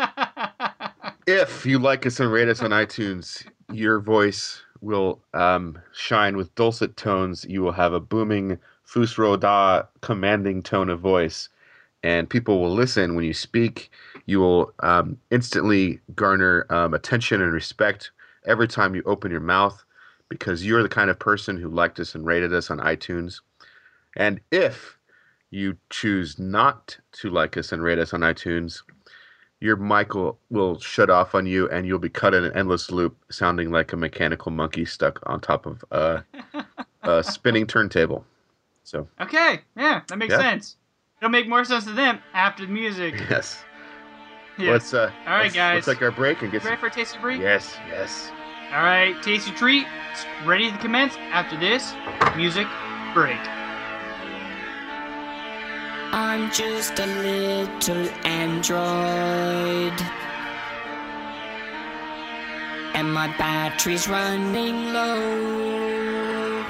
If 1.25 1.65
you 1.65 1.79
like 1.79 2.05
us 2.05 2.19
and 2.19 2.31
rate 2.31 2.49
us 2.49 2.61
on 2.61 2.71
iTunes, 2.71 3.47
your 3.71 3.99
voice 3.99 4.61
will 4.83 5.21
um, 5.33 5.79
shine 5.93 6.37
with 6.37 6.53
dulcet 6.55 6.97
tones. 6.97 7.45
You 7.47 7.61
will 7.61 7.71
have 7.71 7.93
a 7.93 7.99
booming 7.99 8.59
Fus 8.83 9.17
Ro 9.17 9.37
Dah 9.37 9.83
commanding 10.01 10.61
tone 10.61 10.89
of 10.89 10.99
voice, 10.99 11.49
and 12.03 12.29
people 12.29 12.61
will 12.61 12.73
listen 12.73 13.15
when 13.15 13.25
you 13.25 13.33
speak. 13.33 13.89
You 14.25 14.39
will 14.39 14.73
um, 14.81 15.17
instantly 15.31 15.99
garner 16.15 16.65
um, 16.69 16.93
attention 16.93 17.41
and 17.41 17.53
respect 17.53 18.11
every 18.45 18.67
time 18.67 18.93
you 18.93 19.03
open 19.05 19.31
your 19.31 19.39
mouth 19.39 19.83
because 20.29 20.65
you're 20.65 20.83
the 20.83 20.89
kind 20.89 21.09
of 21.09 21.19
person 21.19 21.57
who 21.57 21.69
liked 21.69 21.99
us 21.99 22.15
and 22.15 22.25
rated 22.25 22.53
us 22.53 22.69
on 22.69 22.79
iTunes. 22.79 23.39
And 24.17 24.41
if 24.51 24.97
you 25.51 25.77
choose 25.89 26.39
not 26.39 26.97
to 27.13 27.29
like 27.29 27.57
us 27.57 27.71
and 27.71 27.83
rate 27.83 27.99
us 27.99 28.13
on 28.13 28.21
iTunes, 28.21 28.81
your 29.63 29.77
mic 29.77 30.13
will, 30.13 30.37
will 30.49 30.77
shut 30.77 31.09
off 31.09 31.33
on 31.33 31.45
you 31.45 31.69
and 31.69 31.87
you'll 31.87 31.97
be 31.97 32.09
cut 32.09 32.33
in 32.33 32.43
an 32.43 32.51
endless 32.53 32.91
loop 32.91 33.15
sounding 33.31 33.71
like 33.71 33.93
a 33.93 33.95
mechanical 33.95 34.51
monkey 34.51 34.83
stuck 34.83 35.21
on 35.25 35.39
top 35.39 35.65
of 35.65 35.85
a, 35.89 36.21
a 37.03 37.23
spinning 37.23 37.65
turntable. 37.65 38.25
So, 38.83 39.07
okay, 39.21 39.61
yeah, 39.77 40.01
that 40.07 40.17
makes 40.17 40.33
Yeah. 40.33 40.39
sense. 40.39 40.75
It'll 41.21 41.31
make 41.31 41.47
more 41.47 41.63
sense 41.63 41.85
to 41.85 41.93
them 41.93 42.19
after 42.33 42.65
the 42.65 42.71
music. 42.73 43.13
yes. 43.29 43.63
Yeah. 44.57 44.71
Let's, 44.71 44.93
uh, 44.93 45.09
All 45.25 45.31
right, 45.33 45.43
let's, 45.43 45.55
guys. 45.55 45.87
Let's 45.87 45.97
take 45.97 46.01
our 46.03 46.11
break 46.11 46.41
and 46.41 46.51
get 46.51 46.61
Ready 46.65 46.75
some. 46.75 46.79
for 46.81 46.87
a 46.87 46.91
tasty 46.91 47.17
break? 47.19 47.39
Yes, 47.39 47.77
yes. 47.87 48.31
All 48.73 48.83
right, 48.83 49.15
tasty 49.23 49.51
treat 49.51 49.87
ready 50.45 50.69
to 50.69 50.77
commence 50.79 51.15
after 51.31 51.57
this 51.57 51.93
music 52.35 52.67
break. 53.13 53.39
I'm 56.13 56.51
just 56.51 56.99
a 56.99 57.05
little 57.05 58.07
android. 58.23 59.99
and 62.93 63.11
my 63.13 63.27
battery's 63.37 64.07
running 64.07 64.93
low. 64.93 66.63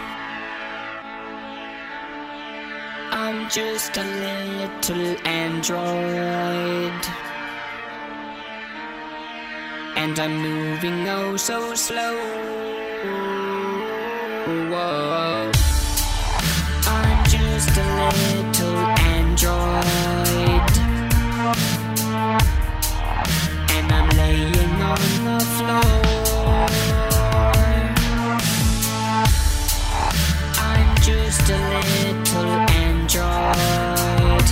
I'm 3.12 3.50
just 3.50 3.98
a 3.98 4.04
little 4.04 5.28
android. 5.28 7.02
And 9.96 10.18
I'm 10.20 10.38
moving 10.38 11.08
oh 11.08 11.38
so 11.38 11.76
slow. 11.76 12.16
Whoa. 14.72 15.52
I'm 16.88 17.26
just 17.26 17.78
a 17.78 17.86
little 18.00 18.78
android. 18.80 19.23
And 19.34 19.52
I'm 23.92 24.10
laying 24.16 24.82
on 24.82 25.02
the 25.26 25.40
floor. 25.56 26.68
I'm 30.60 30.96
just 31.02 31.50
a 31.50 31.58
little 31.58 32.52
android. 32.86 34.48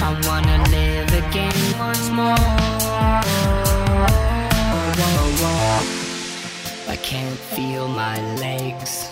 I 0.00 0.10
wanna 0.26 0.58
live 0.70 1.12
again 1.12 1.78
once 1.78 2.08
more. 2.08 2.34
I 6.88 6.96
can't 7.02 7.38
feel 7.38 7.88
my 7.88 8.18
legs. 8.36 9.10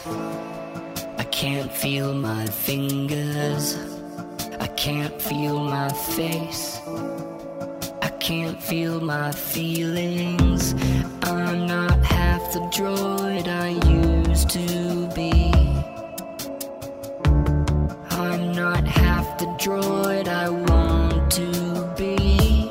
I 1.44 1.46
can't 1.46 1.72
feel 1.72 2.14
my 2.14 2.46
fingers. 2.46 3.76
I 4.60 4.66
can't 4.66 5.20
feel 5.20 5.62
my 5.62 5.90
face. 5.90 6.80
I 8.00 8.08
can't 8.18 8.62
feel 8.62 8.98
my 8.98 9.30
feelings. 9.30 10.72
I'm 11.22 11.66
not 11.66 12.02
half 12.02 12.40
the 12.54 12.60
droid 12.72 13.46
I 13.46 13.68
used 13.90 14.48
to 14.56 15.06
be. 15.14 15.52
I'm 18.08 18.52
not 18.52 18.84
half 18.86 19.36
the 19.36 19.48
droid 19.64 20.28
I 20.28 20.48
want 20.48 21.30
to 21.32 21.94
be. 21.94 22.70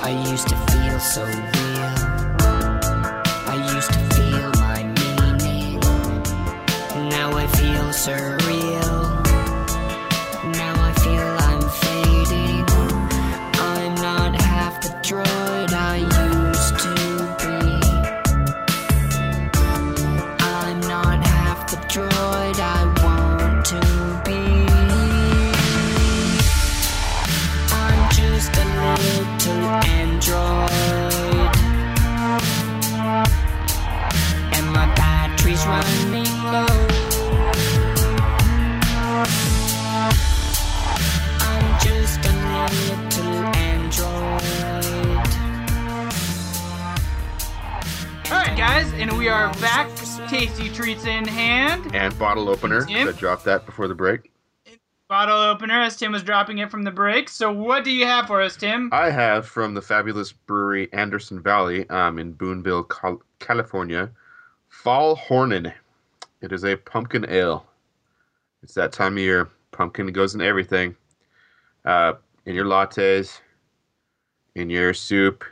I 0.00 0.10
used 0.30 0.46
to 0.46 0.56
feel 0.56 1.00
so 1.00 1.59
I 8.08 8.39
guys, 48.82 48.92
and 48.94 49.18
we 49.18 49.28
are 49.28 49.52
back. 49.54 49.94
Tasty 50.28 50.70
treats 50.70 51.04
in 51.04 51.26
hand. 51.26 51.94
And 51.94 52.18
bottle 52.18 52.48
opener. 52.48 52.86
Tim? 52.86 53.08
I 53.08 53.12
dropped 53.12 53.44
that 53.44 53.66
before 53.66 53.88
the 53.88 53.94
break. 53.94 54.32
Bottle 55.06 55.36
opener 55.36 55.82
as 55.82 55.96
Tim 55.96 56.12
was 56.12 56.22
dropping 56.22 56.58
it 56.58 56.70
from 56.70 56.82
the 56.82 56.90
break. 56.90 57.28
So, 57.28 57.52
what 57.52 57.84
do 57.84 57.90
you 57.90 58.06
have 58.06 58.26
for 58.26 58.40
us, 58.40 58.56
Tim? 58.56 58.88
I 58.92 59.10
have 59.10 59.46
from 59.46 59.74
the 59.74 59.82
fabulous 59.82 60.32
brewery 60.32 60.90
Anderson 60.92 61.42
Valley 61.42 61.88
um, 61.90 62.18
in 62.18 62.32
Boonville, 62.32 62.84
Cal- 62.84 63.22
California, 63.38 64.10
Fall 64.68 65.16
Hornin. 65.16 65.72
It 66.40 66.52
is 66.52 66.64
a 66.64 66.76
pumpkin 66.76 67.26
ale. 67.28 67.66
It's 68.62 68.74
that 68.74 68.92
time 68.92 69.14
of 69.14 69.22
year. 69.22 69.50
Pumpkin 69.72 70.06
goes 70.12 70.34
in 70.34 70.40
everything. 70.40 70.96
Uh, 71.84 72.14
in 72.46 72.54
your 72.54 72.66
lattes, 72.66 73.40
in 74.54 74.70
your 74.70 74.94
soup, 74.94 75.44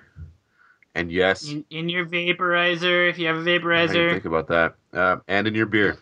and 0.95 1.11
yes, 1.12 1.49
In, 1.49 1.64
in 1.70 1.89
your 1.89 2.07
vaporizer, 2.07 3.09
if 3.09 3.18
you 3.18 3.26
have 3.26 3.36
a 3.36 3.43
vaporizer, 3.43 4.12
think 4.12 4.24
about 4.24 4.49
that. 4.49 4.74
Uh, 4.93 5.16
and 5.28 5.47
in 5.47 5.55
your 5.55 5.66
beer. 5.66 5.99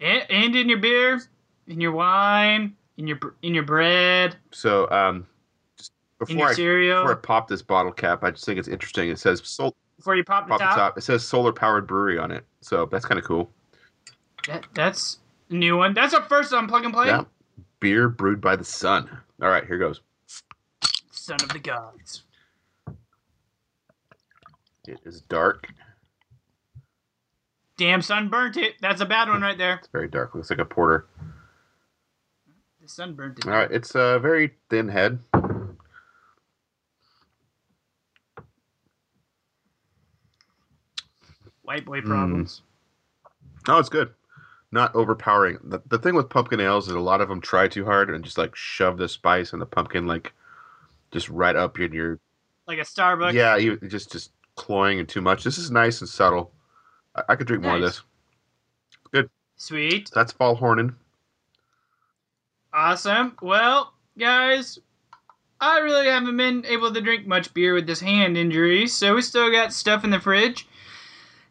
and, 0.00 0.22
and 0.30 0.56
in 0.56 0.68
your 0.68 0.78
beer, 0.78 1.20
in 1.66 1.80
your 1.80 1.92
wine, 1.92 2.74
in 2.96 3.06
your 3.06 3.18
in 3.42 3.54
your 3.54 3.64
bread, 3.64 4.36
So, 4.52 4.90
um, 4.90 5.26
before 6.18 6.48
I, 6.48 6.54
before 6.54 7.12
I 7.12 7.14
pop 7.14 7.46
this 7.48 7.62
bottle 7.62 7.92
cap, 7.92 8.24
I 8.24 8.30
just 8.32 8.44
think 8.44 8.58
it's 8.58 8.68
interesting. 8.68 9.08
It 9.08 9.18
says 9.18 9.40
sol- 9.44 9.76
Before 9.96 10.16
you 10.16 10.24
pop 10.24 10.46
the 10.46 10.50
pop 10.50 10.60
top, 10.60 10.74
the 10.74 10.80
top. 10.80 10.98
It 10.98 11.02
says 11.02 11.24
solar 11.24 11.52
powered 11.52 11.86
brewery 11.86 12.18
on 12.18 12.30
it. 12.32 12.44
So 12.60 12.86
that's 12.86 13.04
kind 13.04 13.18
of 13.18 13.24
cool. 13.24 13.50
That, 14.48 14.66
that's 14.74 15.18
a 15.50 15.54
new 15.54 15.76
one. 15.76 15.94
That's 15.94 16.14
our 16.14 16.22
first 16.22 16.52
on 16.52 16.66
Plug 16.68 16.84
and 16.84 16.92
Play. 16.92 17.06
Yeah. 17.08 17.24
Beer 17.80 18.08
brewed 18.08 18.40
by 18.40 18.56
the 18.56 18.64
sun. 18.64 19.08
All 19.40 19.48
right, 19.48 19.64
here 19.64 19.78
goes. 19.78 20.00
Son 21.12 21.38
of 21.42 21.50
the 21.50 21.58
gods. 21.60 22.24
It 24.88 25.00
is 25.04 25.20
dark. 25.20 25.68
Damn 27.76 28.00
sun 28.00 28.28
burnt 28.30 28.56
it. 28.56 28.74
That's 28.80 29.02
a 29.02 29.06
bad 29.06 29.28
one 29.28 29.42
right 29.42 29.58
there. 29.58 29.74
It's 29.76 29.88
very 29.88 30.08
dark. 30.08 30.34
Looks 30.34 30.48
like 30.50 30.58
a 30.58 30.64
porter. 30.64 31.06
The 32.80 32.88
sun 32.88 33.14
burnt 33.14 33.38
it. 33.38 33.46
All 33.46 33.52
right, 33.52 33.70
it's 33.70 33.94
a 33.94 34.18
very 34.18 34.54
thin 34.70 34.88
head. 34.88 35.18
White 41.62 41.84
boy 41.84 42.00
Hmm. 42.00 42.08
problems. 42.08 42.62
Oh, 43.68 43.78
it's 43.78 43.88
good. 43.88 44.14
Not 44.70 44.94
overpowering. 44.94 45.58
The, 45.62 45.80
the 45.86 45.98
thing 45.98 46.14
with 46.14 46.28
pumpkin 46.28 46.60
ales 46.60 46.88
is 46.88 46.94
a 46.94 47.00
lot 47.00 47.20
of 47.20 47.28
them 47.28 47.40
try 47.40 47.68
too 47.68 47.84
hard 47.84 48.10
and 48.10 48.24
just 48.24 48.38
like 48.38 48.54
shove 48.54 48.98
the 48.98 49.08
spice 49.08 49.52
and 49.52 49.60
the 49.62 49.66
pumpkin 49.66 50.06
like 50.06 50.32
just 51.10 51.28
right 51.28 51.56
up 51.56 51.78
in 51.78 51.92
your 51.92 52.20
Like 52.66 52.78
a 52.78 52.82
Starbucks. 52.82 53.32
yeah, 53.32 53.56
you 53.56 53.76
just 53.78 54.12
just 54.12 54.32
cloying 54.58 54.98
and 54.98 55.08
too 55.08 55.22
much. 55.22 55.44
This 55.44 55.56
is 55.56 55.70
nice 55.70 56.00
and 56.00 56.08
subtle. 56.08 56.52
I, 57.14 57.22
I 57.30 57.36
could 57.36 57.46
drink 57.46 57.62
more 57.62 57.76
of 57.76 57.82
this. 57.82 58.02
Good. 59.12 59.30
Sweet. 59.56 60.10
That's 60.14 60.32
Fall 60.32 60.56
Hornin. 60.56 60.94
Awesome. 62.72 63.36
Well, 63.40 63.94
guys, 64.18 64.78
I 65.60 65.78
really 65.78 66.06
haven't 66.06 66.36
been 66.36 66.66
able 66.66 66.92
to 66.92 67.00
drink 67.00 67.26
much 67.26 67.54
beer 67.54 67.74
with 67.74 67.86
this 67.86 68.00
hand 68.00 68.36
injury, 68.36 68.86
so 68.86 69.14
we 69.14 69.22
still 69.22 69.50
got 69.50 69.72
stuff 69.72 70.04
in 70.04 70.10
the 70.10 70.20
fridge. 70.20 70.66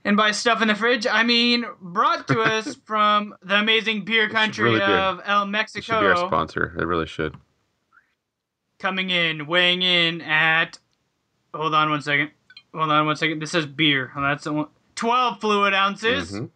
And 0.05 0.15
by 0.15 0.31
stuff 0.31 0.61
in 0.61 0.69
the 0.69 0.75
fridge, 0.75 1.05
I 1.05 1.23
mean 1.23 1.65
brought 1.81 2.27
to 2.29 2.39
us 2.41 2.75
from 2.85 3.35
the 3.41 3.55
amazing 3.55 4.05
beer 4.05 4.29
country 4.29 4.71
really 4.71 4.81
of 4.81 5.21
El 5.25 5.53
It 5.53 5.69
should 5.83 5.99
be 5.99 6.05
our 6.05 6.15
sponsor. 6.15 6.75
It 6.79 6.85
really 6.85 7.07
should. 7.07 7.35
Coming 8.79 9.09
in, 9.09 9.47
weighing 9.47 9.81
in 9.81 10.21
at. 10.21 10.77
Hold 11.53 11.73
on 11.73 11.89
one 11.89 12.01
second. 12.01 12.31
Hold 12.77 12.91
on 12.91 13.05
one 13.07 13.15
second. 13.15 13.41
This 13.41 13.51
says 13.51 13.65
beer. 13.65 14.11
That's 14.15 14.45
one. 14.45 14.67
12 14.95 15.41
fluid 15.41 15.73
ounces. 15.73 16.31
Mhm. 16.31 16.49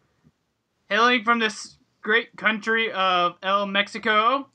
Hailing 0.89 1.23
from 1.23 1.39
this 1.39 1.77
great 2.01 2.35
country 2.37 2.91
of 2.91 3.37
El 3.41 3.65
Mexico, 3.65 4.47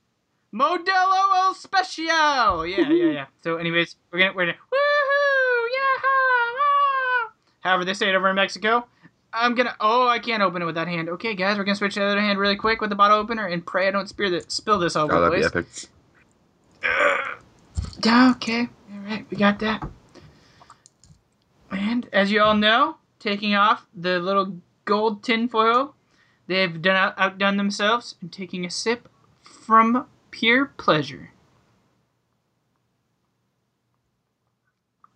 Modelo 0.54 1.36
El 1.38 1.54
Special. 1.54 2.64
Yeah, 2.66 2.88
yeah, 2.88 3.10
yeah. 3.10 3.26
So, 3.42 3.56
anyways, 3.56 3.96
we're 4.12 4.20
gonna 4.20 4.32
we're 4.32 4.46
gonna 4.46 4.58
woohoo, 4.72 5.66
yeah. 5.72 7.28
However 7.60 7.84
they 7.84 7.94
say 7.94 8.10
it 8.10 8.14
over 8.14 8.28
in 8.30 8.36
Mexico. 8.36 8.86
I'm 9.32 9.54
gonna. 9.54 9.74
Oh, 9.80 10.06
I 10.06 10.18
can't 10.20 10.42
open 10.42 10.62
it 10.62 10.66
with 10.66 10.76
that 10.76 10.86
hand. 10.88 11.08
Okay, 11.08 11.34
guys, 11.34 11.58
we're 11.58 11.64
gonna 11.64 11.74
switch 11.76 11.94
to 11.94 12.00
the 12.00 12.06
other 12.06 12.20
hand 12.20 12.38
really 12.38 12.56
quick 12.56 12.80
with 12.80 12.90
the 12.90 12.96
bottle 12.96 13.18
opener 13.18 13.46
and 13.46 13.66
pray 13.66 13.88
I 13.88 13.90
don't 13.90 14.08
spear 14.08 14.30
the, 14.30 14.44
spill 14.48 14.78
this 14.78 14.94
all 14.94 15.06
over 15.06 15.14
Oh, 15.16 15.24
the 15.30 15.30
that'd 15.40 15.52
be 15.52 15.58
epic. 15.58 15.66
Yeah, 18.04 18.30
okay. 18.36 18.68
All 18.92 19.00
right, 19.00 19.26
we 19.30 19.36
got 19.36 19.58
that. 19.60 19.82
And 21.70 22.08
as 22.12 22.30
you 22.30 22.42
all 22.42 22.54
know, 22.54 22.96
taking 23.18 23.54
off 23.54 23.86
the 23.94 24.18
little 24.18 24.60
gold 24.84 25.22
tinfoil, 25.22 25.94
they've 26.46 26.80
done 26.80 26.96
out, 26.96 27.14
outdone 27.18 27.56
themselves 27.56 28.16
and 28.20 28.32
taking 28.32 28.64
a 28.64 28.70
sip 28.70 29.08
from 29.42 30.06
pure 30.30 30.66
pleasure. 30.76 31.32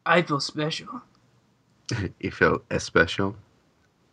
I 0.04 0.22
feel 0.22 0.40
special. 0.40 1.02
You 2.20 2.30
feel 2.30 2.62
especial. 2.70 3.34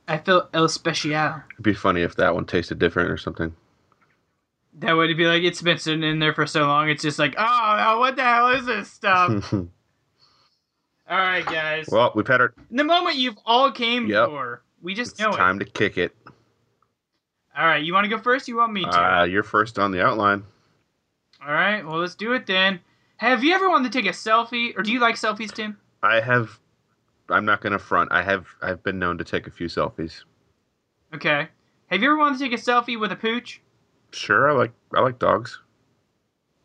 I 0.08 0.18
feel 0.18 0.50
el 0.52 0.68
special. 0.68 1.12
It'd 1.12 1.64
be 1.64 1.76
funny 1.76 2.02
if 2.02 2.16
that 2.16 2.34
one 2.34 2.46
tasted 2.46 2.80
different 2.80 3.12
or 3.12 3.18
something. 3.18 3.56
That 4.80 4.94
would 4.94 5.16
be 5.16 5.26
like 5.26 5.44
it's 5.44 5.62
been 5.62 5.78
sitting 5.78 6.04
in 6.04 6.18
there 6.18 6.34
for 6.34 6.48
so 6.48 6.62
long. 6.62 6.90
It's 6.90 7.04
just 7.04 7.20
like, 7.20 7.36
oh, 7.38 7.98
what 8.00 8.16
the 8.16 8.24
hell 8.24 8.50
is 8.50 8.66
this 8.66 8.92
stuff? 8.92 9.54
All 11.10 11.18
right, 11.18 11.46
guys. 11.46 11.88
Well, 11.92 12.12
we've 12.16 12.28
had 12.28 12.42
our. 12.42 12.54
In 12.70 12.78
the 12.78 12.84
moment 12.84 13.16
you've 13.16 13.38
all 13.46 13.72
came 13.72 14.08
Yep. 14.08 14.28
for. 14.30 14.62
We 14.82 14.94
just 14.94 15.12
It's 15.14 15.20
know 15.22 15.30
it. 15.30 15.38
time 15.38 15.60
to 15.60 15.66
kick 15.66 15.98
it. 15.98 16.16
All 17.58 17.66
right, 17.66 17.84
you 17.84 17.94
want 17.94 18.06
to 18.06 18.10
go 18.10 18.18
first? 18.22 18.48
You 18.48 18.58
want 18.58 18.74
me 18.74 18.84
to? 18.84 18.90
Uh, 18.90 19.24
you're 19.24 19.42
first 19.44 19.80
on 19.80 19.92
the 19.92 20.04
outline. 20.06 20.44
all 21.46 21.52
right, 21.54 21.86
well, 21.86 22.00
let's 22.00 22.16
do 22.16 22.34
it 22.34 22.46
then. 22.46 22.80
Have 23.18 23.44
you 23.44 23.54
ever 23.56 23.70
wanted 23.70 23.92
to 23.92 23.98
take 24.02 24.08
a 24.10 24.14
selfie, 24.14 24.78
or 24.78 24.84
do 24.84 24.92
you 24.92 25.00
like 25.00 25.16
selfies, 25.16 25.52
Tim? 25.54 25.78
I 26.04 26.20
have. 26.20 26.60
I'm 27.30 27.46
not 27.46 27.62
gonna 27.62 27.80
front. 27.80 28.12
I 28.12 28.22
have. 28.22 28.48
I've 28.62 28.84
been 28.84 29.00
known 29.00 29.18
to 29.18 29.24
take 29.24 29.48
a 29.48 29.52
few 29.52 29.68
selfies. 29.68 30.24
Okay. 31.14 31.48
Have 31.88 32.02
you 32.04 32.10
ever 32.10 32.18
wanted 32.18 32.38
to 32.38 32.44
take 32.44 32.54
a 32.54 32.62
selfie 32.62 33.00
with 33.00 33.12
a 33.12 33.16
pooch? 33.16 33.62
Sure, 34.12 34.50
I 34.50 34.54
like. 34.54 34.72
I 34.96 35.00
like 35.02 35.18
dogs. 35.20 35.60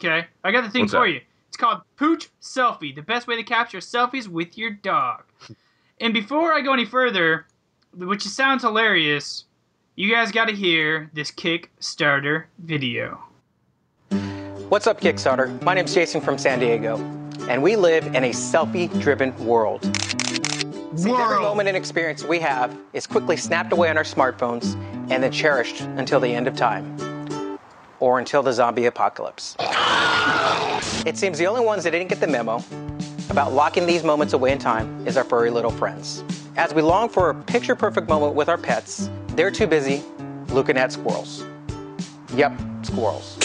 Okay, 0.01 0.27
I 0.45 0.51
got 0.53 0.63
the 0.65 0.71
thing 0.71 0.83
What's 0.83 0.93
for 0.93 1.07
that? 1.07 1.13
you. 1.13 1.21
It's 1.53 1.59
called 1.59 1.83
Pooch 1.99 2.31
Selfie, 2.41 2.95
the 2.95 3.03
best 3.03 3.27
way 3.27 3.37
to 3.37 3.43
capture 3.43 3.81
selfies 3.81 4.27
with 4.27 4.57
your 4.57 4.71
dog. 4.71 5.25
and 6.01 6.15
before 6.15 6.55
I 6.55 6.63
go 6.63 6.73
any 6.73 6.87
further, 6.87 7.45
which 7.95 8.23
sounds 8.23 8.63
hilarious, 8.63 9.45
you 9.95 10.11
guys 10.11 10.33
got 10.33 10.49
to 10.49 10.55
hear 10.55 11.11
this 11.13 11.31
Kickstarter 11.31 12.45
video. 12.57 13.23
What's 14.71 14.87
up, 14.87 14.99
Kickstarter? 14.99 15.61
My 15.61 15.75
name's 15.75 15.93
Jason 15.93 16.23
from 16.23 16.39
San 16.39 16.59
Diego, 16.59 16.97
and 17.51 17.63
we 17.63 17.77
live 17.77 18.07
in 18.07 18.25
a 18.25 18.31
selfie 18.31 18.89
driven 18.99 19.37
world. 19.45 19.85
Seems 20.97 21.05
every 21.05 21.39
moment 21.39 21.69
and 21.69 21.77
experience 21.77 22.25
we 22.25 22.39
have 22.39 22.75
is 22.95 23.07
quickly 23.07 23.37
snapped 23.37 23.75
away 23.75 23.91
on 23.91 23.99
our 23.99 24.05
smartphones 24.05 24.73
and 25.11 25.23
then 25.23 25.31
cherished 25.31 25.83
until 25.83 26.19
the 26.19 26.35
end 26.35 26.49
of 26.49 26.57
time. 26.57 27.59
Or 28.01 28.19
until 28.19 28.43
the 28.43 28.55
zombie 28.55 28.87
apocalypse. 28.87 29.55
It 31.07 31.17
seems 31.17 31.39
the 31.39 31.47
only 31.47 31.65
ones 31.65 31.85
that 31.85 31.91
didn't 31.91 32.09
get 32.09 32.21
the 32.21 32.27
memo 32.27 32.63
about 33.31 33.53
locking 33.53 33.87
these 33.87 34.05
moments 34.05 34.35
away 34.35 34.53
in 34.53 34.59
time 34.59 35.07
is 35.07 35.17
our 35.17 35.25
furry 35.25 35.51
little 35.51 35.71
friends. 35.71 36.23
As 36.57 36.75
we 36.75 36.83
long 36.83 37.09
for 37.09 37.31
a 37.31 37.35
picture 37.35 37.75
perfect 37.75 38.09
moment 38.09 38.35
with 38.35 38.49
our 38.49 38.59
pets, 38.59 39.11
they're 39.29 39.51
too 39.51 39.67
busy 39.67 40.03
looking 40.49 40.77
at 40.77 40.93
squirrels. 40.93 41.45
Yep, 42.35 42.53
squirrels. 42.83 43.39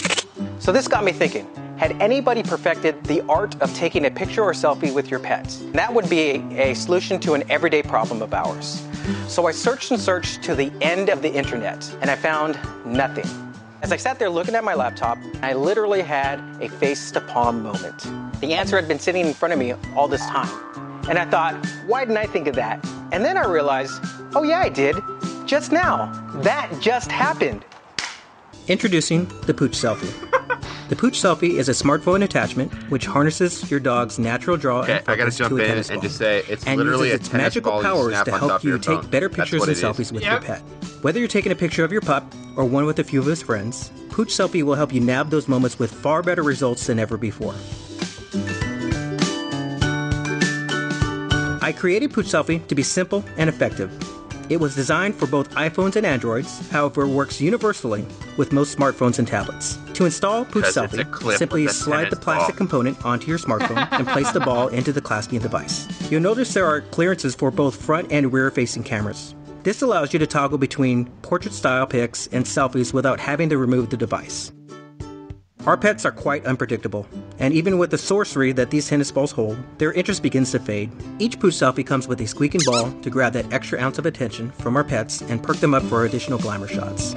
So 0.58 0.72
this 0.72 0.86
got 0.88 1.04
me 1.04 1.12
thinking 1.12 1.46
had 1.78 1.92
anybody 2.02 2.42
perfected 2.42 3.02
the 3.04 3.22
art 3.28 3.54
of 3.62 3.72
taking 3.72 4.06
a 4.06 4.10
picture 4.10 4.42
or 4.42 4.52
selfie 4.52 4.92
with 4.92 5.10
your 5.10 5.20
pets? 5.20 5.62
That 5.72 5.94
would 5.94 6.10
be 6.10 6.30
a, 6.30 6.70
a 6.70 6.74
solution 6.74 7.20
to 7.20 7.34
an 7.34 7.44
everyday 7.48 7.82
problem 7.82 8.20
of 8.20 8.34
ours. 8.34 8.84
So 9.28 9.46
I 9.46 9.52
searched 9.52 9.92
and 9.92 10.00
searched 10.00 10.42
to 10.42 10.56
the 10.56 10.72
end 10.80 11.08
of 11.08 11.22
the 11.22 11.32
internet 11.32 11.88
and 12.00 12.10
I 12.10 12.16
found 12.16 12.58
nothing. 12.84 13.47
As 13.80 13.92
I 13.92 13.96
sat 13.96 14.18
there 14.18 14.28
looking 14.28 14.56
at 14.56 14.64
my 14.64 14.74
laptop, 14.74 15.18
I 15.40 15.52
literally 15.52 16.02
had 16.02 16.40
a 16.60 16.68
face 16.68 17.12
to 17.12 17.20
palm 17.20 17.62
moment. 17.62 18.06
The 18.40 18.52
answer 18.54 18.74
had 18.74 18.88
been 18.88 18.98
sitting 18.98 19.24
in 19.24 19.32
front 19.32 19.52
of 19.52 19.58
me 19.60 19.72
all 19.94 20.08
this 20.08 20.26
time. 20.26 20.48
And 21.08 21.16
I 21.16 21.24
thought, 21.24 21.54
why 21.86 22.04
didn't 22.04 22.16
I 22.16 22.26
think 22.26 22.48
of 22.48 22.56
that? 22.56 22.84
And 23.12 23.24
then 23.24 23.36
I 23.36 23.46
realized, 23.46 24.00
oh 24.34 24.42
yeah, 24.42 24.58
I 24.58 24.68
did. 24.68 24.96
Just 25.46 25.70
now. 25.70 26.12
That 26.42 26.70
just 26.80 27.12
happened. 27.12 27.64
Introducing 28.66 29.26
the 29.46 29.54
Pooch 29.54 29.72
Selfie. 29.72 30.27
The 30.88 30.96
Pooch 30.96 31.14
Selfie 31.20 31.50
is 31.58 31.68
a 31.68 31.72
smartphone 31.72 32.24
attachment 32.24 32.72
which 32.90 33.04
harnesses 33.06 33.70
your 33.70 33.78
dog's 33.80 34.18
natural 34.18 34.56
draw 34.56 34.82
Okay, 34.82 34.98
and 34.98 35.08
I 35.08 35.16
gotta 35.16 35.30
jump 35.30 35.50
to 35.50 35.56
a 35.58 35.60
in 35.62 35.68
tennis 35.68 35.90
and 35.90 35.96
ball, 35.96 36.02
just 36.02 36.16
say 36.16 36.42
it's 36.48 36.66
and 36.66 36.78
literally 36.78 37.08
uses 37.08 37.12
a 37.12 37.20
its 37.20 37.28
tennis 37.28 37.44
magical 37.44 37.72
ball 37.72 37.82
powers 37.82 38.12
snap 38.14 38.24
to 38.26 38.32
on 38.32 38.40
top 38.40 38.48
help 38.48 38.58
of 38.60 38.64
you 38.64 38.70
your 38.70 38.78
take 38.78 39.02
phone. 39.02 39.10
better 39.10 39.28
pictures 39.28 39.60
what 39.60 39.68
and 39.68 39.76
it 39.76 39.82
is. 39.82 39.84
selfies 39.84 40.12
with 40.12 40.22
Yep. 40.22 40.32
your 40.32 40.40
pet. 40.40 40.62
Whether 41.02 41.18
you're 41.18 41.28
taking 41.28 41.52
a 41.52 41.56
picture 41.56 41.84
of 41.84 41.92
your 41.92 42.00
pup 42.00 42.24
or 42.56 42.64
one 42.64 42.86
with 42.86 42.98
a 43.00 43.04
few 43.04 43.20
of 43.20 43.26
his 43.26 43.42
friends, 43.42 43.90
Pooch 44.10 44.28
Selfie 44.30 44.62
will 44.62 44.74
help 44.74 44.92
you 44.92 45.00
nab 45.00 45.30
those 45.30 45.46
moments 45.46 45.78
with 45.78 45.92
far 45.92 46.22
better 46.22 46.42
results 46.42 46.86
than 46.86 46.98
ever 46.98 47.16
before. 47.16 47.54
I 51.60 51.74
created 51.76 52.12
Pooch 52.14 52.26
Selfie 52.26 52.66
to 52.66 52.74
be 52.74 52.82
simple 52.82 53.22
and 53.36 53.48
effective. 53.50 53.92
It 54.48 54.60
was 54.60 54.74
designed 54.74 55.14
for 55.14 55.26
both 55.26 55.50
iPhones 55.50 55.96
and 55.96 56.06
Androids, 56.06 56.66
however, 56.70 57.02
it 57.02 57.08
works 57.08 57.38
universally 57.38 58.06
with 58.38 58.50
most 58.52 58.78
smartphones 58.78 59.18
and 59.18 59.28
tablets. 59.28 59.76
To 59.92 60.06
install 60.06 60.46
Pooch 60.46 60.64
'Cause 60.64 60.76
it's 60.76 60.94
a 60.94 61.04
Selfie, 61.04 61.36
simply 61.36 61.68
slide 61.68 62.08
the 62.10 62.16
plastic 62.16 62.54
ball. 62.54 62.58
component 62.66 63.04
onto 63.04 63.26
your 63.26 63.38
smartphone 63.38 63.86
and 63.90 64.06
place 64.08 64.30
the 64.30 64.40
ball 64.40 64.68
into 64.68 64.90
the 64.90 65.02
clasping 65.02 65.38
device. 65.40 65.86
You'll 66.10 66.22
notice 66.22 66.54
there 66.54 66.64
are 66.64 66.80
clearances 66.80 67.34
for 67.34 67.50
both 67.50 67.76
front 67.76 68.10
and 68.10 68.32
rear 68.32 68.50
facing 68.50 68.84
cameras. 68.84 69.34
This 69.64 69.82
allows 69.82 70.14
you 70.14 70.18
to 70.18 70.26
toggle 70.26 70.56
between 70.56 71.06
portrait 71.20 71.52
style 71.52 71.86
pics 71.86 72.26
and 72.32 72.46
selfies 72.46 72.94
without 72.94 73.20
having 73.20 73.50
to 73.50 73.58
remove 73.58 73.90
the 73.90 73.98
device. 73.98 74.50
Our 75.68 75.76
pets 75.76 76.06
are 76.06 76.12
quite 76.12 76.46
unpredictable, 76.46 77.06
and 77.38 77.52
even 77.52 77.76
with 77.76 77.90
the 77.90 77.98
sorcery 77.98 78.52
that 78.52 78.70
these 78.70 78.88
tennis 78.88 79.12
balls 79.12 79.32
hold, 79.32 79.58
their 79.76 79.92
interest 79.92 80.22
begins 80.22 80.50
to 80.52 80.58
fade. 80.58 80.90
Each 81.18 81.38
Pooch 81.38 81.52
selfie 81.52 81.86
comes 81.86 82.08
with 82.08 82.22
a 82.22 82.26
squeaking 82.26 82.62
ball 82.64 82.90
to 83.02 83.10
grab 83.10 83.34
that 83.34 83.52
extra 83.52 83.78
ounce 83.78 83.98
of 83.98 84.06
attention 84.06 84.50
from 84.52 84.78
our 84.78 84.82
pets 84.82 85.20
and 85.20 85.42
perk 85.42 85.58
them 85.58 85.74
up 85.74 85.82
for 85.82 86.06
additional 86.06 86.38
glamour 86.38 86.68
shots. 86.68 87.12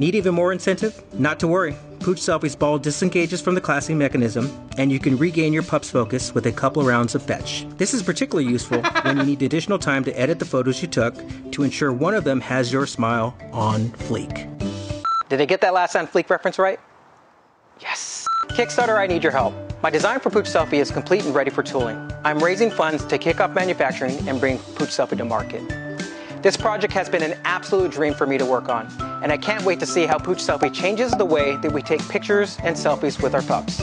Need 0.00 0.16
even 0.16 0.34
more 0.34 0.50
incentive? 0.50 1.00
Not 1.16 1.38
to 1.38 1.46
worry. 1.46 1.76
Pooch 2.00 2.18
Selfie's 2.18 2.56
ball 2.56 2.80
disengages 2.80 3.40
from 3.40 3.54
the 3.54 3.60
classing 3.60 3.96
mechanism, 3.96 4.50
and 4.78 4.90
you 4.90 4.98
can 4.98 5.16
regain 5.16 5.52
your 5.52 5.62
pup's 5.62 5.90
focus 5.90 6.34
with 6.34 6.46
a 6.46 6.52
couple 6.52 6.82
of 6.82 6.88
rounds 6.88 7.14
of 7.14 7.22
fetch. 7.22 7.66
This 7.76 7.94
is 7.94 8.02
particularly 8.02 8.50
useful 8.50 8.82
when 9.02 9.18
you 9.18 9.22
need 9.22 9.42
additional 9.42 9.78
time 9.78 10.02
to 10.04 10.20
edit 10.20 10.40
the 10.40 10.44
photos 10.44 10.82
you 10.82 10.88
took 10.88 11.14
to 11.52 11.62
ensure 11.62 11.92
one 11.92 12.14
of 12.14 12.24
them 12.24 12.40
has 12.40 12.72
your 12.72 12.84
smile 12.84 13.36
on 13.52 13.90
fleek. 13.90 14.59
Did 15.30 15.40
I 15.40 15.44
get 15.44 15.60
that 15.60 15.72
last 15.72 15.94
on 15.94 16.08
fleek 16.08 16.28
reference 16.28 16.58
right? 16.58 16.80
Yes. 17.80 18.26
Kickstarter, 18.48 18.98
I 18.98 19.06
need 19.06 19.22
your 19.22 19.30
help. 19.30 19.54
My 19.80 19.88
design 19.88 20.18
for 20.18 20.28
Pooch 20.28 20.46
Selfie 20.46 20.80
is 20.80 20.90
complete 20.90 21.24
and 21.24 21.32
ready 21.32 21.50
for 21.50 21.62
tooling. 21.62 22.10
I'm 22.24 22.40
raising 22.40 22.68
funds 22.68 23.04
to 23.04 23.16
kick 23.16 23.40
off 23.40 23.52
manufacturing 23.52 24.28
and 24.28 24.40
bring 24.40 24.58
Pooch 24.74 24.88
Selfie 24.88 25.16
to 25.18 25.24
market. 25.24 25.62
This 26.42 26.56
project 26.56 26.92
has 26.94 27.08
been 27.08 27.22
an 27.22 27.38
absolute 27.44 27.92
dream 27.92 28.12
for 28.12 28.26
me 28.26 28.38
to 28.38 28.44
work 28.44 28.68
on, 28.68 28.88
and 29.22 29.30
I 29.30 29.36
can't 29.36 29.64
wait 29.64 29.78
to 29.78 29.86
see 29.86 30.04
how 30.04 30.18
Pooch 30.18 30.38
Selfie 30.38 30.74
changes 30.74 31.12
the 31.12 31.24
way 31.24 31.56
that 31.58 31.70
we 31.70 31.80
take 31.80 32.00
pictures 32.08 32.58
and 32.64 32.74
selfies 32.74 33.22
with 33.22 33.32
our 33.32 33.42
pups. 33.42 33.80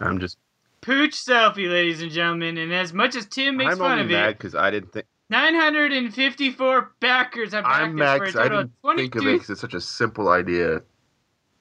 I'm 0.00 0.18
just. 0.18 0.36
Pooch 0.82 1.12
selfie, 1.12 1.70
ladies 1.70 2.02
and 2.02 2.10
gentlemen. 2.10 2.58
And 2.58 2.72
as 2.74 2.92
much 2.92 3.16
as 3.16 3.24
Tim 3.26 3.56
makes 3.56 3.78
fun 3.78 3.80
of 3.80 3.80
it, 3.80 3.84
I'm 3.84 3.88
fun 3.88 3.92
only 4.00 4.14
of 4.14 4.20
mad 4.20 4.30
it, 4.30 4.38
because 4.38 4.54
I 4.54 4.70
didn't 4.70 4.92
think. 4.92 5.06
954 5.30 6.92
backers 7.00 7.52
have 7.52 7.64
backed 7.64 7.82
I'm 7.82 7.94
mad 7.94 8.18
for 8.18 8.24
a 8.24 8.26
'cause 8.26 8.36
I 8.36 8.42
total 8.42 8.58
didn't 8.64 8.72
of 8.84 8.96
think 8.96 9.14
of 9.14 9.22
22 9.22 9.28
it 9.28 9.32
because 9.32 9.50
it's 9.50 9.60
such 9.62 9.74
a 9.74 9.80
simple 9.80 10.28
idea. 10.28 10.82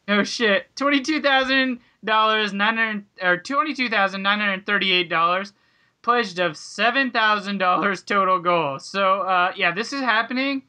Oh 0.08 0.24
shit! 0.24 0.76
Twenty-two 0.76 1.22
thousand 1.22 1.80
dollars, 2.04 2.52
nine 2.52 2.76
hundred 2.76 3.06
or 3.22 3.38
twenty-two 3.38 3.88
thousand 3.88 4.24
nine 4.24 4.40
hundred 4.40 4.66
thirty-eight 4.66 5.08
dollars, 5.10 5.54
pledged 6.02 6.40
of 6.40 6.58
seven 6.58 7.12
thousand 7.12 7.60
dollars 7.60 8.02
total 8.02 8.40
goal. 8.40 8.80
So 8.80 9.22
uh, 9.22 9.54
yeah, 9.56 9.72
this 9.72 9.94
is 9.94 10.02
happening, 10.02 10.64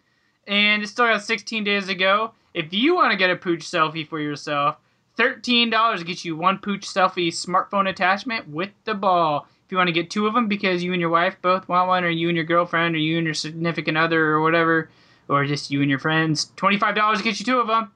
and 0.46 0.82
it's 0.82 0.92
still 0.92 1.07
got 1.07 1.24
sixteen 1.24 1.64
days 1.64 1.86
to 1.86 1.94
go. 1.94 2.32
If 2.55 2.72
you 2.74 2.94
want 2.94 3.11
to 3.12 3.16
get 3.16 3.30
a 3.30 3.36
pooch 3.36 3.62
selfie 3.64 4.07
for 4.07 4.20
yourself, 4.20 4.76
thirteen 5.16 5.70
dollars 5.70 6.02
gets 6.02 6.24
you 6.24 6.36
one 6.36 6.58
pooch 6.58 6.86
selfie 6.86 7.28
smartphone 7.28 7.88
attachment 7.88 8.48
with 8.48 8.70
the 8.84 8.94
ball. 8.94 9.46
If 9.64 9.72
you 9.72 9.78
want 9.78 9.88
to 9.88 9.92
get 9.92 10.10
two 10.10 10.26
of 10.26 10.34
them 10.34 10.48
because 10.48 10.82
you 10.82 10.92
and 10.92 11.00
your 11.00 11.10
wife 11.10 11.36
both 11.40 11.68
want 11.68 11.88
one, 11.88 12.04
or 12.04 12.10
you 12.10 12.28
and 12.28 12.36
your 12.36 12.44
girlfriend, 12.44 12.94
or 12.94 12.98
you 12.98 13.16
and 13.16 13.24
your 13.24 13.34
significant 13.34 13.96
other, 13.96 14.26
or 14.30 14.40
whatever, 14.42 14.90
or 15.28 15.44
just 15.46 15.70
you 15.70 15.80
and 15.80 15.88
your 15.88 15.98
friends, 15.98 16.52
twenty-five 16.56 16.94
dollars 16.94 17.22
gets 17.22 17.40
you 17.40 17.46
two 17.46 17.58
of 17.58 17.68
them. 17.68 17.92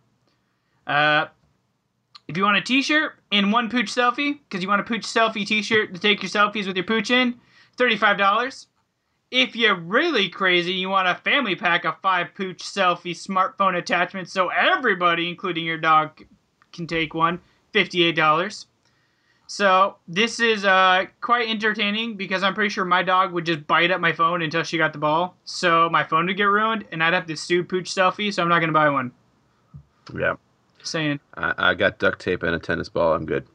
Uh, 0.87 1.27
if 2.29 2.37
you 2.37 2.43
want 2.43 2.57
a 2.57 2.63
T-shirt 2.63 3.13
and 3.31 3.53
one 3.53 3.69
pooch 3.69 3.87
selfie, 3.87 4.39
because 4.49 4.63
you 4.63 4.69
want 4.69 4.81
a 4.81 4.85
pooch 4.85 5.03
selfie 5.03 5.47
T-shirt 5.47 5.95
to 5.95 6.01
take 6.01 6.23
your 6.23 6.31
selfies 6.31 6.67
with 6.67 6.77
your 6.77 6.85
pooch 6.85 7.11
in, 7.11 7.35
thirty-five 7.77 8.17
dollars. 8.17 8.69
If 9.31 9.57
you're 9.57 9.75
really 9.75 10.29
crazy, 10.29 10.73
you 10.73 10.89
want 10.89 11.09
a 11.09 11.17
family 11.17 11.57
pack 11.57 11.85
of 11.85 12.01
five 12.01 12.29
pooch 12.37 12.63
selfie 12.63 13.11
smartphone 13.11 13.77
attachments, 13.77 14.33
so 14.33 14.49
everybody, 14.49 15.29
including 15.29 15.65
your 15.65 15.79
dog, 15.79 16.25
can 16.77 16.87
take 16.87 17.15
one, 17.15 17.41
fifty-eight 17.73 18.17
dollars. 18.17 18.67
So 19.49 19.97
this 20.09 20.41
is 20.41 20.65
uh, 20.65 21.05
quite 21.21 21.49
entertaining 21.49 22.17
because 22.17 22.43
I'm 22.43 22.53
pretty 22.55 22.71
sure 22.71 22.85
my 22.85 23.03
dog 23.03 23.33
would 23.33 23.47
just 23.47 23.67
bite 23.67 23.91
at 23.93 24.01
my 24.01 24.13
phone 24.13 24.43
until 24.43 24.63
she 24.65 24.77
got 24.77 24.93
the 24.93 24.99
ball. 24.99 25.37
So 25.45 25.89
my 25.89 26.03
phone 26.05 26.27
would 26.27 26.37
get 26.37 26.45
ruined, 26.45 26.85
and 26.91 27.03
I'd 27.03 27.15
have 27.15 27.27
to 27.27 27.37
sue 27.37 27.63
pooch 27.65 27.93
selfie. 27.95 28.33
So 28.35 28.43
I'm 28.43 28.49
not 28.49 28.61
gonna 28.61 28.73
buy 28.73 28.91
one. 28.91 29.13
Yeah. 30.17 30.35
saying. 30.83 31.21
I, 31.37 31.55
I 31.59 31.75
got 31.75 31.99
duct 31.99 32.21
tape 32.21 32.43
and 32.43 32.55
a 32.55 32.59
tennis 32.59 32.89
ball. 32.89 33.15
I'm 33.15 33.27
good. 33.27 33.47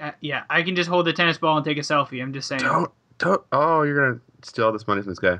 Uh, 0.00 0.10
yeah, 0.20 0.44
I 0.50 0.62
can 0.62 0.74
just 0.74 0.88
hold 0.88 1.06
the 1.06 1.12
tennis 1.12 1.38
ball 1.38 1.56
and 1.56 1.64
take 1.64 1.78
a 1.78 1.82
selfie. 1.82 2.20
I'm 2.22 2.32
just 2.32 2.48
saying. 2.48 2.62
Don't, 2.62 2.90
don't. 3.18 3.42
Oh, 3.52 3.82
you're 3.82 3.96
gonna 4.10 4.20
steal 4.42 4.66
all 4.66 4.72
this 4.72 4.86
money 4.86 5.00
from 5.00 5.12
this 5.12 5.18
guy. 5.18 5.38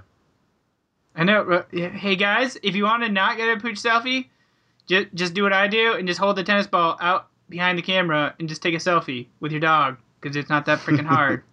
I 1.14 1.24
know. 1.24 1.43
uh, 1.43 1.62
Hey 1.72 2.16
guys, 2.16 2.57
if 2.62 2.74
you 2.74 2.84
want 2.84 3.03
to 3.03 3.09
not 3.11 3.36
get 3.36 3.55
a 3.55 3.61
pooch 3.61 3.76
selfie, 3.82 4.28
just 4.87 5.09
just 5.14 5.35
do 5.35 5.43
what 5.43 5.53
I 5.53 5.66
do 5.68 5.95
and 5.95 6.07
just 6.09 6.18
hold 6.20 6.37
the 6.37 6.45
tennis 6.45 6.66
ball 6.66 6.97
out 7.01 7.28
behind 7.49 7.78
the 7.78 7.83
camera 7.83 8.35
and 8.39 8.49
just 8.49 8.62
take 8.62 8.74
a 8.74 8.78
selfie 8.78 9.26
with 9.41 9.53
your 9.53 9.61
dog 9.61 9.97
because 10.20 10.37
it's 10.37 10.49
not 10.51 10.66
that 10.66 10.78
freaking 10.80 11.07
hard. 11.07 11.43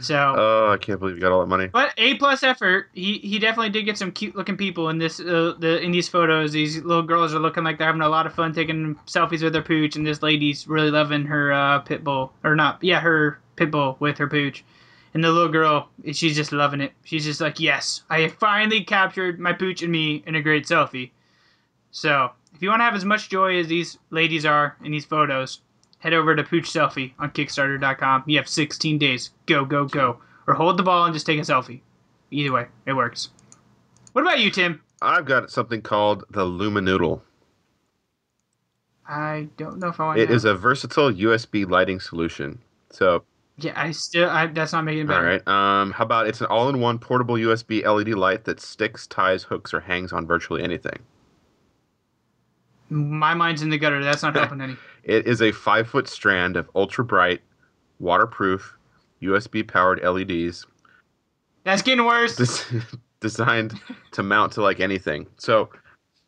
So, 0.00 0.34
Oh, 0.36 0.70
I 0.72 0.78
can't 0.78 0.98
believe 0.98 1.16
you 1.16 1.20
got 1.20 1.32
all 1.32 1.40
that 1.40 1.46
money. 1.46 1.66
but 1.66 1.92
A 1.98 2.14
plus 2.14 2.42
effort. 2.42 2.88
He 2.94 3.18
he 3.18 3.38
definitely 3.38 3.68
did 3.70 3.84
get 3.84 3.98
some 3.98 4.10
cute 4.10 4.34
looking 4.34 4.56
people 4.56 4.88
in 4.88 4.96
this 4.98 5.20
uh, 5.20 5.54
the 5.58 5.80
in 5.82 5.92
these 5.92 6.08
photos. 6.08 6.52
These 6.52 6.78
little 6.82 7.02
girls 7.02 7.34
are 7.34 7.38
looking 7.38 7.62
like 7.62 7.76
they're 7.76 7.86
having 7.86 8.00
a 8.00 8.08
lot 8.08 8.26
of 8.26 8.34
fun 8.34 8.54
taking 8.54 8.96
selfies 9.06 9.42
with 9.42 9.52
their 9.52 9.62
pooch, 9.62 9.96
and 9.96 10.06
this 10.06 10.22
lady's 10.22 10.66
really 10.66 10.90
loving 10.90 11.26
her 11.26 11.52
uh, 11.52 11.78
pit 11.80 12.02
bull 12.02 12.32
or 12.42 12.56
not? 12.56 12.82
Yeah, 12.82 13.00
her 13.00 13.38
pit 13.56 13.70
bull 13.70 13.96
with 14.00 14.16
her 14.18 14.26
pooch. 14.28 14.64
And 15.12 15.22
the 15.22 15.30
little 15.30 15.52
girl, 15.52 15.88
she's 16.12 16.36
just 16.36 16.52
loving 16.52 16.80
it. 16.80 16.92
She's 17.04 17.24
just 17.24 17.40
like, 17.40 17.60
yes, 17.60 18.02
I 18.08 18.20
have 18.20 18.34
finally 18.34 18.82
captured 18.84 19.38
my 19.40 19.52
pooch 19.52 19.82
and 19.82 19.92
me 19.92 20.22
in 20.26 20.36
a 20.36 20.42
great 20.42 20.64
selfie. 20.66 21.10
So, 21.90 22.30
if 22.54 22.62
you 22.62 22.68
want 22.68 22.80
to 22.80 22.84
have 22.84 22.94
as 22.94 23.04
much 23.04 23.28
joy 23.30 23.58
as 23.58 23.66
these 23.68 23.98
ladies 24.10 24.44
are 24.46 24.76
in 24.84 24.92
these 24.92 25.04
photos, 25.04 25.60
head 25.98 26.12
over 26.12 26.34
to 26.36 26.42
Pooch 26.44 26.70
Selfie 26.70 27.12
on 27.18 27.30
Kickstarter.com. 27.30 28.24
You 28.26 28.36
have 28.38 28.48
16 28.48 28.98
days. 28.98 29.30
Go, 29.46 29.64
go, 29.64 29.84
go. 29.86 30.18
Or 30.46 30.54
hold 30.54 30.76
the 30.76 30.82
ball 30.82 31.04
and 31.04 31.14
just 31.14 31.26
take 31.26 31.38
a 31.38 31.42
selfie. 31.42 31.80
Either 32.30 32.52
way, 32.52 32.66
it 32.86 32.92
works. 32.92 33.30
What 34.12 34.22
about 34.22 34.40
you, 34.40 34.50
Tim? 34.50 34.80
I've 35.02 35.24
got 35.24 35.50
something 35.50 35.82
called 35.82 36.24
the 36.30 36.44
Luminoodle. 36.44 37.20
I 39.08 39.48
don't 39.56 39.78
know 39.78 39.88
if 39.88 39.98
I 39.98 40.04
want 40.06 40.20
It 40.20 40.26
to. 40.28 40.32
is 40.32 40.44
a 40.44 40.54
versatile 40.54 41.10
USB 41.12 41.68
lighting 41.68 41.98
solution. 42.00 42.60
So, 42.90 43.24
Yeah, 43.56 43.72
I 43.74 43.90
still. 43.90 44.28
I, 44.30 44.46
that's 44.46 44.72
not 44.72 44.84
making 44.84 45.02
it 45.02 45.08
better. 45.08 45.24
right. 45.24 45.48
Um, 45.48 45.90
how 45.92 46.04
about 46.04 46.26
it's 46.28 46.40
an 46.40 46.46
all-in-one 46.46 46.98
portable 47.00 47.34
USB 47.34 47.84
LED 47.84 48.10
light 48.14 48.44
that 48.44 48.60
sticks, 48.60 49.06
ties, 49.06 49.42
hooks, 49.44 49.74
or 49.74 49.80
hangs 49.80 50.12
on 50.12 50.26
virtually 50.26 50.62
anything. 50.62 50.98
My 52.90 53.34
mind's 53.34 53.62
in 53.62 53.70
the 53.70 53.78
gutter. 53.78 54.02
That's 54.02 54.22
not 54.22 54.34
helping 54.34 54.60
any. 54.60 54.76
It 55.02 55.26
is 55.26 55.40
a 55.40 55.50
five-foot 55.50 56.06
strand 56.06 56.58
of 56.58 56.68
ultra 56.74 57.02
bright, 57.02 57.40
waterproof, 58.00 58.76
USB-powered 59.22 60.02
LEDs 60.02 60.66
That's 61.64 61.80
getting 61.80 62.04
worse. 62.04 62.36
des- 62.36 62.80
designed 63.20 63.80
to 64.12 64.22
mount 64.22 64.52
to 64.52 64.62
like 64.62 64.78
anything. 64.78 65.26
So, 65.38 65.70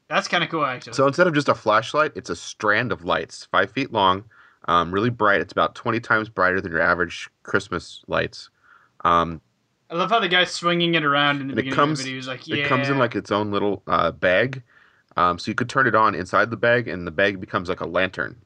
That's 0.08 0.26
kind 0.26 0.42
of 0.42 0.48
cool, 0.48 0.64
actually. 0.64 0.94
so 0.94 1.06
instead 1.06 1.26
of 1.26 1.34
just 1.34 1.50
a 1.50 1.54
flashlight, 1.54 2.12
it's 2.16 2.30
a 2.30 2.34
strand 2.36 2.92
of 2.92 3.04
lights, 3.04 3.46
five 3.52 3.70
feet 3.70 3.92
long, 3.92 4.24
um, 4.68 4.90
really 4.90 5.10
bright. 5.10 5.42
It's 5.42 5.52
about 5.52 5.74
twenty 5.74 6.00
times 6.00 6.30
brighter 6.30 6.60
than 6.62 6.72
your 6.72 6.80
average 6.80 7.28
Christmas 7.42 8.02
lights. 8.08 8.48
Um, 9.04 9.42
I 9.90 9.96
love 9.96 10.08
how 10.08 10.18
the 10.18 10.28
guy's 10.28 10.50
swinging 10.50 10.94
it 10.94 11.04
around 11.04 11.42
in 11.42 11.48
the 11.48 11.54
beginning 11.54 11.76
comes 11.76 12.00
of 12.00 12.06
the 12.06 12.12
video. 12.12 12.18
He's 12.18 12.28
like, 12.28 12.48
yeah. 12.48 12.64
it 12.64 12.68
comes 12.68 12.88
in 12.88 12.96
like 12.96 13.14
its 13.14 13.30
own 13.30 13.50
little 13.50 13.82
uh, 13.86 14.12
bag 14.12 14.62
um, 15.16 15.38
so 15.38 15.50
you 15.50 15.54
could 15.54 15.68
turn 15.68 15.86
it 15.86 15.94
on 15.94 16.14
inside 16.14 16.50
the 16.50 16.56
bag 16.56 16.88
and 16.88 17.06
the 17.06 17.10
bag 17.10 17.40
becomes 17.40 17.68
like 17.68 17.80
a 17.80 17.86
lantern. 17.86 18.36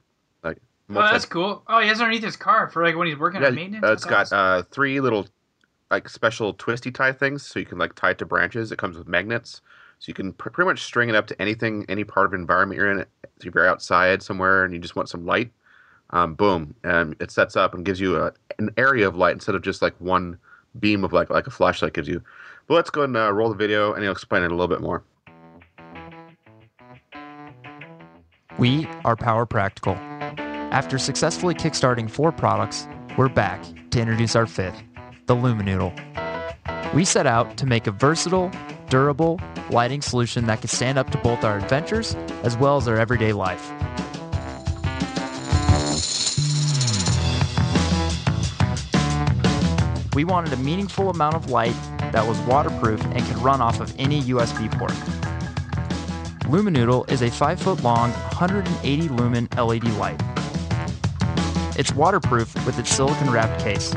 Like 0.42 0.58
Oh, 0.90 0.94
that's 1.00 1.26
cool. 1.26 1.62
Oh, 1.66 1.80
he 1.80 1.88
has 1.88 2.00
underneath 2.00 2.22
his 2.22 2.36
car 2.36 2.68
for 2.68 2.84
like 2.84 2.96
when 2.96 3.08
he's 3.08 3.18
working 3.18 3.40
yeah, 3.40 3.48
on 3.48 3.54
maintenance. 3.54 3.84
uh, 3.86 3.92
it's 3.92 4.04
That's 4.04 4.30
got 4.30 4.36
uh, 4.36 4.62
three 4.70 5.00
little 5.00 5.26
like 5.90 6.08
special 6.08 6.52
twisty 6.54 6.90
tie 6.90 7.12
things 7.12 7.44
so 7.46 7.58
you 7.58 7.66
can 7.66 7.78
like 7.78 7.94
tie 7.94 8.10
it 8.10 8.18
to 8.18 8.26
branches. 8.26 8.72
It 8.72 8.78
comes 8.78 8.96
with 8.96 9.08
magnets. 9.08 9.62
So 9.98 10.10
you 10.10 10.14
can 10.14 10.32
pr- 10.32 10.50
pretty 10.50 10.68
much 10.68 10.82
string 10.82 11.08
it 11.08 11.14
up 11.14 11.26
to 11.28 11.42
anything 11.42 11.86
any 11.88 12.04
part 12.04 12.26
of 12.26 12.34
environment 12.34 12.78
you're 12.78 12.90
in. 12.90 12.98
So 13.40 13.48
if 13.48 13.54
you're 13.54 13.68
outside 13.68 14.22
somewhere 14.22 14.64
and 14.64 14.74
you 14.74 14.80
just 14.80 14.96
want 14.96 15.08
some 15.08 15.24
light 15.24 15.50
um, 16.10 16.34
boom 16.34 16.74
and 16.84 17.16
it 17.20 17.30
sets 17.30 17.56
up 17.56 17.74
and 17.74 17.84
gives 17.84 18.00
you 18.00 18.16
a, 18.16 18.32
an 18.58 18.70
area 18.76 19.08
of 19.08 19.16
light 19.16 19.32
instead 19.34 19.54
of 19.54 19.62
just 19.62 19.82
like 19.82 19.94
one 20.00 20.38
beam 20.78 21.04
of 21.04 21.12
like 21.12 21.30
like 21.30 21.46
a 21.46 21.50
flashlight 21.50 21.94
gives 21.94 22.08
you. 22.08 22.22
But 22.66 22.74
let's 22.74 22.90
go 22.90 23.02
and 23.02 23.16
uh, 23.16 23.32
roll 23.32 23.48
the 23.48 23.56
video 23.56 23.92
and 23.92 24.02
he'll 24.02 24.12
explain 24.12 24.42
it 24.42 24.46
a 24.52 24.54
little 24.54 24.68
bit 24.68 24.80
more 24.80 25.02
We 28.58 28.88
are 29.04 29.16
Power 29.16 29.44
Practical. 29.44 29.96
After 30.72 30.96
successfully 30.98 31.54
kickstarting 31.54 32.10
four 32.10 32.32
products, 32.32 32.88
we're 33.18 33.28
back 33.28 33.62
to 33.90 34.00
introduce 34.00 34.34
our 34.34 34.46
fifth, 34.46 34.82
the 35.26 35.34
Luminoodle. 35.36 35.92
We 36.94 37.04
set 37.04 37.26
out 37.26 37.58
to 37.58 37.66
make 37.66 37.86
a 37.86 37.90
versatile, 37.90 38.50
durable 38.88 39.38
lighting 39.68 40.00
solution 40.00 40.46
that 40.46 40.62
could 40.62 40.70
stand 40.70 40.96
up 40.96 41.10
to 41.10 41.18
both 41.18 41.44
our 41.44 41.58
adventures 41.58 42.14
as 42.44 42.56
well 42.56 42.78
as 42.78 42.88
our 42.88 42.96
everyday 42.96 43.34
life. 43.34 43.70
We 50.14 50.24
wanted 50.24 50.54
a 50.54 50.56
meaningful 50.56 51.10
amount 51.10 51.34
of 51.34 51.50
light 51.50 51.76
that 51.98 52.26
was 52.26 52.38
waterproof 52.40 53.04
and 53.04 53.22
could 53.26 53.36
run 53.38 53.60
off 53.60 53.80
of 53.80 53.94
any 53.98 54.22
USB 54.22 54.72
port. 54.78 55.25
Luminoodle 56.46 57.10
is 57.10 57.22
a 57.22 57.30
5 57.30 57.60
foot 57.60 57.82
long, 57.82 58.12
180 58.12 59.08
lumen 59.08 59.48
LED 59.56 59.82
light. 59.98 60.20
It's 61.76 61.92
waterproof 61.92 62.54
with 62.64 62.78
its 62.78 62.94
silicon 62.94 63.32
wrapped 63.32 63.60
case. 63.60 63.92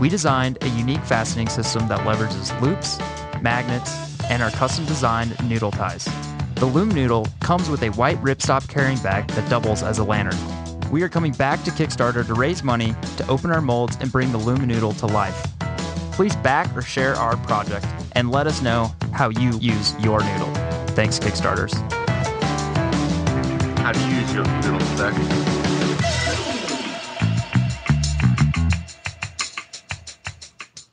We 0.00 0.08
designed 0.08 0.58
a 0.62 0.68
unique 0.70 1.04
fastening 1.04 1.48
system 1.48 1.86
that 1.86 2.00
leverages 2.00 2.60
loops, 2.60 2.98
magnets, 3.40 4.20
and 4.24 4.42
our 4.42 4.50
custom 4.50 4.86
designed 4.86 5.36
noodle 5.48 5.70
ties. 5.70 6.04
The 6.56 6.66
Luminoodle 6.66 7.30
comes 7.38 7.70
with 7.70 7.84
a 7.84 7.90
white 7.90 8.20
ripstop 8.24 8.68
carrying 8.68 8.98
bag 8.98 9.28
that 9.28 9.48
doubles 9.48 9.84
as 9.84 9.98
a 9.98 10.04
lantern. 10.04 10.36
We 10.90 11.04
are 11.04 11.08
coming 11.08 11.30
back 11.30 11.62
to 11.62 11.70
Kickstarter 11.70 12.26
to 12.26 12.34
raise 12.34 12.64
money 12.64 12.92
to 13.18 13.28
open 13.28 13.52
our 13.52 13.60
molds 13.60 13.96
and 14.00 14.10
bring 14.10 14.32
the 14.32 14.38
Luminoodle 14.38 14.98
to 14.98 15.06
life. 15.06 15.46
Please 16.10 16.34
back 16.36 16.76
or 16.76 16.82
share 16.82 17.14
our 17.14 17.36
project 17.36 17.86
and 18.12 18.32
let 18.32 18.48
us 18.48 18.62
know 18.62 18.92
how 19.12 19.28
you 19.28 19.56
use 19.60 19.96
your 20.00 20.18
noodle. 20.18 20.67
Thanks, 20.98 21.20
Kickstarters. 21.20 21.74
how 23.78 23.92
do 23.92 24.00
you 24.00 24.16
use 24.16 24.34
your 24.34 24.44
noodle 24.44 24.80
stack 24.96 25.14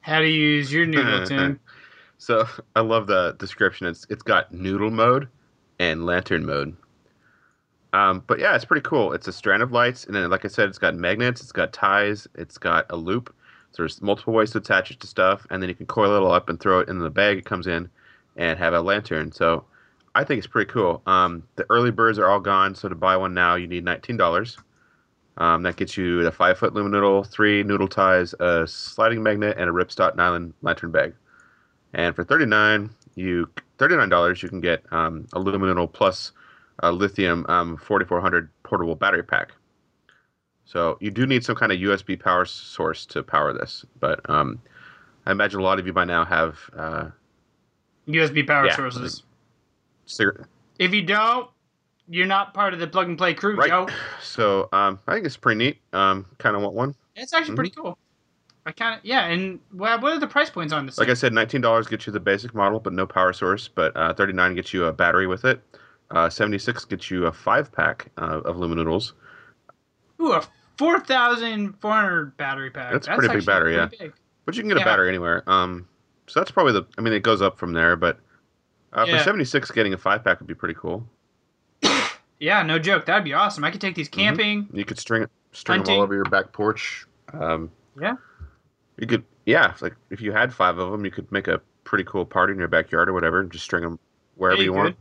How 0.01 0.19
to 0.19 0.29
use 0.29 0.71
your 0.71 0.85
noodle, 0.85 1.25
Tim. 1.25 1.59
So 2.19 2.47
I 2.75 2.81
love 2.81 3.07
the 3.07 3.35
description. 3.39 3.87
It's 3.87 4.05
it's 4.11 4.21
got 4.21 4.53
noodle 4.53 4.91
mode 4.91 5.27
and 5.79 6.05
lantern 6.05 6.45
mode. 6.45 6.77
Um, 7.93 8.23
but 8.27 8.37
yeah, 8.37 8.55
it's 8.55 8.63
pretty 8.63 8.87
cool. 8.87 9.11
It's 9.11 9.27
a 9.27 9.33
strand 9.33 9.63
of 9.63 9.71
lights, 9.71 10.05
and 10.05 10.13
then 10.15 10.29
like 10.29 10.45
I 10.45 10.49
said, 10.49 10.69
it's 10.69 10.77
got 10.77 10.93
magnets, 10.93 11.41
it's 11.41 11.51
got 11.51 11.73
ties, 11.73 12.27
it's 12.35 12.59
got 12.59 12.85
a 12.91 12.95
loop. 12.95 13.33
So 13.71 13.81
there's 13.81 14.03
multiple 14.03 14.35
ways 14.35 14.51
to 14.51 14.59
attach 14.59 14.91
it 14.91 14.99
to 14.99 15.07
stuff, 15.07 15.47
and 15.49 15.63
then 15.63 15.69
you 15.69 15.75
can 15.75 15.87
coil 15.87 16.15
it 16.15 16.19
all 16.21 16.31
up 16.31 16.47
and 16.47 16.59
throw 16.59 16.81
it 16.81 16.89
in 16.89 16.99
the 16.99 17.09
bag 17.09 17.39
it 17.39 17.45
comes 17.45 17.65
in, 17.65 17.89
and 18.35 18.59
have 18.59 18.75
a 18.75 18.81
lantern. 18.81 19.31
So 19.31 19.65
I 20.15 20.23
think 20.23 20.39
it's 20.39 20.47
pretty 20.47 20.71
cool. 20.71 21.01
Um, 21.05 21.43
the 21.57 21.65
early 21.69 21.91
birds 21.91 22.17
are 22.19 22.27
all 22.27 22.39
gone, 22.39 22.73
so 22.75 22.87
to 22.89 22.95
buy 22.95 23.17
one 23.17 23.33
now, 23.33 23.55
you 23.55 23.67
need 23.67 23.83
nineteen 23.83 24.17
dollars. 24.17 24.57
Um, 25.37 25.63
that 25.63 25.75
gets 25.75 25.97
you 25.97 26.25
a 26.25 26.31
five 26.31 26.57
foot 26.57 26.73
luminoodle, 26.73 27.27
three 27.27 27.61
noodle 27.63 27.89
ties, 27.89 28.33
a 28.39 28.65
sliding 28.65 29.21
magnet, 29.21 29.57
and 29.59 29.69
a 29.69 29.73
ripstop 29.73 30.15
nylon 30.15 30.53
lantern 30.61 30.91
bag. 30.91 31.13
And 31.93 32.15
for 32.15 32.23
thirty 32.23 32.45
nine, 32.45 32.89
you 33.15 33.49
thirty 33.77 33.95
nine 33.97 34.09
dollars, 34.09 34.41
you 34.41 34.49
can 34.49 34.61
get 34.61 34.83
um, 34.93 35.27
a 35.33 35.39
luminoodle 35.39 35.91
plus 35.93 36.31
a 36.79 36.91
lithium 36.91 37.45
um, 37.49 37.77
forty 37.77 38.05
four 38.05 38.21
hundred 38.21 38.49
portable 38.63 38.95
battery 38.95 39.23
pack. 39.23 39.51
So 40.65 40.97
you 40.99 41.11
do 41.11 41.27
need 41.27 41.43
some 41.43 41.55
kind 41.55 41.71
of 41.71 41.79
USB 41.79 42.19
power 42.19 42.45
source 42.45 43.05
to 43.07 43.21
power 43.23 43.53
this, 43.53 43.85
but 43.99 44.27
um, 44.29 44.61
I 45.25 45.31
imagine 45.31 45.59
a 45.59 45.63
lot 45.63 45.79
of 45.79 45.85
you 45.85 45.93
by 45.93 46.05
now 46.05 46.25
have 46.25 46.59
uh, 46.75 47.09
USB 48.07 48.47
power 48.47 48.65
Yeah, 48.65 48.75
sources. 48.75 49.23
Cigar- 50.05 50.47
If 50.79 50.93
you 50.93 51.01
don't, 51.03 51.49
you're 52.07 52.25
not 52.27 52.53
part 52.53 52.73
of 52.73 52.79
the 52.79 52.87
plug 52.87 53.07
and 53.07 53.17
play 53.17 53.33
crew, 53.33 53.55
right. 53.55 53.69
yo. 53.69 53.87
So 54.21 54.69
um, 54.73 54.99
I 55.07 55.13
think 55.13 55.25
it's 55.25 55.37
pretty 55.37 55.57
neat. 55.57 55.77
Um, 55.93 56.25
kind 56.37 56.55
of 56.55 56.61
want 56.61 56.75
one. 56.75 56.95
It's 57.15 57.33
actually 57.33 57.55
pretty 57.55 57.71
cool. 57.71 57.97
I 58.65 58.71
kind 58.71 58.95
of 58.97 59.05
yeah. 59.05 59.25
And 59.27 59.59
well, 59.73 59.99
what 60.01 60.11
are 60.13 60.19
the 60.19 60.27
price 60.27 60.49
points 60.49 60.73
on 60.73 60.85
this? 60.85 60.97
Like 60.97 61.09
I 61.09 61.13
said, 61.13 61.31
nineteen 61.33 61.61
dollars 61.61 61.87
gets 61.87 62.05
you 62.07 62.11
the 62.13 62.19
basic 62.19 62.53
model, 62.53 62.79
but 62.79 62.93
no 62.93 63.05
power 63.05 63.31
source. 63.31 63.67
But 63.67 63.95
uh, 63.95 64.13
thirty 64.13 64.33
nine 64.33 64.55
gets 64.55 64.73
you 64.73 64.85
a 64.85 64.93
battery 64.93 65.27
with 65.27 65.45
it. 65.45 65.61
Uh, 66.11 66.29
Seventy 66.29 66.57
six 66.57 66.83
gets 66.83 67.09
you 67.09 67.27
a 67.27 67.31
five 67.31 67.71
pack 67.71 68.07
uh, 68.17 68.41
of 68.41 68.57
luminoodles. 68.57 69.13
Ooh, 70.19 70.33
a 70.33 70.43
four 70.77 70.99
thousand 70.99 71.73
four 71.79 71.93
hundred 71.93 72.35
battery 72.37 72.71
pack. 72.71 72.91
That's 72.91 73.07
a 73.07 73.15
pretty 73.15 73.33
big 73.35 73.45
battery, 73.45 73.75
pretty 73.77 73.97
yeah. 73.97 74.07
big. 74.07 74.13
But 74.45 74.55
you 74.55 74.63
can 74.63 74.69
get 74.69 74.77
Yeah. 74.77 74.83
a 74.83 74.85
battery 74.85 75.09
anywhere. 75.09 75.43
Um, 75.47 75.87
so 76.27 76.39
that's 76.39 76.51
probably 76.51 76.73
the. 76.73 76.85
I 76.97 77.01
mean, 77.01 77.13
it 77.13 77.23
goes 77.23 77.41
up 77.41 77.57
from 77.57 77.71
there, 77.73 77.95
but 77.95 78.19
uh, 78.95 79.05
Yeah. 79.07 79.17
for 79.17 79.23
seventy 79.23 79.45
six, 79.45 79.69
getting 79.71 79.93
a 79.93 79.97
five 79.97 80.23
pack 80.23 80.39
would 80.39 80.47
be 80.47 80.55
pretty 80.55 80.75
cool. 80.75 81.07
Yeah, 82.39 82.63
no 82.63 82.77
joke. 82.79 83.05
That'd 83.05 83.23
be 83.23 83.33
awesome. 83.33 83.63
I 83.63 83.71
could 83.71 83.79
take 83.81 83.95
these 83.95 84.09
camping. 84.09 84.67
You 84.73 84.83
could 84.83 84.99
string 84.99 85.23
it, 85.23 85.29
string 85.53 85.83
them 85.83 85.95
all 85.95 86.01
over 86.01 86.13
your 86.13 86.25
back 86.25 86.51
porch. 86.51 87.05
Um, 87.33 87.71
Yeah. 87.99 88.15
you 88.97 89.07
could, 89.07 89.23
yeah. 89.45 89.73
Like 89.79 89.95
if 90.09 90.19
you 90.21 90.31
had 90.33 90.53
five 90.53 90.77
of 90.77 90.91
them, 90.91 91.05
you 91.05 91.11
could 91.11 91.31
make 91.31 91.47
a 91.47 91.61
pretty 91.85 92.03
cool 92.03 92.25
party 92.25 92.51
in 92.53 92.59
your 92.59 92.67
backyard 92.67 93.07
or 93.07 93.13
whatever, 93.13 93.39
and 93.39 93.49
just 93.51 93.63
string 93.63 93.83
them 93.83 93.99
wherever 94.35 94.57
Yeah, 94.61 94.65
you, 94.65 94.71
you 94.71 94.77
want. 94.77 94.97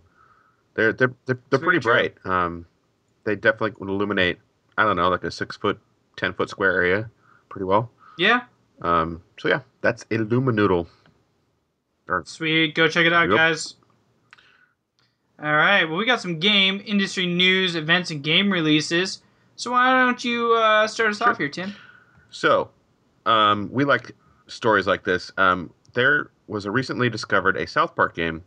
They're 0.74 0.92
they're 0.92 1.12
they're, 1.26 1.38
they're 1.50 1.58
pretty 1.58 1.80
bright. 1.80 2.14
Um, 2.24 2.66
they 3.24 3.34
definitely 3.36 3.72
would 3.78 3.88
illuminate. 3.88 4.38
I 4.78 4.84
don't 4.84 4.96
know, 4.96 5.08
like 5.08 5.24
a 5.24 5.30
six 5.30 5.56
foot, 5.56 5.78
ten 6.16 6.34
foot 6.34 6.50
square 6.50 6.72
area, 6.72 7.10
pretty 7.48 7.64
well. 7.64 7.90
Yeah, 8.16 8.42
Um, 8.82 9.22
so 9.38 9.48
yeah, 9.48 9.60
that's 9.80 10.04
Illuminoodle. 10.04 10.86
Sweet. 12.24 12.74
Go 12.74 12.86
check 12.88 13.06
it 13.06 13.12
out, 13.12 13.28
Yep. 13.28 13.36
guys. 13.36 13.74
All 15.42 15.54
right. 15.54 15.84
Well, 15.84 15.96
we 15.98 16.06
got 16.06 16.20
some 16.20 16.38
game 16.38 16.82
industry 16.86 17.26
news, 17.26 17.74
events, 17.74 18.10
and 18.10 18.22
game 18.22 18.52
releases. 18.52 19.22
So 19.56 19.72
why 19.72 19.90
don't 19.90 20.24
you 20.24 20.54
uh, 20.54 20.86
start 20.86 21.10
us 21.10 21.20
off 21.20 21.38
here, 21.38 21.48
Tim? 21.48 21.74
So, 22.30 22.70
um, 23.26 23.68
we 23.72 23.84
like 23.84 24.12
stories 24.46 24.86
like 24.86 25.04
this. 25.04 25.30
Um, 25.36 25.72
there 25.94 26.30
was 26.46 26.66
a 26.66 26.70
recently 26.70 27.08
discovered 27.08 27.56
a 27.56 27.66
South 27.66 27.94
Park 27.94 28.14
game 28.14 28.42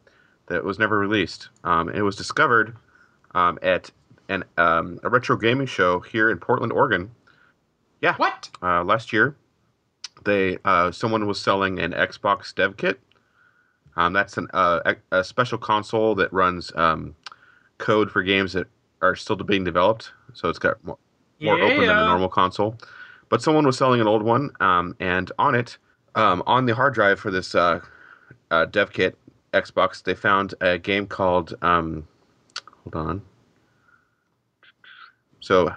that 0.47 0.63
was 0.63 0.79
never 0.79 0.97
released. 0.97 1.49
Um, 1.63 1.89
it 1.89 2.01
was 2.01 2.15
discovered 2.15 2.75
um, 3.35 3.59
at 3.61 3.91
an 4.29 4.43
um, 4.57 4.99
a 5.03 5.09
retro 5.09 5.37
gaming 5.37 5.67
show 5.67 5.99
here 5.99 6.29
in 6.29 6.37
Portland, 6.37 6.73
Oregon. 6.73 7.11
Yeah. 8.01 8.15
What? 8.15 8.49
Uh, 8.61 8.83
last 8.83 9.11
year, 9.11 9.35
they 10.25 10.57
uh, 10.65 10.91
someone 10.91 11.27
was 11.27 11.39
selling 11.39 11.79
an 11.79 11.91
Xbox 11.91 12.53
dev 12.53 12.77
kit. 12.77 12.99
Um, 13.97 14.13
that's 14.13 14.37
an, 14.37 14.47
uh, 14.53 14.79
a, 14.85 15.17
a 15.19 15.23
special 15.23 15.57
console 15.57 16.15
that 16.15 16.31
runs 16.31 16.71
um, 16.75 17.15
code 17.79 18.11
for 18.11 18.21
games 18.23 18.53
that 18.53 18.67
are 19.01 19.15
still 19.15 19.35
being 19.35 19.63
developed. 19.63 20.11
So 20.33 20.49
it's 20.49 20.59
got 20.59 20.83
more, 20.85 20.97
more 21.41 21.59
open 21.59 21.87
than 21.87 21.97
a 21.97 22.05
normal 22.05 22.29
console. 22.29 22.77
But 23.29 23.41
someone 23.41 23.65
was 23.65 23.77
selling 23.77 23.99
an 23.99 24.07
old 24.07 24.23
one, 24.23 24.51
um, 24.61 24.95
and 24.99 25.31
on 25.37 25.55
it, 25.55 25.77
um, 26.15 26.41
on 26.45 26.65
the 26.65 26.75
hard 26.75 26.93
drive 26.93 27.19
for 27.19 27.31
this 27.31 27.55
uh, 27.55 27.81
uh, 28.51 28.65
dev 28.65 28.93
kit 28.93 29.17
Xbox, 29.53 30.03
they 30.03 30.13
found 30.13 30.53
a 30.61 30.77
game 30.77 31.07
called. 31.07 31.55
Um, 31.61 32.07
hold 32.83 32.95
on. 32.95 33.21
So, 35.39 35.69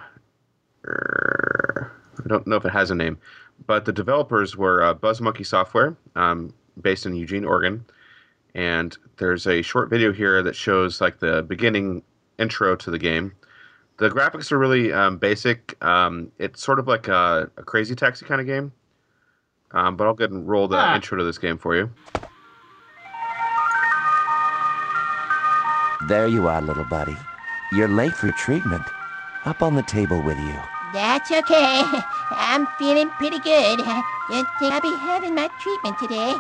I 0.87 2.29
don't 2.29 2.47
know 2.47 2.57
if 2.57 2.65
it 2.65 2.73
has 2.73 2.91
a 2.91 2.95
name, 2.95 3.19
but 3.67 3.85
the 3.85 3.93
developers 3.93 4.57
were 4.57 4.83
uh, 4.83 4.95
Buzz 4.95 5.21
Monkey 5.21 5.45
Software, 5.45 5.97
um, 6.17 6.53
based 6.81 7.07
in 7.07 7.15
Eugene, 7.15 7.45
Oregon. 7.45 7.85
And 8.55 8.97
there's 9.19 9.47
a 9.47 9.63
short 9.63 9.91
video 9.91 10.13
here 10.13 10.43
that 10.43 10.57
shows 10.57 11.01
like 11.01 11.19
the 11.21 11.43
beginning 11.43 12.03
intro 12.39 12.75
to 12.77 12.91
the 12.91 12.99
game. 12.99 13.33
The 13.99 14.09
graphics 14.11 14.51
are 14.51 14.59
really 14.59 14.93
um, 14.93 15.19
basic. 15.19 15.77
Um, 15.85 16.33
it's 16.39 16.63
sort 16.63 16.79
of 16.79 16.89
like 16.89 17.07
a, 17.09 17.51
a 17.57 17.63
crazy 17.63 17.95
taxi 17.95 18.25
kind 18.25 18.41
of 18.41 18.47
game. 18.47 18.73
Um, 19.73 19.97
but 19.97 20.07
I'll 20.07 20.15
go 20.15 20.25
ahead 20.25 20.33
and 20.33 20.49
roll 20.49 20.67
the 20.69 20.77
Ah. 20.79 20.95
intro 20.97 21.19
to 21.19 21.25
this 21.25 21.39
game 21.39 21.59
for 21.59 21.77
you. 21.77 21.91
There 26.09 26.27
you 26.27 26.49
are, 26.49 26.61
little 26.63 26.85
buddy. 26.85 27.15
You're 27.73 27.89
late 27.89 28.15
for 28.15 28.33
treatment. 28.33 28.83
Up 29.45 29.63
on 29.63 29.75
the 29.77 29.83
table 29.83 30.21
with 30.23 30.39
you. 30.39 30.55
That's 30.93 31.31
okay. 31.31 31.83
I'm 32.31 32.67
feeling 32.79 33.11
pretty 33.11 33.39
good. 33.39 33.79
Don't 34.31 34.47
think 34.59 34.73
I'll 34.73 34.81
be 34.81 34.97
having 34.97 35.35
my 35.35 35.49
treatment 35.61 35.99
today. 35.99 36.35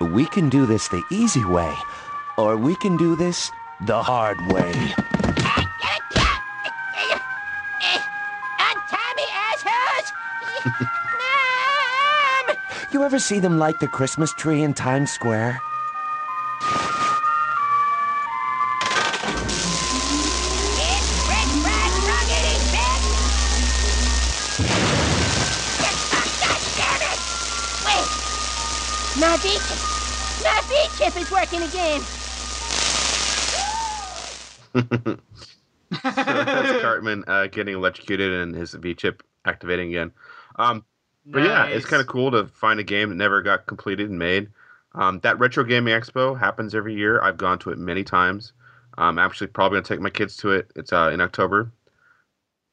We 0.00 0.26
can 0.26 0.48
do 0.48 0.64
this 0.64 0.88
the 0.88 1.02
easy 1.10 1.44
way, 1.44 1.74
or 2.36 2.56
we 2.56 2.76
can 2.76 2.96
do 2.96 3.16
this 3.16 3.50
the 3.80 4.00
hard 4.00 4.38
way. 4.52 4.72
Untie 8.58 9.12
me, 9.16 9.24
assholes! 9.34 10.12
You 12.90 13.04
ever 13.04 13.18
see 13.18 13.38
them 13.38 13.58
light 13.58 13.80
the 13.80 13.86
Christmas 13.86 14.32
tree 14.32 14.62
in 14.62 14.72
Times 14.72 15.10
Square? 15.10 15.60
V-chip 31.46 31.60
is 31.60 31.60
working 31.60 31.62
again! 31.62 32.00
so 35.92 36.10
that's 36.12 36.82
Cartman 36.82 37.24
uh, 37.26 37.46
getting 37.46 37.74
electrocuted 37.74 38.32
and 38.32 38.54
his 38.54 38.74
V 38.74 38.94
chip 38.94 39.22
activating 39.44 39.88
again. 39.88 40.12
Um, 40.56 40.84
but 41.26 41.42
yeah, 41.42 41.66
it's 41.66 41.86
kind 41.86 42.00
of 42.00 42.06
cool 42.06 42.30
to 42.30 42.46
find 42.46 42.80
a 42.80 42.84
game 42.84 43.10
that 43.10 43.16
never 43.16 43.42
got 43.42 43.66
completed 43.66 44.08
and 44.08 44.18
made. 44.18 44.48
Um, 44.94 45.20
that 45.20 45.38
retro 45.38 45.64
gaming 45.64 45.94
expo 45.94 46.38
happens 46.38 46.74
every 46.74 46.94
year. 46.94 47.20
I've 47.20 47.36
gone 47.36 47.58
to 47.60 47.70
it 47.70 47.78
many 47.78 48.02
times. 48.02 48.52
I'm 48.96 49.18
actually 49.18 49.48
probably 49.48 49.76
gonna 49.76 49.86
take 49.86 50.00
my 50.00 50.10
kids 50.10 50.36
to 50.38 50.52
it. 50.52 50.70
It's 50.74 50.92
uh, 50.92 51.10
in 51.12 51.20
October. 51.20 51.70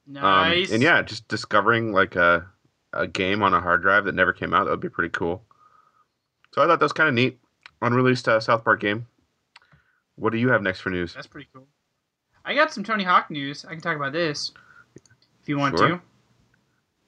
Nice. 0.08 0.70
Um, 0.70 0.76
and 0.76 0.84
yeah, 0.84 1.02
just 1.02 1.28
discovering 1.28 1.92
like 1.92 2.16
a 2.16 2.48
a 2.94 3.08
game 3.08 3.44
on 3.44 3.54
a 3.54 3.60
hard 3.60 3.82
drive 3.82 4.06
that 4.06 4.16
never 4.16 4.32
came 4.34 4.54
out 4.54 4.64
that 4.64 4.72
would 4.72 4.80
be 4.80 4.90
pretty 4.90 5.10
cool. 5.10 5.44
So 6.54 6.62
I 6.62 6.66
thought 6.66 6.80
that 6.80 6.86
was 6.86 6.94
kind 6.94 7.10
of 7.10 7.16
neat. 7.16 7.40
Unreleased 7.82 8.28
uh, 8.28 8.40
South 8.40 8.64
Park 8.64 8.80
game. 8.82 9.08
What 10.16 10.32
do 10.32 10.38
you 10.38 10.50
have 10.50 10.62
next 10.62 10.80
for 10.80 10.90
news? 10.90 11.14
That's 11.14 11.28
pretty 11.28 11.48
cool. 11.54 11.68
I 12.46 12.54
got 12.56 12.72
some 12.74 12.84
Tony 12.84 13.04
Hawk 13.04 13.30
news. 13.30 13.66
I 13.66 13.72
can 13.72 13.82
talk 13.82 13.96
about 13.96 14.14
this 14.14 14.52
if 15.42 15.50
you 15.50 15.58
want 15.58 15.78
Sure. 15.78 15.88
to. 15.90 16.02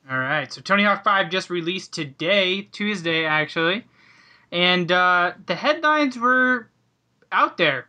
All 0.09 0.17
right. 0.19 0.51
So 0.51 0.61
Tony 0.61 0.83
Hawk 0.83 1.03
5 1.03 1.29
just 1.29 1.49
released 1.49 1.93
today, 1.93 2.63
Tuesday 2.63 3.25
actually. 3.25 3.85
And 4.51 4.91
uh, 4.91 5.33
the 5.45 5.55
headlines 5.55 6.17
were 6.17 6.69
out 7.31 7.57
there. 7.57 7.87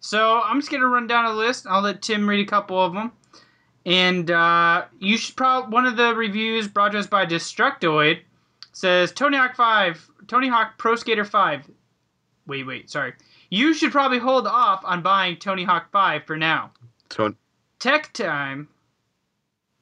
So 0.00 0.40
I'm 0.42 0.60
just 0.60 0.70
going 0.70 0.80
to 0.80 0.88
run 0.88 1.06
down 1.06 1.26
a 1.26 1.32
list. 1.32 1.66
I'll 1.68 1.82
let 1.82 2.02
Tim 2.02 2.28
read 2.28 2.40
a 2.46 2.48
couple 2.50 2.80
of 2.80 2.92
them. 2.94 3.12
And 3.84 4.30
uh, 4.30 4.84
you 4.98 5.16
should 5.16 5.36
probably 5.36 5.72
one 5.72 5.86
of 5.86 5.96
the 5.96 6.14
reviews 6.14 6.68
brought 6.68 6.92
to 6.92 6.98
us 6.98 7.06
by 7.06 7.26
Destructoid 7.26 8.20
says 8.72 9.12
Tony 9.12 9.36
Hawk 9.36 9.54
5, 9.54 10.10
Tony 10.28 10.48
Hawk 10.48 10.78
Pro 10.78 10.96
Skater 10.96 11.24
5. 11.24 11.70
Wait, 12.46 12.66
wait, 12.66 12.90
sorry. 12.90 13.14
You 13.50 13.74
should 13.74 13.92
probably 13.92 14.18
hold 14.18 14.46
off 14.46 14.82
on 14.84 15.02
buying 15.02 15.36
Tony 15.36 15.64
Hawk 15.64 15.90
5 15.92 16.24
for 16.24 16.36
now. 16.36 16.70
So 17.10 17.34
Tech 17.78 18.12
Time 18.12 18.68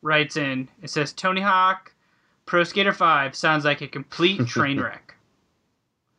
writes 0.02 0.36
in. 0.36 0.68
It 0.82 0.90
says 0.90 1.12
Tony 1.12 1.40
Hawk 1.40 1.92
Pro 2.46 2.64
Skater 2.64 2.92
5 2.92 3.34
sounds 3.34 3.64
like 3.64 3.80
a 3.80 3.88
complete 3.88 4.46
train 4.46 4.80
wreck. 4.80 5.14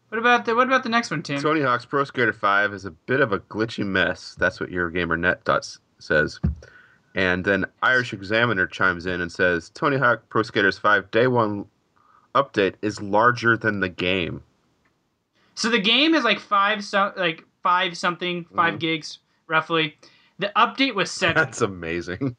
What 0.10 0.18
about 0.18 0.46
the 0.46 0.56
what 0.56 0.68
about 0.68 0.84
the 0.84 0.90
next 0.90 1.10
one, 1.10 1.24
Tim? 1.24 1.42
Tony 1.42 1.62
Hawk's 1.62 1.86
Pro 1.86 2.04
Skater 2.04 2.34
5 2.34 2.74
is 2.74 2.86
a 2.86 2.92
bit 2.92 3.22
of 3.22 3.32
a 3.32 3.40
glitchy 3.40 3.86
mess. 3.86 4.36
That's 4.38 4.60
what 4.60 4.70
EuroGamerNet 4.70 5.80
says. 6.00 6.40
And 7.16 7.44
then 7.44 7.66
Irish 7.82 8.14
Examiner 8.14 8.68
chimes 8.68 9.06
in 9.06 9.22
and 9.22 9.32
says 9.32 9.70
Tony 9.70 9.98
Hawk 9.98 10.24
Pro 10.30 10.44
Skaters 10.44 10.78
5 10.78 11.12
Day 11.12 11.28
1 11.28 11.66
update 12.36 12.76
is 12.82 13.02
larger 13.02 13.58
than 13.58 13.80
the 13.82 13.90
game. 13.90 14.44
So 15.56 15.70
the 15.70 15.80
game 15.80 16.16
is 16.16 16.24
like 16.24 16.40
five 16.40 16.84
so, 16.84 17.12
like 17.18 17.44
five 17.64 17.98
something, 17.98 18.46
5 18.56 18.76
Mhm. 18.76 18.80
gigs 18.80 19.20
roughly. 19.48 19.98
The 20.40 20.52
update 20.56 20.96
was 20.96 21.12
seven. 21.12 21.36
That's 21.36 21.62
amazing. 21.62 22.36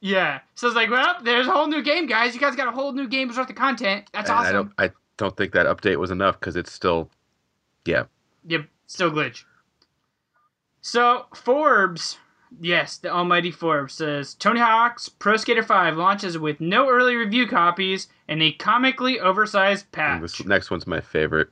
yeah. 0.00 0.40
So 0.54 0.66
it's 0.66 0.76
like, 0.76 0.90
well, 0.90 1.16
there's 1.22 1.46
a 1.46 1.52
whole 1.52 1.66
new 1.68 1.82
game, 1.82 2.06
guys. 2.06 2.34
You 2.34 2.40
guys 2.40 2.54
got 2.56 2.68
a 2.68 2.72
whole 2.72 2.92
new 2.92 3.08
game's 3.08 3.38
worth 3.38 3.48
of 3.48 3.56
content. 3.56 4.08
That's 4.12 4.28
And 4.28 4.38
awesome. 4.38 4.74
I 4.78 4.86
don't 4.88 4.92
I 4.92 4.94
don't 5.16 5.36
think 5.36 5.52
that 5.52 5.66
update 5.66 5.96
was 5.96 6.10
enough 6.10 6.38
cuz 6.40 6.56
it's 6.56 6.72
still 6.72 7.10
yeah. 7.86 8.04
Yep, 8.46 8.66
still 8.86 9.10
glitch. 9.10 9.44
So 10.80 11.26
Forbes, 11.34 12.18
yes, 12.60 12.98
the 12.98 13.10
almighty 13.10 13.50
Forbes 13.50 13.94
says 13.94 14.34
Tony 14.34 14.60
Hawk's 14.60 15.08
Pro 15.08 15.36
Skater 15.36 15.62
5 15.62 15.96
launches 15.96 16.38
with 16.38 16.60
no 16.60 16.88
early 16.88 17.16
review 17.16 17.46
copies 17.46 18.08
and 18.28 18.42
a 18.42 18.52
comically 18.52 19.18
oversized 19.20 19.90
patch. 19.92 20.14
And 20.16 20.24
this 20.24 20.44
next 20.44 20.70
one's 20.70 20.86
my 20.86 21.00
favorite. 21.00 21.50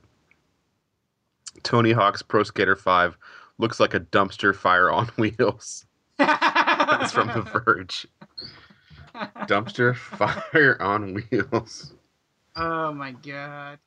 Tony 1.63 1.91
Hawk's 1.91 2.21
Pro 2.21 2.43
Skater 2.43 2.75
5 2.75 3.17
looks 3.57 3.79
like 3.79 3.93
a 3.93 3.99
dumpster 3.99 4.55
fire 4.55 4.91
on 4.91 5.07
wheels. 5.17 5.85
That's 6.17 7.11
from 7.11 7.27
The 7.27 7.41
Verge. 7.41 8.07
Dumpster 9.47 9.95
fire 9.95 10.81
on 10.81 11.15
wheels. 11.15 11.93
Oh 12.55 12.93
my 12.93 13.11
god. 13.11 13.79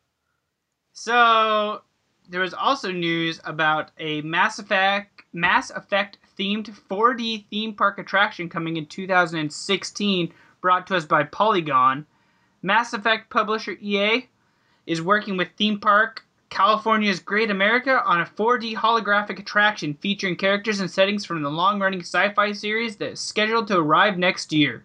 So 0.93 1.83
there 2.29 2.41
was 2.41 2.55
also 2.55 2.91
news 2.93 3.41
about 3.45 3.91
a 3.99 4.23
Mass 4.23 4.59
Effect 4.59 5.21
Mass 5.33 5.71
Effect 5.71 6.19
themed 6.39 6.71
4D 6.89 7.47
theme 7.51 7.75
park 7.75 7.99
attraction 7.99 8.49
coming 8.49 8.77
in 8.77 8.87
2016 8.87 10.33
brought 10.61 10.87
to 10.89 10.97
us 10.97 11.05
by 11.05 11.23
Polygon. 11.25 12.07
Mass 12.63 12.93
Effect 12.93 13.31
publisher 13.31 13.77
EA 13.81 14.27
is 14.87 15.01
working 15.01 15.37
with 15.37 15.49
theme 15.57 15.79
park 15.79 16.25
California's 16.51 17.21
Great 17.21 17.51
America 17.51 18.03
on 18.05 18.21
a 18.21 18.27
4D 18.27 18.75
holographic 18.75 19.39
attraction 19.39 19.95
featuring 19.95 20.37
characters 20.37 20.81
and 20.81 20.91
settings 20.91 21.25
from 21.25 21.43
the 21.43 21.49
long-running 21.49 22.01
sci-fi 22.01 22.53
series 22.53 22.97
that 22.97 23.13
is 23.13 23.21
scheduled 23.21 23.69
to 23.69 23.79
arrive 23.79 24.19
next 24.19 24.53
year. 24.53 24.85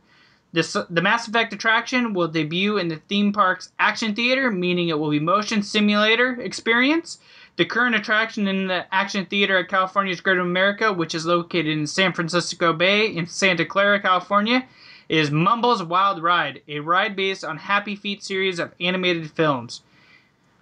This, 0.54 0.78
the 0.90 1.02
Mass 1.02 1.28
Effect 1.28 1.52
attraction 1.52 2.14
will 2.14 2.30
debut 2.30 2.78
in 2.78 2.88
the 2.88 3.02
theme 3.10 3.34
park's 3.34 3.74
action 3.78 4.16
theater, 4.16 4.52
meaning 4.52 4.88
it 4.88 4.98
will 4.98 5.10
be 5.10 5.20
motion 5.20 5.62
simulator 5.64 6.40
experience. 6.40 7.20
The 7.58 7.66
current 7.66 7.96
attraction 7.96 8.48
in 8.48 8.68
the 8.68 8.86
action 8.94 9.26
theater 9.26 9.58
at 9.58 9.68
California's 9.68 10.22
Great 10.22 10.38
America, 10.38 10.94
which 10.94 11.16
is 11.16 11.26
located 11.26 11.78
in 11.78 11.88
San 11.88 12.14
Francisco 12.14 12.74
Bay 12.74 13.08
in 13.08 13.28
Santa 13.28 13.66
Clara, 13.66 14.00
California, 14.00 14.66
is 15.10 15.32
Mumble's 15.32 15.84
Wild 15.84 16.22
Ride, 16.22 16.62
a 16.68 16.80
ride 16.80 17.16
based 17.16 17.44
on 17.44 17.58
Happy 17.58 17.96
Feet 17.96 18.24
series 18.24 18.60
of 18.60 18.74
animated 18.80 19.32
films. 19.32 19.82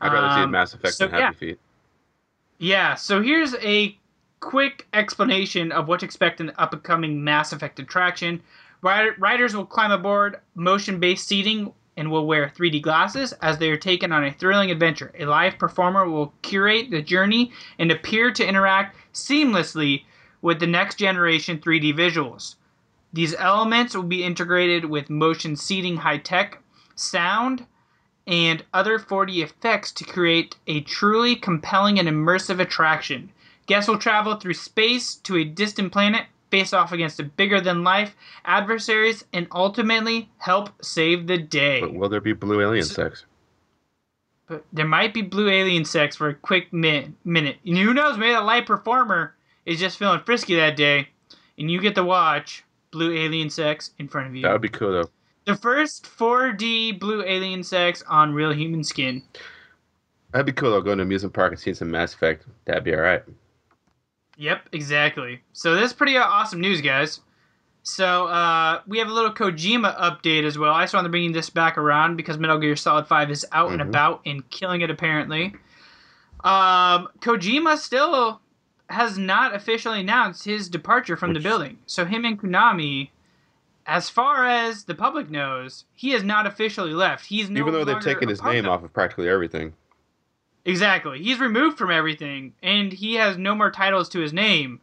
I'd 0.04 0.14
rather 0.14 0.36
see 0.36 0.42
Um, 0.44 0.52
Mass 0.52 0.74
Effect 0.74 0.96
so, 0.96 1.08
than 1.08 1.20
Happy 1.20 1.24
yeah. 1.24 1.32
Feet. 1.52 1.60
Yeah, 2.60 2.96
so 2.96 3.22
here's 3.22 3.56
a 3.56 3.98
quick 4.40 4.88
explanation 4.94 5.72
of 5.72 5.88
what 5.88 6.02
to 6.02 6.06
expect 6.06 6.40
in 6.40 6.48
the 6.48 6.62
upcoming 6.62 7.24
Mass 7.24 7.54
Effect 7.54 7.80
attraction. 7.80 8.42
Riders 8.82 9.56
will 9.56 9.66
climb 9.66 9.92
aboard 9.92 10.40
motion 10.56 11.00
based 11.00 11.28
seating 11.28 11.72
and 11.96 12.12
will 12.12 12.26
wear 12.28 12.52
3D 12.56 12.82
glasses 12.82 13.34
as 13.34 13.58
they 13.58 13.70
are 13.70 13.78
taken 13.78 14.12
on 14.12 14.26
a 14.26 14.32
thrilling 14.32 14.72
adventure. 14.72 15.14
A 15.18 15.26
live 15.26 15.58
performer 15.58 16.10
will 16.10 16.34
curate 16.42 16.90
the 16.92 17.02
journey 17.02 17.52
and 17.80 17.92
appear 17.92 18.32
to 18.32 18.46
interact 18.46 18.98
seamlessly 19.14 20.04
with 20.42 20.60
the 20.60 20.68
next 20.68 20.98
generation 20.98 21.60
3D 21.60 21.94
visuals. 21.94 22.56
These 23.14 23.36
elements 23.36 23.96
will 23.96 24.04
be 24.04 24.24
integrated 24.24 24.86
with 24.86 25.10
motion 25.10 25.56
seating, 25.56 25.98
high 25.98 26.18
tech 26.18 26.62
sound, 26.96 27.66
and 28.26 28.64
other 28.74 29.00
4D 29.00 29.44
effects 29.44 29.92
to 29.94 30.04
create 30.04 30.56
a 30.68 30.82
truly 30.82 31.36
compelling 31.36 32.00
and 32.00 32.08
immersive 32.08 32.60
attraction. 32.60 33.32
Guests 33.66 33.90
will 33.90 33.98
travel 33.98 34.36
through 34.36 34.54
space 34.54 35.16
to 35.16 35.38
a 35.38 35.44
distant 35.44 35.92
planet, 35.92 36.26
face 36.52 36.74
off 36.74 36.92
against 36.92 37.20
a 37.20 37.24
bigger 37.24 37.60
than 37.60 37.84
life 37.84 38.16
adversaries, 38.46 39.26
and 39.34 39.48
ultimately 39.52 40.30
help 40.38 40.70
save 40.84 41.28
the 41.28 41.38
day. 41.38 41.82
But 41.82 41.94
will 41.94 42.10
there 42.10 42.22
be 42.22 42.34
blue 42.34 42.62
alien 42.62 42.86
sex? 42.86 43.26
But 44.48 44.66
there 44.74 44.88
might 44.88 45.14
be 45.14 45.22
blue 45.22 45.50
alien 45.50 45.86
sex 45.86 46.16
for 46.16 46.30
a 46.30 46.34
quick 46.34 46.72
mi- 46.74 47.14
minute. 47.24 47.58
And 47.66 47.78
who 47.78 47.94
knows? 47.94 48.18
Maybe 48.18 48.34
the 48.34 48.42
light 48.42 48.66
performer 48.66 49.36
is 49.66 49.80
just 49.80 49.98
feeling 49.98 50.22
frisky 50.26 50.56
that 50.56 50.76
day, 50.76 51.08
and 51.58 51.72
you 51.72 51.80
get 51.80 51.96
to 51.96 52.04
watch 52.04 52.64
blue 52.92 53.14
alien 53.14 53.50
sex 53.50 53.92
in 53.98 54.08
front 54.08 54.28
of 54.28 54.36
you. 54.36 54.44
That 54.44 54.52
would 54.52 54.62
be 54.62 54.70
cool 54.70 54.92
though. 54.92 55.10
The 55.46 55.56
first 55.56 56.06
4D 56.06 57.00
blue 57.00 57.24
alien 57.24 57.64
sex 57.64 58.04
on 58.08 58.34
real 58.34 58.52
human 58.54 58.84
skin. 58.84 59.24
That'd 60.32 60.46
be 60.46 60.54
cool 60.54 60.72
though. 60.72 60.82
Going 60.82 60.98
to 60.98 61.02
an 61.04 61.08
amusement 61.08 61.34
park 61.34 61.52
and 61.52 61.60
seeing 61.60 61.76
some 61.76 61.92
Mass 61.92 62.14
Effect. 62.14 62.46
That'd 62.66 62.84
be 62.84 62.94
all 62.96 63.02
right. 63.02 63.24
Yep, 64.38 64.70
exactly. 64.72 65.42
So 65.52 65.76
that's 65.76 65.94
pretty 65.94 66.18
awesome 66.18 66.60
news, 66.62 66.82
guys. 66.82 67.20
So 67.84 68.28
uh, 68.28 68.82
we 68.88 68.98
have 69.00 69.10
a 69.10 69.14
little 69.14 69.34
Kojima 69.34 70.00
update 70.00 70.46
as 70.46 70.58
well. 70.58 70.74
I 70.74 70.84
just 70.84 70.94
wanted 70.94 71.10
to 71.10 71.12
bring 71.12 71.34
this 71.34 71.50
back 71.50 71.78
around 71.78 72.16
because 72.16 72.38
Metal 72.38 72.58
Gear 72.58 72.76
Solid 72.78 73.06
Five 73.08 73.30
is 73.30 73.46
out 73.52 73.72
and 73.72 73.82
Mhm. 73.82 73.90
about 73.90 74.22
and 74.26 74.50
killing 74.50 74.82
it 74.82 74.90
apparently. 74.90 75.54
Um, 76.44 77.10
Kojima 77.20 77.78
still 77.78 78.42
has 78.90 79.18
not 79.18 79.54
officially 79.54 80.00
announced 80.00 80.46
his 80.46 80.70
departure 80.70 81.16
from 81.18 81.34
the 81.34 81.40
building. 81.40 81.78
So 81.86 82.06
him 82.06 82.26
and 82.26 82.40
Konami, 82.42 83.10
as 83.86 84.10
far 84.10 84.46
as 84.46 84.86
the 84.86 84.96
public 84.96 85.30
knows, 85.30 85.86
he 85.94 86.12
has 86.12 86.24
not 86.24 86.46
officially 86.46 86.94
left. 86.94 87.26
He's 87.26 87.50
no 87.50 87.62
Even 87.62 87.74
though 87.74 87.86
they've 87.86 88.00
taken 88.00 88.30
his 88.30 88.44
name 88.44 88.68
off 88.68 88.84
of 88.84 88.94
practically 88.94 89.30
everything. 89.30 89.74
Exactly. 90.66 91.22
He's 91.22 91.40
removed 91.40 91.78
from 91.78 91.92
everything, 91.92 92.54
and 92.64 92.94
he 92.94 93.16
has 93.16 93.38
no 93.38 93.54
more 93.54 93.70
titles 93.70 94.08
to 94.10 94.20
his 94.20 94.32
name. 94.32 94.80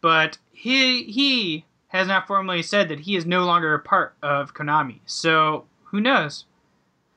But 0.00 0.38
he 0.52 1.04
he 1.04 1.64
has 1.88 2.06
not 2.06 2.26
formally 2.26 2.62
said 2.62 2.88
that 2.88 3.00
he 3.00 3.16
is 3.16 3.26
no 3.26 3.44
longer 3.44 3.74
a 3.74 3.80
part 3.80 4.14
of 4.22 4.54
Konami. 4.54 5.00
So 5.06 5.64
who 5.84 6.00
knows? 6.00 6.44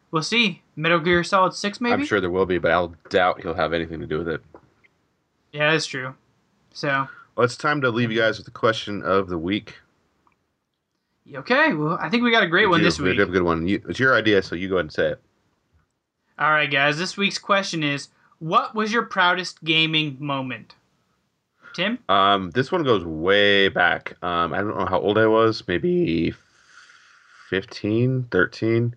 We'll 0.09 0.24
see. 0.24 0.61
Metal 0.76 0.99
Gear 0.99 1.24
Solid 1.24 1.53
Six, 1.53 1.80
maybe. 1.80 1.93
I'm 1.93 2.05
sure 2.05 2.19
there 2.19 2.32
will 2.32 2.45
be, 2.45 2.57
but 2.57 2.72
I'll 2.72 2.95
doubt 3.09 3.41
he'll 3.41 3.53
have 3.53 3.74
anything 3.74 3.99
to 3.99 4.07
do 4.07 4.17
with 4.17 4.28
it. 4.28 4.41
Yeah, 5.51 5.72
that's 5.72 5.86
true. 5.86 6.15
So 6.74 7.07
Well, 7.36 7.45
it's 7.45 7.57
time 7.57 7.82
to 7.82 7.89
leave 7.89 8.11
you 8.11 8.19
guys 8.19 8.38
with 8.38 8.45
the 8.45 8.51
question 8.51 9.03
of 9.03 9.28
the 9.28 9.38
week. 9.38 9.76
Okay. 11.36 11.74
Well, 11.74 11.97
I 12.01 12.09
think 12.09 12.24
we 12.24 12.32
got 12.32 12.43
a 12.43 12.47
great 12.47 12.65
We 12.65 12.72
one 12.72 12.80
do. 12.80 12.86
this 12.86 12.99
We 12.99 13.09
week. 13.09 13.15
do 13.17 13.22
have 13.22 13.30
a 13.30 13.34
good 13.34 13.43
one. 13.43 13.67
You, 13.67 13.82
it's 13.89 13.99
your 13.99 14.15
idea, 14.15 14.41
so 14.41 14.55
you 14.55 14.67
go 14.69 14.76
ahead 14.76 14.86
and 14.86 14.93
say 14.93 15.07
it. 15.11 15.22
All 16.39 16.51
right, 16.51 16.69
guys. 16.72 16.97
This 16.97 17.17
week's 17.17 17.38
question 17.38 17.84
is: 17.84 18.09
What 18.39 18.74
was 18.76 18.91
your 18.91 19.03
proudest 19.03 19.63
gaming 19.63 20.17
moment? 20.19 20.76
Tim. 21.74 21.99
Um, 22.09 22.51
this 22.51 22.72
one 22.72 22.84
goes 22.84 23.05
way 23.05 23.69
back. 23.69 24.17
Um, 24.24 24.53
I 24.53 24.57
don't 24.57 24.78
know 24.78 24.86
how 24.86 24.99
old 24.99 25.17
I 25.17 25.26
was, 25.28 25.63
maybe 25.69 26.34
15, 27.49 28.28
13. 28.30 28.95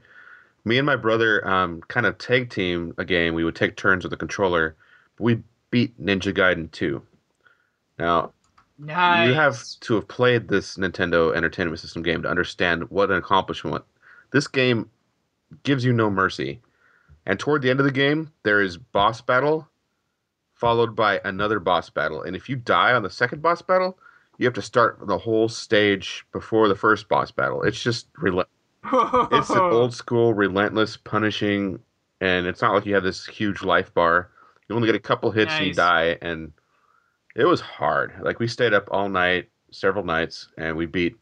Me 0.65 0.79
and 0.79 0.87
my 0.87 0.97
brother 0.97 1.47
um, 1.47 1.83
kind 1.89 2.05
of 2.07 2.19
tag 2.19 2.51
team 2.51 2.93
a 2.99 3.05
game. 3.05 3.35
We 3.35 3.45
would 3.45 3.55
take 3.55 3.77
turns 3.77 4.03
with 4.03 4.11
the 4.11 4.17
controller. 4.17 4.75
We 5.21 5.43
beat 5.71 6.01
Ninja 6.03 6.33
Gaiden 6.35 6.71
2. 6.73 7.01
Now, 7.99 8.33
Nice. 8.79 9.29
you 9.29 9.35
have 9.35 9.63
to 9.81 9.95
have 9.95 10.09
played 10.09 10.49
this 10.49 10.77
Nintendo 10.77 11.35
Entertainment 11.35 11.79
System 11.79 12.03
game 12.03 12.23
to 12.23 12.29
understand 12.29 12.91
what 12.91 13.11
an 13.11 13.17
accomplishment. 13.17 13.85
This 14.33 14.49
game 14.49 14.91
gives 15.63 15.85
you 15.85 15.93
no 15.93 16.11
mercy. 16.11 16.61
And 17.27 17.39
toward 17.39 17.63
the 17.63 17.71
end 17.71 17.81
of 17.81 17.87
the 17.87 17.93
game, 17.93 18.33
there 18.43 18.61
is 18.61 18.77
boss 18.77 19.21
battle 19.21 19.69
followed 20.53 20.95
by 20.97 21.21
another 21.25 21.61
boss 21.61 21.91
battle. 21.91 22.23
And 22.23 22.35
if 22.35 22.49
you 22.49 22.57
die 22.57 22.93
on 22.93 23.03
the 23.03 23.11
second 23.11 23.43
boss 23.43 23.63
battle, 23.63 23.99
you 24.39 24.47
have 24.47 24.55
to 24.55 24.63
start 24.63 24.99
the 25.07 25.19
whole 25.19 25.49
stage 25.49 26.27
before 26.33 26.69
the 26.69 26.75
first 26.75 27.09
boss 27.09 27.31
battle. 27.31 27.63
It's 27.63 27.83
just 27.83 28.09
rel- 28.19 28.45
it's 29.31 29.51
an 29.51 29.59
old 29.61 29.95
school, 29.95 30.35
relentless, 30.35 30.97
punishing, 30.97 31.79
and 32.21 32.47
it's 32.47 32.61
not 32.61 32.75
like 32.75 32.87
you 32.87 32.95
have 32.95 33.05
this 33.05 33.27
huge 33.27 33.63
life 33.63 33.93
bar. 33.95 34.31
You 34.69 34.77
only 34.77 34.87
get 34.87 34.95
a 34.95 35.01
couple 35.01 35.31
hits 35.31 35.53
and 35.53 35.67
you 35.67 35.75
die, 35.75 36.19
and 36.23 36.53
it 37.35 37.45
was 37.45 37.61
hard. 37.61 38.15
Like 38.23 38.39
we 38.39 38.47
stayed 38.47 38.75
up 38.75 38.89
all 38.91 39.09
night, 39.09 39.49
several 39.71 40.05
nights, 40.05 40.49
and 40.57 40.77
we 40.77 40.87
beat 40.87 41.17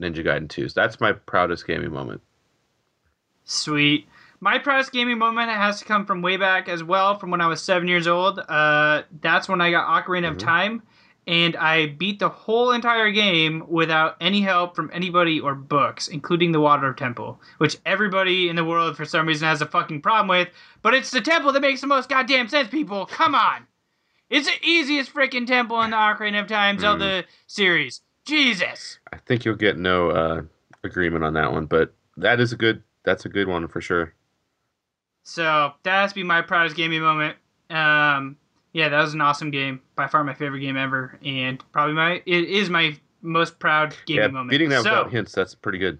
Ninja 0.00 0.24
Gaiden 0.24 0.48
2. 0.48 0.68
So 0.68 0.80
that's 0.80 1.00
my 1.00 1.12
proudest 1.12 1.66
gaming 1.66 1.92
moment. 1.92 2.20
Sweet. 3.44 4.06
My 4.40 4.58
proudest 4.58 4.92
gaming 4.92 5.18
moment 5.18 5.50
has 5.50 5.80
to 5.80 5.84
come 5.84 6.06
from 6.06 6.22
way 6.22 6.36
back 6.36 6.68
as 6.68 6.84
well, 6.84 7.18
from 7.18 7.30
when 7.30 7.40
I 7.40 7.48
was 7.48 7.60
seven 7.60 7.88
years 7.88 8.06
old. 8.06 8.38
Uh, 8.38 9.02
that's 9.20 9.48
when 9.48 9.60
I 9.60 9.72
got 9.72 9.88
Ocarina 9.88 10.30
of 10.30 10.38
Time, 10.38 10.82
and 11.26 11.56
I 11.56 11.86
beat 11.86 12.20
the 12.20 12.28
whole 12.28 12.70
entire 12.70 13.10
game 13.10 13.64
without 13.68 14.16
any 14.20 14.40
help 14.40 14.76
from 14.76 14.90
anybody 14.92 15.40
or 15.40 15.56
books, 15.56 16.06
including 16.06 16.52
the 16.52 16.60
Water 16.60 16.94
Temple, 16.94 17.40
which 17.58 17.78
everybody 17.84 18.48
in 18.48 18.54
the 18.54 18.64
world 18.64 18.96
for 18.96 19.04
some 19.04 19.26
reason 19.26 19.48
has 19.48 19.60
a 19.60 19.66
fucking 19.66 20.02
problem 20.02 20.28
with. 20.28 20.48
But 20.82 20.94
it's 20.94 21.10
the 21.10 21.20
temple 21.20 21.50
that 21.52 21.60
makes 21.60 21.80
the 21.80 21.88
most 21.88 22.08
goddamn 22.08 22.48
sense, 22.48 22.68
people. 22.68 23.06
Come 23.06 23.34
on. 23.34 23.66
It's 24.30 24.46
the 24.46 24.54
easiest 24.62 25.12
freaking 25.14 25.46
temple 25.46 25.80
in 25.82 25.90
the 25.90 25.96
Ocarina 25.96 26.40
of 26.40 26.48
Time 26.48 26.78
Zelda 26.78 27.24
series. 27.46 28.02
Jesus. 28.26 28.98
I 29.10 29.16
think 29.16 29.44
you'll 29.44 29.56
get 29.56 29.78
no 29.78 30.10
uh, 30.10 30.42
agreement 30.84 31.24
on 31.24 31.32
that 31.34 31.52
one, 31.52 31.64
but 31.66 31.94
that 32.18 32.40
is 32.40 32.52
a 32.52 32.56
good. 32.56 32.82
That's 33.04 33.24
a 33.24 33.30
good 33.30 33.48
one 33.48 33.68
for 33.68 33.80
sure. 33.80 34.12
So 35.22 35.72
that 35.82 36.02
has 36.02 36.10
to 36.10 36.14
be 36.14 36.24
my 36.24 36.42
proudest 36.42 36.76
gaming 36.76 37.00
moment. 37.00 37.36
Um, 37.70 38.36
yeah, 38.72 38.90
that 38.90 39.00
was 39.00 39.14
an 39.14 39.22
awesome 39.22 39.50
game. 39.50 39.80
By 39.96 40.08
far 40.08 40.22
my 40.24 40.34
favorite 40.34 40.60
game 40.60 40.76
ever, 40.76 41.18
and 41.24 41.62
probably 41.72 41.94
my 41.94 42.22
it 42.26 42.44
is 42.44 42.68
my 42.68 42.98
most 43.22 43.58
proud 43.58 43.94
gaming 44.06 44.22
yeah, 44.22 44.28
moment. 44.28 44.50
beating 44.50 44.68
that 44.68 44.82
so, 44.82 44.90
without 44.90 45.10
hints, 45.10 45.32
that's 45.32 45.54
pretty 45.54 45.78
good. 45.78 45.98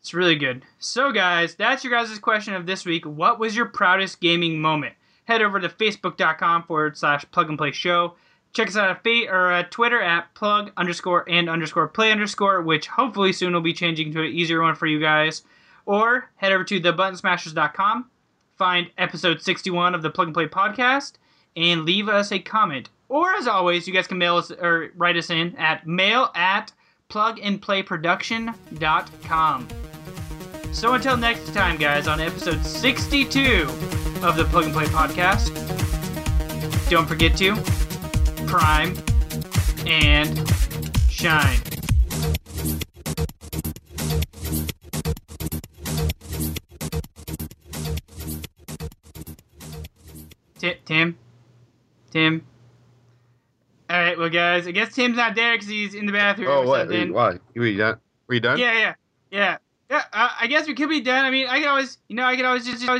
It's 0.00 0.14
really 0.14 0.36
good. 0.36 0.64
So, 0.78 1.12
guys, 1.12 1.54
that's 1.54 1.84
your 1.84 1.92
guys' 1.92 2.18
question 2.18 2.54
of 2.54 2.66
this 2.66 2.84
week. 2.84 3.04
What 3.06 3.38
was 3.38 3.54
your 3.54 3.66
proudest 3.66 4.20
gaming 4.20 4.60
moment? 4.60 4.94
Head 5.24 5.42
over 5.42 5.60
to 5.60 5.68
facebook.com 5.68 6.64
forward 6.64 6.96
slash 6.96 7.24
plug 7.30 7.48
and 7.48 7.58
play 7.58 7.72
show. 7.72 8.14
Check 8.52 8.68
us 8.68 8.76
out 8.76 8.90
at 8.90 9.06
or 9.30 9.50
uh, 9.50 9.62
Twitter 9.70 10.02
at 10.02 10.34
plug 10.34 10.72
underscore 10.76 11.24
and 11.28 11.48
underscore 11.48 11.88
play 11.88 12.12
underscore, 12.12 12.60
which 12.62 12.86
hopefully 12.86 13.32
soon 13.32 13.54
will 13.54 13.62
be 13.62 13.72
changing 13.72 14.12
to 14.12 14.20
an 14.20 14.32
easier 14.32 14.60
one 14.60 14.74
for 14.74 14.86
you 14.86 15.00
guys. 15.00 15.42
Or 15.86 16.30
head 16.36 16.52
over 16.52 16.64
to 16.64 16.80
thebuttonsmashers.com, 16.80 18.10
find 18.56 18.90
episode 18.98 19.40
61 19.40 19.94
of 19.94 20.02
the 20.02 20.10
Plug 20.10 20.26
and 20.28 20.34
Play 20.34 20.48
podcast, 20.48 21.12
and 21.56 21.84
leave 21.84 22.08
us 22.08 22.30
a 22.30 22.38
comment. 22.38 22.90
Or 23.08 23.34
as 23.34 23.46
always, 23.46 23.88
you 23.88 23.94
guys 23.94 24.06
can 24.06 24.18
mail 24.18 24.36
us 24.36 24.50
or 24.50 24.90
write 24.96 25.16
us 25.16 25.30
in 25.30 25.56
at 25.56 25.86
mail 25.86 26.30
at 26.34 26.72
plugandplayproduction.com. 27.10 29.68
So 30.72 30.94
until 30.94 31.16
next 31.16 31.52
time, 31.52 31.78
guys, 31.78 32.08
on 32.08 32.20
episode 32.20 32.64
62 32.64 34.11
of 34.22 34.36
the 34.36 34.44
Plug 34.44 34.64
and 34.64 34.72
Play 34.72 34.84
podcast, 34.86 35.50
don't 36.90 37.06
forget 37.06 37.36
to 37.38 37.54
prime 38.46 38.96
and 39.86 40.48
shine. 41.10 41.58
Ti- 50.58 50.76
Tim? 50.84 51.18
Tim? 52.10 52.46
Alright, 53.90 54.18
well, 54.18 54.30
guys, 54.30 54.66
I 54.66 54.70
guess 54.70 54.94
Tim's 54.94 55.16
not 55.16 55.34
there 55.34 55.54
because 55.54 55.68
he's 55.68 55.94
in 55.94 56.06
the 56.06 56.12
bathroom 56.12 56.48
Oh, 56.48 56.62
or 56.62 56.66
what? 56.66 56.80
something. 56.82 57.12
Why? 57.12 57.38
Were 57.54 57.66
you 57.66 57.78
done? 57.78 57.98
Were 58.26 58.34
you 58.34 58.40
done? 58.40 58.58
Yeah, 58.58 58.72
yeah, 58.72 58.94
yeah. 59.30 59.56
Yeah, 59.92 60.04
uh, 60.12 60.30
I 60.40 60.46
guess 60.46 60.66
we 60.66 60.74
could 60.74 60.88
be 60.88 61.02
done. 61.02 61.24
I 61.26 61.30
mean, 61.30 61.46
I 61.48 61.58
can 61.60 61.68
always, 61.68 61.98
you 62.08 62.16
know, 62.16 62.24
I 62.24 62.34
can 62.36 62.46
always 62.46 62.64
just. 62.64 62.82
Alright, 62.88 62.96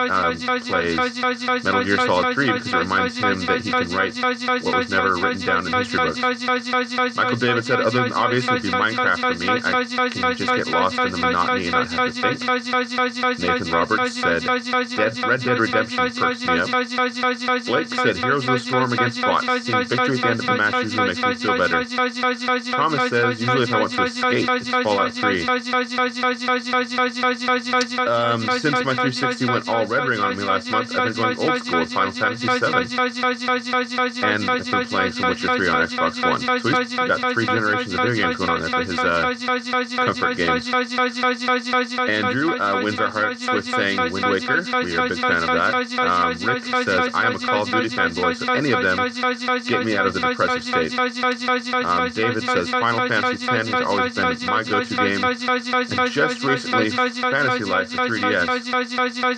uh, 0.09 0.13
um, 0.13 0.37
plays 0.67 1.63
Metal 1.63 1.83
Gear 1.83 1.97
Solid 2.07 2.35
3 2.35 2.45
because 2.47 2.67
it 2.67 2.77
reminds 2.77 3.17
him 3.17 3.23
that 3.47 3.61
he 3.63 3.71
can 3.71 3.73
write 3.97 4.15
what 4.63 4.77
was 4.77 4.89
never 4.91 5.15
written 5.15 5.41
down 5.47 5.67
in 5.67 5.73
history 5.79 5.97
books. 5.99 6.19
Michael 7.17 7.37
David 7.37 7.65
said, 7.65 7.79
other 7.81 7.99
than 8.09 8.11
be 8.63 8.69
Minecraft 8.97 9.19
for 9.19 9.39
me. 9.39 9.47
I 9.99 10.09
can 10.09 10.21
just 10.37 10.39
get 10.57 10.67
lost 10.67 10.95
Roberts 15.21 15.45
Redemption 15.61 15.97
perks 18.03 18.21
me 18.21 18.29
of 18.29 18.45
the 18.45 18.59
Storm 18.67 18.93
against 18.93 19.21
bots. 19.21 19.45
Seeing 19.67 19.77
victory 19.87 20.07
at 20.07 20.21
the 20.21 20.27
end 20.27 20.39
of 20.39 20.45
the 20.45 20.51
match 20.57 20.73
usually 20.83 21.07
makes 21.07 21.17
me 21.17 21.23
feel 21.41 21.51
better. 21.57 21.77
Thomas 22.77 22.99
says, 23.09 23.39
usually 23.39 23.63
if 23.63 23.73
I 23.73 23.79
want 23.79 23.91
to 23.91 24.03
escape, 24.07 24.49
it's 24.57 24.69
Fallout 24.87 25.13
3. 25.13 25.45
Um, 28.07 28.41
since 28.61 28.73
my 28.73 28.93
360 28.97 29.45
went 29.47 29.67
all 29.69 29.85
Red 29.87 30.07
Ring 30.07 30.19
on 30.19 30.37
me 30.37 30.43
last 30.47 30.71
month, 30.71 30.87
I've 30.97 31.05
been 31.07 31.23
going 31.23 31.37
old 31.37 31.65
school 31.65 31.79
with 31.79 31.93
Final 31.93 32.11
Fantasy 32.17 32.47
7. 32.59 32.73
And 34.27 34.49
I've 34.49 34.65
been 34.71 34.85
playing 34.87 35.11
some 35.13 35.23
Witcher 35.29 35.47
3 35.57 35.67
on 35.69 35.87
Xbox 35.87 36.11
One. 36.27 36.41
So 36.57 36.79
he's 36.79 36.95
got 36.97 37.19
three 37.33 37.45
generations 37.45 37.93
of 37.93 37.99
video 38.07 38.27
games 38.27 38.37
going 38.37 38.49
on 38.49 38.61
there 38.61 38.69
for 38.69 38.77
his 38.83 38.99
uh, 38.99 39.21
comfort 40.07 40.37
games. 40.47 40.65
Andrew 42.27 42.47
uh, 42.61 42.73
wins 42.83 42.99
our 42.99 43.07
hearts 43.21 43.39
with 43.55 43.65
saying 43.77 43.97
Wind 44.13 44.25
Waker. 44.47 44.55
We 44.87 44.95
are 44.97 45.05
a 45.05 45.09
big 45.09 45.17
fan 45.21 45.31
of 45.37 45.47
that. 45.57 45.71
Um, 46.09 46.33
Rick 46.47 46.63
says, 46.85 46.87
I 47.13 47.25
am 47.27 47.35
a 47.35 47.39
Call 47.47 47.61
of 47.61 47.67
Duty 47.83 47.95
fanboy, 47.97 48.35
so 48.37 48.45
any 48.57 48.69
of 48.71 48.83
them 48.83 48.97
get 49.69 49.85
me 49.85 49.97
out 49.97 50.07
of 50.07 50.13
the 50.13 50.19
depressive 50.37 50.63
state. 50.87 50.97
Um, 51.87 51.97
David 52.17 52.43
says, 52.57 52.69
Final 52.81 52.99
Fantasy 53.21 53.45
X 53.57 53.67
has 53.67 53.85
always 53.87 54.13
been 54.15 54.47
my 54.47 54.63
go-to 54.71 54.95
game. 55.07 55.21
And 55.97 56.11
just 56.11 56.43
recently, 56.49 56.89
Fantasy 57.31 57.63
Life 57.71 57.89
for 57.89 57.95
3DS 58.21 58.45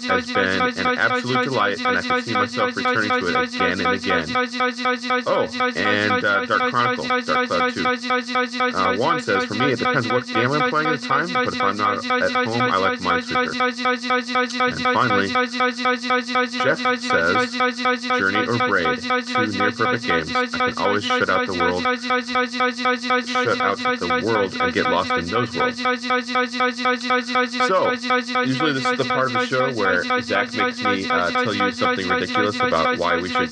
has 0.09 0.25
been 0.35 0.87
an 0.87 0.97
absolute 0.99 1.33
delight, 1.49 1.77
and 1.79 1.87
I 1.87 2.01
can 2.01 2.09
see 2.25 2.33
myself 2.39 2.75
returning 2.77 3.09
to 3.19 3.27
it 3.27 3.35
again 3.55 3.71
and 3.71 3.81
again. 4.03 4.19
Oh, 5.27 5.33
and 5.89 6.11
uh, 6.25 6.45
Dark 6.59 6.71
Chronicle, 6.71 7.03
Dark 7.27 7.47
Cloud 7.49 7.69
2. 7.75 7.83
Uh, 8.75 8.81
Juan 8.99 9.15
says, 9.25 9.45
for 9.45 9.53
me, 9.55 9.65
it 9.73 9.79
depends 9.79 10.07
what 10.09 10.27
game 10.33 10.51
I'm 10.51 10.69
playing 10.69 10.87
at 10.87 11.01
the 11.01 11.07
time, 11.07 11.27
So, 27.67 27.95
usually 28.43 28.73
this 28.73 28.85
is 28.85 28.97
the 28.97 29.05
part 29.05 29.75
where 29.75 30.03
Zach 30.21 30.49
uh, 30.57 31.51
you 31.51 32.61
about 32.61 32.97
why 32.99 33.17
we 33.17 33.29
should 33.29 33.51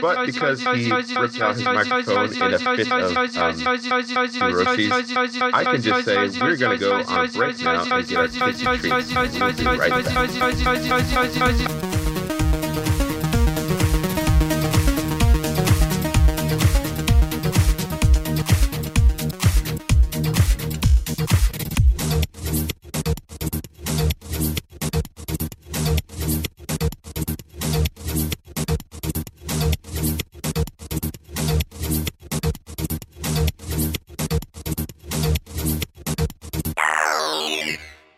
but 0.00 0.20
because 0.26 0.60
he 0.62 1.02
ripped 1.16 1.40
out 1.40 1.56
his 1.56 1.68
microphone 1.72 2.32
in 2.34 2.52
a 2.54 2.58
fit 2.58 2.92
of 2.92 3.16
um, 3.36 3.66
neuroses, 4.38 5.09
I 5.54 5.64
can 5.64 5.82
just 5.82 6.04
say 6.04 6.14
we're 6.40 6.56
going 6.56 6.78
to 6.78 6.84
go 6.84 6.90
on 7.08 7.30
break 7.32 7.56
now 7.74 7.82
and 7.98 8.08
get 8.08 8.18
treats. 8.80 9.10
Right. 9.80 9.90